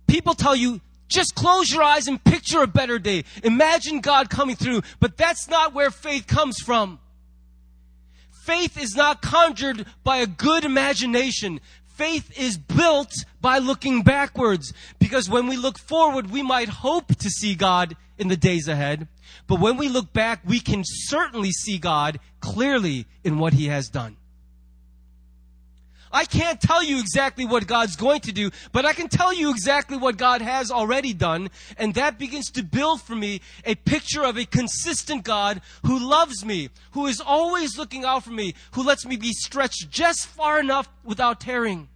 People 0.08 0.34
tell 0.34 0.56
you, 0.56 0.82
just 1.08 1.36
close 1.36 1.72
your 1.72 1.84
eyes 1.84 2.08
and 2.08 2.24
picture 2.24 2.62
a 2.62 2.68
better 2.68 3.00
day. 3.00 3.24
Imagine 3.44 4.02
God 4.02 4.30
coming 4.30 4.56
through. 4.56 4.82
But 5.00 5.18
that's 5.18 5.48
not 5.48 5.74
where 5.74 5.92
faith 5.92 6.28
comes 6.28 6.60
from. 6.60 7.00
Faith 8.44 8.82
is 8.82 8.96
not 8.96 9.22
conjured 9.22 9.86
by 10.04 10.18
a 10.18 10.28
good 10.28 10.64
imagination. 10.64 11.60
Faith 11.86 12.38
is 12.40 12.58
built 12.58 13.12
by 13.42 13.58
looking 13.58 14.04
backwards. 14.04 14.74
Because 15.00 15.30
when 15.30 15.48
we 15.48 15.58
look 15.58 15.78
forward, 15.80 16.32
we 16.32 16.44
might 16.44 16.70
hope 16.70 17.16
to 17.16 17.30
see 17.30 17.56
God 17.56 17.96
in 18.18 18.28
the 18.28 18.38
days 18.38 18.68
ahead. 18.68 19.08
But 19.48 19.60
when 19.60 19.78
we 19.78 19.90
look 19.90 20.14
back, 20.14 20.42
we 20.46 20.60
can 20.60 20.84
certainly 20.86 21.52
see 21.52 21.78
God 21.78 22.20
clearly 22.40 23.06
in 23.24 23.40
what 23.40 23.54
He 23.54 23.68
has 23.68 23.90
done. 23.90 24.18
I 26.12 26.26
can't 26.26 26.62
tell 26.62 26.84
you 26.84 27.00
exactly 27.00 27.46
what 27.46 27.68
God's 27.68 27.96
going 27.96 28.22
to 28.22 28.32
do, 28.32 28.52
but 28.72 28.86
I 28.86 28.94
can 28.94 29.10
tell 29.10 29.34
you 29.34 29.50
exactly 29.50 29.98
what 29.98 30.18
God 30.18 30.42
has 30.42 30.72
already 30.72 31.14
done, 31.14 31.50
and 31.78 31.94
that 31.96 32.18
begins 32.18 32.50
to 32.52 32.64
build 32.64 33.02
for 33.02 33.16
me 33.16 33.42
a 33.66 33.76
picture 33.76 34.24
of 34.24 34.38
a 34.38 34.46
consistent 34.46 35.24
God 35.24 35.62
who 35.86 36.00
loves 36.00 36.46
me, 36.46 36.70
who 36.92 37.08
is 37.08 37.20
always 37.20 37.78
looking 37.78 38.06
out 38.06 38.24
for 38.24 38.32
me, 38.32 38.56
who 38.72 38.84
lets 38.84 39.06
me 39.06 39.18
be 39.18 39.34
stretched 39.34 39.90
just 39.90 40.28
far 40.28 40.60
enough 40.60 40.88
without 41.04 41.42
tearing. 41.42 41.90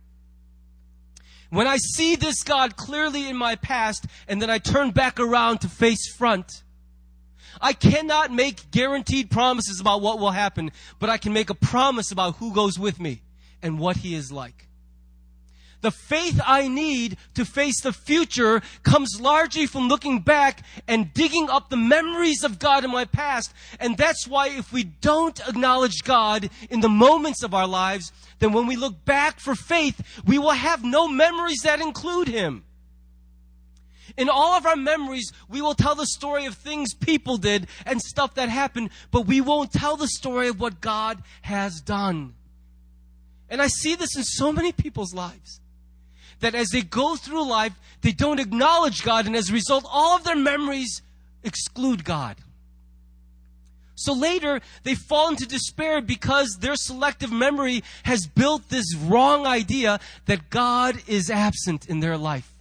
When 1.50 1.68
I 1.68 1.78
see 1.78 2.16
this 2.16 2.44
God 2.44 2.78
clearly 2.78 3.28
in 3.28 3.36
my 3.36 3.56
past, 3.56 4.06
and 4.28 4.42
then 4.42 4.50
I 4.50 4.58
turn 4.58 4.92
back 4.92 5.20
around 5.20 5.60
to 5.60 5.70
face 5.70 6.14
front, 6.14 6.64
I 7.60 7.74
cannot 7.74 8.32
make 8.32 8.72
guaranteed 8.72 9.30
promises 9.30 9.80
about 9.80 10.02
what 10.02 10.20
will 10.20 10.32
happen, 10.32 10.72
but 11.00 11.10
I 11.10 11.18
can 11.18 11.34
make 11.34 11.50
a 11.50 11.56
promise 11.56 12.12
about 12.12 12.38
who 12.38 12.54
goes 12.54 12.80
with 12.80 13.00
me 13.00 13.22
and 13.62 13.80
what 13.80 13.98
he 13.98 14.16
is 14.16 14.32
like. 14.32 14.68
The 15.82 15.92
faith 15.92 16.40
I 16.46 16.68
need 16.68 17.18
to 17.34 17.44
face 17.44 17.82
the 17.82 17.92
future 17.92 18.62
comes 18.84 19.20
largely 19.20 19.66
from 19.66 19.88
looking 19.88 20.20
back 20.20 20.64
and 20.88 21.14
digging 21.14 21.50
up 21.50 21.70
the 21.70 21.78
memories 21.78 22.44
of 22.44 22.60
God 22.60 22.86
in 22.86 22.92
my 22.92 23.06
past. 23.06 23.52
And 23.80 23.98
that's 23.98 24.28
why 24.28 24.50
if 24.50 24.72
we 24.72 24.84
don't 24.84 25.40
acknowledge 25.48 26.04
God 26.04 26.50
in 26.70 26.82
the 26.82 26.90
moments 26.90 27.42
of 27.42 27.56
our 27.56 27.68
lives, 27.68 28.12
then 28.40 28.54
when 28.54 28.68
we 28.68 28.76
look 28.76 29.06
back 29.06 29.40
for 29.40 29.56
faith, 29.56 30.22
we 30.26 30.38
will 30.38 30.52
have 30.52 30.84
no 30.84 31.08
memories 31.08 31.62
that 31.64 31.82
include 31.82 32.28
Him. 32.28 32.64
In 34.18 34.30
all 34.30 34.58
of 34.58 34.66
our 34.66 34.76
memories, 34.76 35.32
we 35.50 35.62
will 35.62 35.74
tell 35.74 35.96
the 35.96 36.06
story 36.06 36.46
of 36.46 36.56
things 36.56 36.94
people 36.94 37.38
did 37.38 37.68
and 37.86 38.02
stuff 38.02 38.36
that 38.36 38.50
happened, 38.50 38.90
but 39.10 39.26
we 39.26 39.42
won't 39.42 39.72
tell 39.72 39.96
the 39.96 40.08
story 40.08 40.48
of 40.50 40.60
what 40.60 40.82
God 40.82 41.24
has 41.44 41.82
done. 41.82 42.36
And 43.52 43.62
I 43.62 43.68
see 43.68 43.96
this 43.96 44.16
in 44.16 44.24
so 44.24 44.52
many 44.54 44.72
people's 44.72 45.14
lives. 45.14 45.60
That 46.40 46.56
as 46.56 46.70
they 46.70 46.82
go 46.82 47.18
through 47.18 47.48
life, 47.48 47.74
they 48.02 48.14
don't 48.14 48.40
acknowledge 48.40 49.04
God, 49.04 49.28
and 49.28 49.36
as 49.36 49.50
a 49.50 49.54
result, 49.54 49.86
all 49.88 50.16
of 50.16 50.24
their 50.24 50.38
memories 50.38 51.02
exclude 51.44 52.04
God. 52.04 52.38
So 53.94 54.14
later, 54.14 54.62
they 54.82 54.96
fall 54.96 55.30
into 55.30 55.46
despair 55.46 56.02
because 56.02 56.58
their 56.60 56.76
selective 56.76 57.32
memory 57.32 57.84
has 58.04 58.26
built 58.26 58.70
this 58.70 58.96
wrong 58.96 59.46
idea 59.46 60.00
that 60.26 60.50
God 60.50 60.98
is 61.06 61.30
absent 61.30 61.88
in 61.88 62.00
their 62.00 62.18
life. 62.18 62.52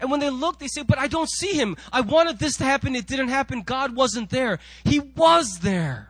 And 0.00 0.10
when 0.10 0.20
they 0.20 0.28
look, 0.28 0.58
they 0.58 0.66
say, 0.66 0.82
But 0.82 0.98
I 0.98 1.06
don't 1.06 1.30
see 1.30 1.52
him. 1.52 1.76
I 1.92 2.00
wanted 2.00 2.38
this 2.38 2.56
to 2.56 2.64
happen. 2.64 2.96
It 2.96 3.06
didn't 3.06 3.28
happen. 3.28 3.62
God 3.62 3.94
wasn't 3.94 4.28
there. 4.28 4.58
He 4.84 4.98
was 4.98 5.60
there. 5.60 6.09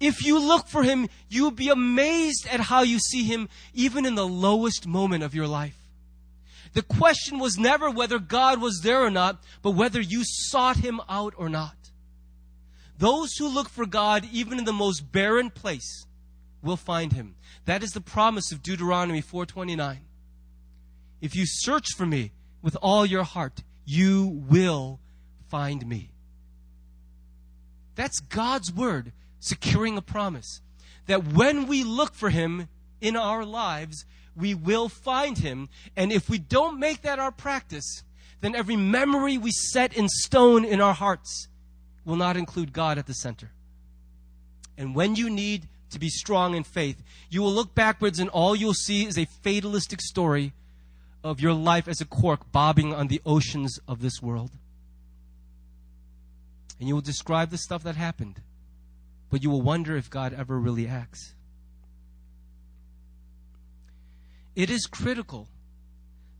If 0.00 0.24
you 0.24 0.38
look 0.38 0.66
for 0.66 0.82
him, 0.82 1.08
you'll 1.28 1.50
be 1.50 1.68
amazed 1.68 2.48
at 2.50 2.60
how 2.60 2.82
you 2.82 2.98
see 2.98 3.24
him 3.24 3.50
even 3.74 4.06
in 4.06 4.14
the 4.14 4.26
lowest 4.26 4.86
moment 4.86 5.22
of 5.22 5.34
your 5.34 5.46
life. 5.46 5.76
The 6.72 6.82
question 6.82 7.38
was 7.38 7.58
never 7.58 7.90
whether 7.90 8.18
God 8.18 8.62
was 8.62 8.80
there 8.82 9.02
or 9.04 9.10
not, 9.10 9.42
but 9.60 9.72
whether 9.72 10.00
you 10.00 10.22
sought 10.24 10.78
him 10.78 11.00
out 11.08 11.34
or 11.36 11.50
not. 11.50 11.74
Those 12.96 13.34
who 13.38 13.48
look 13.48 13.68
for 13.68 13.86
God, 13.86 14.26
even 14.32 14.58
in 14.58 14.64
the 14.64 14.72
most 14.72 15.12
barren 15.12 15.50
place, 15.50 16.06
will 16.62 16.76
find 16.76 17.12
him. 17.12 17.34
That 17.64 17.82
is 17.82 17.90
the 17.90 18.00
promise 18.00 18.52
of 18.52 18.62
Deuteronomy 18.62 19.20
4:29. 19.20 20.00
If 21.20 21.34
you 21.34 21.44
search 21.46 21.94
for 21.96 22.06
me 22.06 22.32
with 22.62 22.76
all 22.80 23.04
your 23.04 23.24
heart, 23.24 23.62
you 23.84 24.26
will 24.48 25.00
find 25.48 25.86
me. 25.86 26.10
That's 27.94 28.20
God's 28.20 28.72
word 28.72 29.12
securing 29.40 29.96
a 29.96 30.02
promise 30.02 30.60
that 31.06 31.32
when 31.32 31.66
we 31.66 31.82
look 31.82 32.14
for 32.14 32.30
Him 32.30 32.68
in 33.00 33.16
our 33.16 33.44
lives, 33.44 34.04
we 34.36 34.54
will 34.54 34.88
find 34.88 35.38
Him. 35.38 35.68
And 35.96 36.12
if 36.12 36.30
we 36.30 36.38
don't 36.38 36.78
make 36.78 37.02
that 37.02 37.18
our 37.18 37.32
practice, 37.32 38.04
then 38.40 38.54
every 38.54 38.76
memory 38.76 39.36
we 39.36 39.50
set 39.50 39.92
in 39.94 40.08
stone 40.08 40.64
in 40.64 40.80
our 40.80 40.94
hearts 40.94 41.48
will 42.04 42.16
not 42.16 42.36
include 42.36 42.72
God 42.72 42.98
at 42.98 43.06
the 43.06 43.14
center. 43.14 43.50
And 44.78 44.94
when 44.94 45.16
you 45.16 45.28
need 45.28 45.68
to 45.90 45.98
be 45.98 46.08
strong 46.08 46.54
in 46.54 46.64
faith, 46.64 47.02
you 47.28 47.42
will 47.42 47.52
look 47.52 47.74
backwards 47.74 48.18
and 48.18 48.30
all 48.30 48.54
you'll 48.54 48.72
see 48.72 49.04
is 49.04 49.18
a 49.18 49.26
fatalistic 49.26 50.00
story 50.00 50.52
of 51.22 51.40
your 51.40 51.52
life 51.52 51.86
as 51.86 52.00
a 52.00 52.06
cork 52.06 52.50
bobbing 52.52 52.94
on 52.94 53.08
the 53.08 53.20
oceans 53.26 53.78
of 53.86 54.00
this 54.00 54.22
world. 54.22 54.52
And 56.78 56.88
you 56.88 56.94
will 56.94 57.02
describe 57.02 57.50
the 57.50 57.58
stuff 57.58 57.82
that 57.82 57.96
happened 57.96 58.40
but 59.30 59.42
you 59.42 59.50
will 59.50 59.62
wonder 59.62 59.96
if 59.96 60.10
God 60.10 60.34
ever 60.34 60.58
really 60.58 60.86
acts. 60.88 61.34
It 64.54 64.68
is 64.68 64.86
critical 64.86 65.48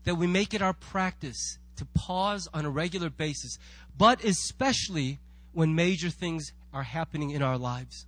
that 0.03 0.15
we 0.15 0.27
make 0.27 0.53
it 0.53 0.61
our 0.61 0.73
practice 0.73 1.57
to 1.77 1.85
pause 1.85 2.47
on 2.53 2.65
a 2.65 2.69
regular 2.69 3.09
basis, 3.09 3.57
but 3.97 4.23
especially 4.23 5.19
when 5.53 5.73
major 5.73 6.09
things 6.09 6.51
are 6.73 6.83
happening 6.83 7.31
in 7.31 7.41
our 7.41 7.57
lives. 7.57 8.05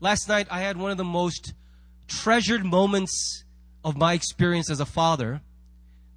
Last 0.00 0.28
night, 0.28 0.46
I 0.50 0.60
had 0.60 0.76
one 0.76 0.90
of 0.90 0.96
the 0.96 1.04
most 1.04 1.54
treasured 2.06 2.64
moments 2.64 3.44
of 3.84 3.96
my 3.96 4.12
experience 4.12 4.70
as 4.70 4.80
a 4.80 4.86
father 4.86 5.42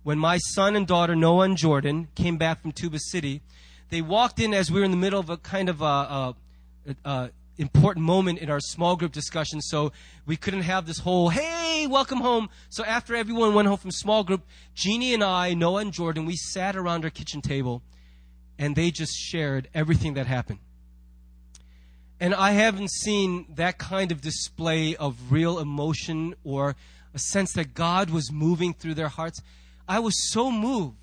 when 0.04 0.18
my 0.18 0.38
son 0.38 0.76
and 0.76 0.88
daughter, 0.88 1.16
Noah 1.16 1.46
and 1.46 1.58
Jordan, 1.58 2.08
came 2.16 2.38
back 2.38 2.62
from 2.62 2.72
Tuba 2.72 3.00
City. 3.00 3.42
They 3.90 4.02
walked 4.02 4.40
in 4.40 4.54
as 4.54 4.72
we 4.72 4.80
were 4.80 4.86
in 4.86 4.92
the 4.92 4.98
middle 4.98 5.20
of 5.20 5.30
a 5.30 5.38
kind 5.38 5.70
of 5.70 5.82
a, 5.82 5.86
a, 5.86 6.36
a 7.06 7.30
important 7.62 8.06
moment 8.06 8.40
in 8.40 8.50
our 8.50 8.60
small 8.60 8.96
group 8.96 9.12
discussion, 9.12 9.62
so 9.62 9.92
we 10.26 10.36
couldn't 10.36 10.64
have 10.64 10.86
this 10.86 11.00
whole, 11.00 11.30
hey, 11.30 11.88
welcome 11.88 12.20
home. 12.20 12.50
So 12.70 12.84
after 12.84 13.16
everyone 13.16 13.54
went 13.54 13.68
home 13.68 13.78
from 13.78 13.92
small 13.92 14.24
group, 14.24 14.46
Jeannie 14.74 15.14
and 15.14 15.24
I, 15.24 15.54
Noah 15.54 15.82
and 15.82 15.94
Jordan, 15.94 16.26
we 16.26 16.36
sat 16.36 16.76
around 16.76 17.04
our 17.04 17.12
kitchen 17.12 17.42
table 17.42 17.84
and 18.58 18.76
they 18.76 18.92
just 18.92 19.14
shared 19.14 19.70
everything 19.74 20.16
that 20.16 20.28
happened. 20.28 20.60
And 22.20 22.36
I 22.36 22.52
haven't 22.52 22.92
seen 22.92 23.48
that 23.56 23.78
kind 23.78 24.12
of 24.12 24.22
display 24.22 24.96
of 24.96 25.32
real 25.32 25.58
emotion 25.58 26.36
or 26.44 26.76
a 27.14 27.20
sense 27.20 27.54
that 27.54 27.74
God 27.74 28.10
was 28.10 28.32
moving 28.32 28.74
through 28.74 28.94
their 28.94 29.08
hearts. 29.08 29.42
I 29.88 30.00
was 30.00 30.32
so 30.32 30.52
moved. 30.52 31.01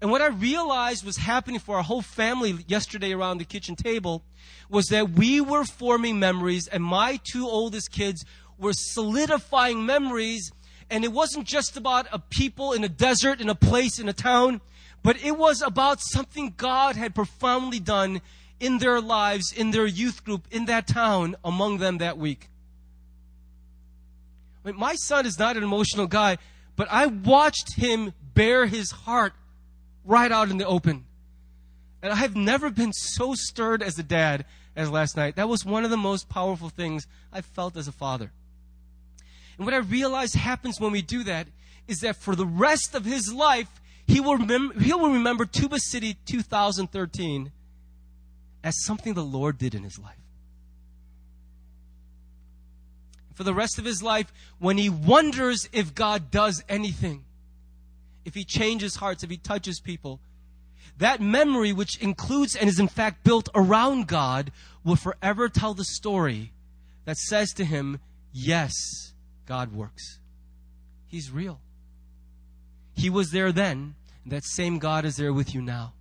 And 0.00 0.10
what 0.10 0.22
I 0.22 0.28
realized 0.28 1.04
was 1.04 1.18
happening 1.18 1.60
for 1.60 1.76
our 1.76 1.82
whole 1.82 2.02
family 2.02 2.56
yesterday 2.66 3.12
around 3.12 3.38
the 3.38 3.44
kitchen 3.44 3.76
table 3.76 4.22
was 4.70 4.86
that 4.86 5.10
we 5.10 5.40
were 5.40 5.64
forming 5.64 6.18
memories, 6.18 6.66
and 6.68 6.82
my 6.82 7.20
two 7.22 7.46
oldest 7.46 7.90
kids 7.92 8.24
were 8.58 8.72
solidifying 8.72 9.84
memories. 9.84 10.52
And 10.88 11.04
it 11.04 11.12
wasn't 11.12 11.46
just 11.46 11.76
about 11.76 12.06
a 12.12 12.18
people 12.18 12.72
in 12.72 12.82
a 12.82 12.88
desert, 12.88 13.40
in 13.40 13.48
a 13.48 13.54
place, 13.54 13.98
in 13.98 14.08
a 14.08 14.12
town, 14.12 14.60
but 15.02 15.22
it 15.22 15.36
was 15.36 15.62
about 15.62 16.00
something 16.00 16.54
God 16.56 16.96
had 16.96 17.14
profoundly 17.14 17.78
done 17.78 18.22
in 18.58 18.78
their 18.78 19.00
lives, 19.00 19.52
in 19.52 19.70
their 19.70 19.86
youth 19.86 20.24
group, 20.24 20.46
in 20.50 20.66
that 20.66 20.86
town, 20.86 21.36
among 21.44 21.78
them 21.78 21.98
that 21.98 22.18
week. 22.18 22.48
I 24.64 24.68
mean, 24.68 24.78
my 24.78 24.94
son 24.94 25.26
is 25.26 25.38
not 25.38 25.56
an 25.56 25.62
emotional 25.62 26.06
guy, 26.06 26.38
but 26.76 26.88
I 26.90 27.06
watched 27.06 27.76
him 27.76 28.12
bare 28.34 28.66
his 28.66 28.90
heart 28.90 29.32
right 30.10 30.32
out 30.32 30.50
in 30.50 30.58
the 30.58 30.66
open. 30.66 31.06
And 32.02 32.12
I've 32.12 32.34
never 32.34 32.68
been 32.68 32.92
so 32.92 33.34
stirred 33.34 33.82
as 33.82 33.98
a 33.98 34.02
dad 34.02 34.44
as 34.74 34.90
last 34.90 35.16
night. 35.16 35.36
That 35.36 35.48
was 35.48 35.64
one 35.64 35.84
of 35.84 35.90
the 35.90 35.96
most 35.96 36.28
powerful 36.28 36.68
things 36.68 37.06
I 37.32 37.42
felt 37.42 37.76
as 37.76 37.86
a 37.86 37.92
father. 37.92 38.32
And 39.56 39.66
what 39.66 39.74
I 39.74 39.78
realize 39.78 40.34
happens 40.34 40.80
when 40.80 40.92
we 40.92 41.02
do 41.02 41.22
that 41.24 41.46
is 41.86 42.00
that 42.00 42.16
for 42.16 42.34
the 42.34 42.46
rest 42.46 42.94
of 42.94 43.04
his 43.04 43.32
life, 43.32 43.80
he 44.06 44.20
will 44.20 44.36
remember, 44.36 44.80
he 44.80 44.92
will 44.92 45.12
remember 45.12 45.44
Tuba 45.44 45.78
City 45.78 46.16
2013 46.26 47.52
as 48.64 48.84
something 48.84 49.14
the 49.14 49.22
Lord 49.22 49.58
did 49.58 49.74
in 49.74 49.84
his 49.84 49.98
life. 49.98 50.16
For 53.34 53.44
the 53.44 53.54
rest 53.54 53.78
of 53.78 53.84
his 53.84 54.02
life, 54.02 54.32
when 54.58 54.76
he 54.76 54.90
wonders 54.90 55.68
if 55.72 55.94
God 55.94 56.30
does 56.30 56.62
anything, 56.68 57.24
if 58.30 58.36
he 58.36 58.44
changes 58.44 58.94
hearts, 58.94 59.24
if 59.24 59.30
he 59.30 59.36
touches 59.36 59.80
people, 59.80 60.20
that 60.98 61.20
memory, 61.20 61.72
which 61.72 61.98
includes 62.00 62.54
and 62.54 62.70
is 62.70 62.78
in 62.78 62.86
fact 62.86 63.24
built 63.24 63.48
around 63.56 64.06
God, 64.06 64.52
will 64.84 64.94
forever 64.94 65.48
tell 65.48 65.74
the 65.74 65.82
story 65.82 66.52
that 67.06 67.16
says 67.16 67.52
to 67.54 67.64
him, 67.64 67.98
Yes, 68.32 68.72
God 69.46 69.72
works. 69.72 70.20
He's 71.08 71.32
real. 71.32 71.60
He 72.94 73.10
was 73.10 73.32
there 73.32 73.50
then, 73.50 73.96
and 74.22 74.32
that 74.32 74.44
same 74.44 74.78
God 74.78 75.04
is 75.04 75.16
there 75.16 75.32
with 75.32 75.52
you 75.52 75.60
now. 75.60 75.94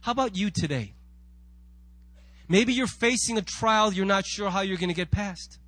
How 0.00 0.12
about 0.12 0.34
you 0.34 0.50
today? 0.50 0.94
Maybe 2.48 2.72
you're 2.72 2.86
facing 2.86 3.36
a 3.36 3.42
trial 3.42 3.92
you're 3.92 4.06
not 4.06 4.24
sure 4.24 4.48
how 4.48 4.62
you're 4.62 4.78
going 4.78 4.88
to 4.88 4.94
get 4.94 5.10
past. 5.10 5.58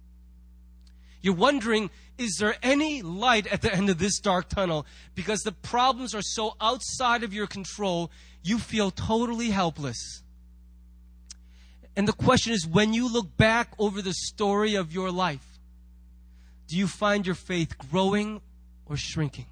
You're 1.21 1.35
wondering, 1.35 1.91
is 2.19 2.37
there 2.39 2.57
any 2.63 3.03
light 3.03 3.47
at 3.49 3.63
the 3.63 3.73
end 3.73 3.91
of 3.91 3.99
this 3.99 4.19
dark 4.19 4.49
tunnel? 4.49 4.87
Because 5.15 5.41
the 5.41 5.53
problems 5.53 6.15
are 6.15 6.23
so 6.23 6.57
outside 6.61 7.23
of 7.23 7.35
your 7.35 7.47
control, 7.47 8.11
you 8.43 8.59
feel 8.59 8.91
totally 8.91 9.51
helpless. 9.51 10.23
And 11.97 12.07
the 12.07 12.13
question 12.13 12.53
is 12.53 12.67
when 12.67 12.93
you 12.93 13.11
look 13.11 13.37
back 13.37 13.73
over 13.79 14.03
the 14.03 14.13
story 14.13 14.75
of 14.75 14.93
your 14.93 15.11
life, 15.11 15.59
do 16.69 16.77
you 16.77 16.87
find 16.87 17.27
your 17.27 17.35
faith 17.35 17.77
growing 17.79 18.41
or 18.87 18.97
shrinking? 18.97 19.47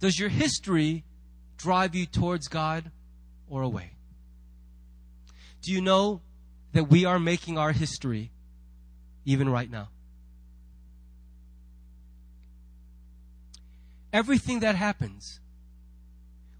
Does 0.00 0.18
your 0.18 0.28
history 0.28 1.04
drive 1.56 1.94
you 1.94 2.06
towards 2.06 2.48
God 2.48 2.90
or 3.48 3.62
away? 3.62 3.90
Do 5.62 5.72
you 5.72 5.80
know 5.80 6.20
that 6.72 6.84
we 6.84 7.04
are 7.04 7.18
making 7.18 7.58
our 7.58 7.72
history 7.72 8.30
even 9.28 9.48
right 9.50 9.70
now? 9.70 9.88
Everything 14.10 14.60
that 14.60 14.74
happens, 14.74 15.38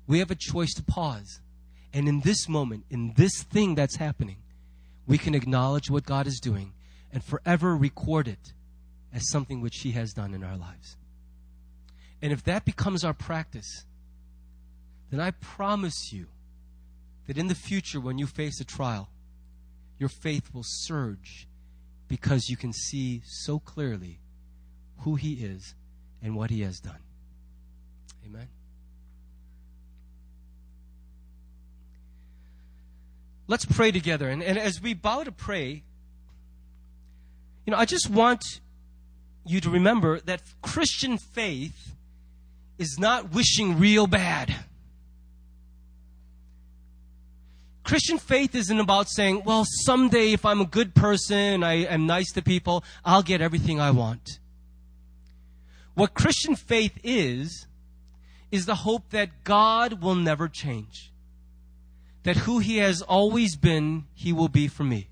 we 0.06 0.18
have 0.18 0.30
a 0.30 0.34
choice 0.34 0.74
to 0.74 0.82
pause. 0.82 1.40
And 1.94 2.06
in 2.06 2.20
this 2.20 2.46
moment, 2.46 2.84
in 2.90 3.14
this 3.16 3.42
thing 3.42 3.74
that's 3.74 3.96
happening, 3.96 4.36
we 5.06 5.16
can 5.16 5.34
acknowledge 5.34 5.90
what 5.90 6.04
God 6.04 6.26
is 6.26 6.38
doing 6.40 6.74
and 7.10 7.24
forever 7.24 7.74
record 7.74 8.28
it 8.28 8.52
as 9.14 9.30
something 9.30 9.62
which 9.62 9.78
He 9.78 9.92
has 9.92 10.12
done 10.12 10.34
in 10.34 10.44
our 10.44 10.58
lives. 10.58 10.98
And 12.20 12.34
if 12.34 12.44
that 12.44 12.66
becomes 12.66 13.02
our 13.02 13.14
practice, 13.14 13.86
then 15.10 15.20
I 15.20 15.30
promise 15.30 16.12
you 16.12 16.26
that 17.26 17.38
in 17.38 17.48
the 17.48 17.54
future, 17.54 17.98
when 17.98 18.18
you 18.18 18.26
face 18.26 18.60
a 18.60 18.64
trial, 18.64 19.08
your 19.98 20.10
faith 20.10 20.52
will 20.52 20.64
surge 20.64 21.47
because 22.08 22.48
you 22.48 22.56
can 22.56 22.72
see 22.72 23.22
so 23.24 23.58
clearly 23.58 24.18
who 25.00 25.14
He 25.14 25.34
is 25.34 25.74
and 26.22 26.34
what 26.34 26.50
He 26.50 26.62
has 26.62 26.80
done. 26.80 26.98
Amen. 28.26 28.48
Let's 33.46 33.64
pray 33.64 33.90
together. 33.90 34.28
And, 34.28 34.42
and 34.42 34.58
as 34.58 34.82
we 34.82 34.94
bow 34.94 35.24
to 35.24 35.32
pray, 35.32 35.82
you 37.64 37.70
know, 37.70 37.78
I 37.78 37.84
just 37.84 38.10
want 38.10 38.42
you 39.46 39.60
to 39.60 39.70
remember 39.70 40.20
that 40.20 40.42
Christian 40.62 41.16
faith 41.18 41.94
is 42.78 42.98
not 42.98 43.32
wishing 43.32 43.78
real 43.78 44.06
bad. 44.06 44.54
Christian 47.88 48.18
faith 48.18 48.54
isn't 48.54 48.80
about 48.80 49.08
saying, 49.08 49.44
well, 49.46 49.64
someday 49.66 50.32
if 50.34 50.44
I'm 50.44 50.60
a 50.60 50.66
good 50.66 50.94
person, 50.94 51.64
I 51.64 51.86
am 51.86 52.06
nice 52.06 52.30
to 52.32 52.42
people, 52.42 52.84
I'll 53.02 53.22
get 53.22 53.40
everything 53.40 53.80
I 53.80 53.92
want. 53.92 54.40
What 55.94 56.12
Christian 56.12 56.54
faith 56.54 56.98
is, 57.02 57.66
is 58.50 58.66
the 58.66 58.74
hope 58.74 59.08
that 59.08 59.42
God 59.42 60.02
will 60.02 60.16
never 60.16 60.48
change. 60.48 61.14
That 62.24 62.36
who 62.36 62.58
He 62.58 62.76
has 62.76 63.00
always 63.00 63.56
been, 63.56 64.04
He 64.12 64.34
will 64.34 64.50
be 64.50 64.68
for 64.68 64.84
me. 64.84 65.08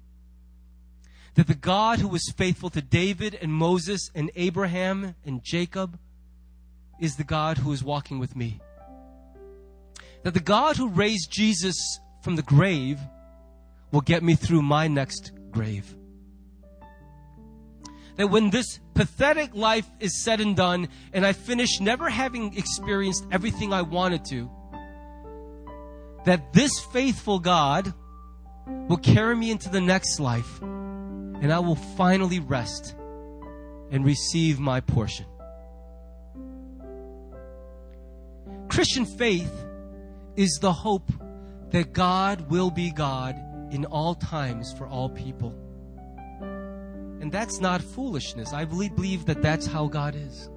That 1.37 1.47
the 1.47 1.55
God 1.55 2.01
who 2.01 2.09
was 2.09 2.31
faithful 2.37 2.69
to 2.69 2.83
David 2.83 3.39
and 3.41 3.55
Moses 3.55 4.11
and 4.15 4.31
Abraham 4.37 5.15
and 5.25 5.43
Jacob 5.43 5.99
is 7.01 7.17
the 7.17 7.25
God 7.25 7.57
who 7.57 7.73
is 7.73 7.83
walking 7.83 8.19
with 8.19 8.37
me. 8.37 8.61
That 10.25 10.35
the 10.35 10.41
God 10.41 10.77
who 10.77 10.91
raised 10.91 11.31
Jesus 11.31 11.75
from 12.27 12.35
the 12.35 12.43
grave 12.43 12.99
will 13.93 14.01
get 14.01 14.21
me 14.21 14.35
through 14.35 14.61
my 14.61 14.89
next 14.89 15.31
grave. 15.53 15.95
That 18.17 18.31
when 18.31 18.51
this 18.51 18.81
pathetic 18.95 19.55
life 19.55 19.89
is 20.01 20.25
said 20.25 20.41
and 20.41 20.57
done, 20.57 20.89
and 21.13 21.25
I 21.25 21.33
finish 21.33 21.79
never 21.79 22.11
having 22.11 22.59
experienced 22.59 23.25
everything 23.31 23.73
I 23.73 23.83
wanted 23.83 24.25
to, 24.25 24.51
that 26.25 26.53
this 26.53 26.73
faithful 26.93 27.39
God 27.39 27.95
will 28.67 28.97
carry 28.97 29.37
me 29.37 29.53
into 29.53 29.69
the 29.69 29.81
next 29.81 30.19
life, 30.19 30.61
and 30.61 31.53
I 31.53 31.61
will 31.61 31.77
finally 31.77 32.41
rest 32.41 32.97
and 33.93 34.05
receive 34.05 34.59
my 34.59 34.81
portion. 34.81 35.27
Christian 38.67 39.07
faith 39.07 39.65
is 40.35 40.59
the 40.61 40.73
hope 40.73 41.09
that 41.71 41.93
God 41.93 42.51
will 42.51 42.71
be 42.71 42.91
God 42.91 43.37
in 43.71 43.85
all 43.87 44.15
times 44.15 44.73
for 44.73 44.87
all 44.87 45.09
people. 45.09 45.55
And 47.21 47.33
that's 47.33 47.61
not 47.61 47.83
foolishness. 47.83 48.53
I 48.53 48.65
believe 48.65 49.27
that 49.27 49.43
that's 49.43 49.67
how 49.67 49.87
God 49.89 50.15
is. 50.15 50.51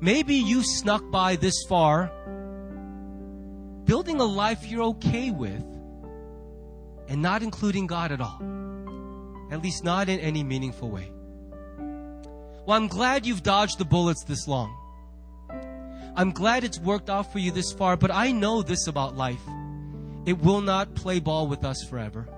Maybe 0.00 0.34
you 0.34 0.62
snuck 0.62 1.08
by 1.10 1.36
this 1.36 1.64
far, 1.68 2.10
building 3.84 4.20
a 4.20 4.24
life 4.24 4.66
you're 4.66 4.82
okay 4.82 5.30
with, 5.30 5.64
and 7.08 7.22
not 7.22 7.42
including 7.42 7.86
God 7.86 8.12
at 8.12 8.20
all. 8.20 8.42
At 9.50 9.62
least 9.62 9.84
not 9.84 10.08
in 10.08 10.18
any 10.18 10.42
meaningful 10.42 10.90
way. 10.90 11.12
Well, 12.66 12.76
I'm 12.76 12.88
glad 12.88 13.24
you've 13.24 13.44
dodged 13.44 13.78
the 13.78 13.84
bullets 13.84 14.24
this 14.24 14.48
long. 14.48 14.76
I'm 16.16 16.32
glad 16.32 16.64
it's 16.64 16.80
worked 16.80 17.08
out 17.08 17.30
for 17.32 17.38
you 17.38 17.52
this 17.52 17.72
far, 17.72 17.96
but 17.96 18.10
I 18.10 18.32
know 18.32 18.62
this 18.62 18.88
about 18.88 19.16
life. 19.16 19.46
It 20.26 20.42
will 20.42 20.60
not 20.60 20.94
play 20.96 21.20
ball 21.20 21.46
with 21.46 21.64
us 21.64 21.84
forever. 21.84 22.28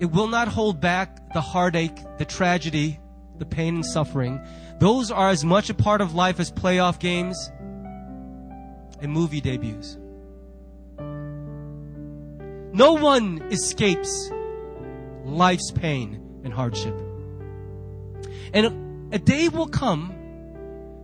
It 0.00 0.06
will 0.06 0.28
not 0.28 0.48
hold 0.48 0.80
back 0.80 1.34
the 1.34 1.42
heartache, 1.42 1.98
the 2.16 2.24
tragedy, 2.24 2.98
the 3.38 3.44
pain 3.44 3.76
and 3.76 3.86
suffering. 3.86 4.40
Those 4.78 5.10
are 5.10 5.28
as 5.28 5.44
much 5.44 5.68
a 5.68 5.74
part 5.74 6.00
of 6.00 6.14
life 6.14 6.40
as 6.40 6.50
playoff 6.50 6.98
games 6.98 7.50
and 9.02 9.12
movie 9.12 9.42
debuts. 9.42 9.98
No 12.72 12.94
one 12.94 13.42
escapes 13.50 14.30
life's 15.24 15.70
pain 15.72 16.40
and 16.44 16.54
hardship. 16.54 16.98
And 18.54 19.12
a, 19.12 19.18
day 19.18 19.48
will 19.48 19.68
come 19.68 20.10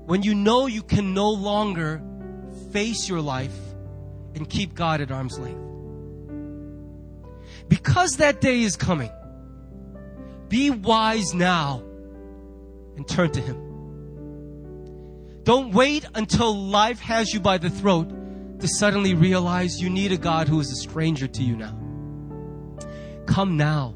when 0.06 0.22
you 0.22 0.34
know 0.34 0.66
you 0.66 0.82
can 0.82 1.12
no 1.12 1.30
longer 1.30 2.02
face 2.72 3.08
your 3.08 3.20
life 3.20 3.65
and 4.36 4.48
keep 4.48 4.74
God 4.74 5.00
at 5.00 5.10
arm's 5.10 5.38
length. 5.38 5.62
Because 7.68 8.18
that 8.18 8.40
day 8.40 8.62
is 8.62 8.76
coming, 8.76 9.10
be 10.48 10.70
wise 10.70 11.34
now 11.34 11.82
and 12.96 13.08
turn 13.08 13.32
to 13.32 13.40
Him. 13.40 13.62
Don't 15.42 15.72
wait 15.72 16.04
until 16.14 16.56
life 16.56 17.00
has 17.00 17.32
you 17.32 17.40
by 17.40 17.58
the 17.58 17.70
throat 17.70 18.10
to 18.60 18.68
suddenly 18.68 19.14
realize 19.14 19.80
you 19.80 19.90
need 19.90 20.12
a 20.12 20.16
God 20.16 20.48
who 20.48 20.60
is 20.60 20.70
a 20.70 20.76
stranger 20.76 21.26
to 21.26 21.42
you 21.42 21.56
now. 21.56 21.76
Come 23.26 23.56
now 23.56 23.94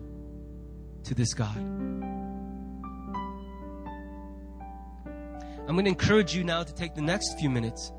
to 1.05 1.15
this 1.15 1.35
God. 1.35 1.57
I'm 5.69 5.77
going 5.77 5.85
to 5.85 5.91
encourage 5.91 6.35
you 6.35 6.43
now 6.43 6.63
to 6.65 6.75
take 6.75 6.95
the 6.95 7.03
next 7.03 7.39
few 7.39 7.49
minutes 7.49 7.93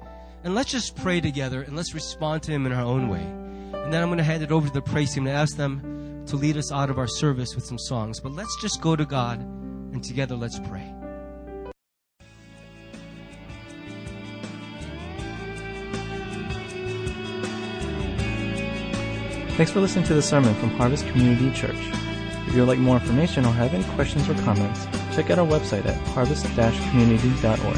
and 0.44 0.56
let's 0.56 0.72
just 0.72 0.96
pray 0.96 1.22
together 1.22 1.62
and 1.62 1.76
let's 1.76 1.94
respond 1.94 2.44
to 2.44 2.52
Him 2.52 2.66
in 2.66 2.72
our 2.72 2.84
own 2.84 3.08
way. 3.10 3.22
And 3.22 3.94
then 3.94 4.02
I'm 4.02 4.10
going 4.10 4.18
to 4.18 4.24
hand 4.24 4.44
it 4.44 4.52
over 4.52 4.68
to 4.68 4.74
the 4.74 4.82
praise 4.82 5.14
team 5.14 5.28
and 5.28 5.36
ask 5.36 5.58
them 5.58 6.24
to 6.28 6.36
lead 6.36 6.58
us 6.58 6.72
out 6.72 6.90
of 6.90 6.98
our 6.98 7.08
service 7.08 7.56
with 7.56 7.66
some 7.66 7.80
songs. 7.80 8.20
But 8.20 8.34
let's 8.34 8.56
just 8.62 8.82
go 8.82 8.96
to 8.96 9.06
God 9.06 9.40
and 9.40 10.04
together 10.04 10.36
let's 10.36 10.60
pray. 10.60 10.94
Thanks 19.58 19.72
for 19.72 19.82
listening 19.82 20.06
to 20.06 20.14
the 20.14 20.22
sermon 20.22 20.56
from 20.56 20.70
Harvest 20.72 21.06
Community 21.08 21.52
Church. 21.52 21.76
If 22.48 22.56
you 22.56 22.62
would 22.62 22.70
like 22.70 22.80
more 22.80 22.96
information 22.96 23.46
or 23.46 23.54
have 23.54 23.74
any 23.74 23.84
questions 23.96 24.28
or 24.28 24.34
comments, 24.44 24.86
check 25.16 25.30
out 25.30 25.40
our 25.40 25.46
website 25.46 25.86
at 25.86 25.96
harvest-community.org. 26.08 27.78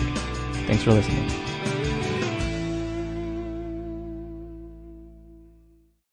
Thanks 0.67 0.83
for 0.83 0.93
listening. 0.93 1.52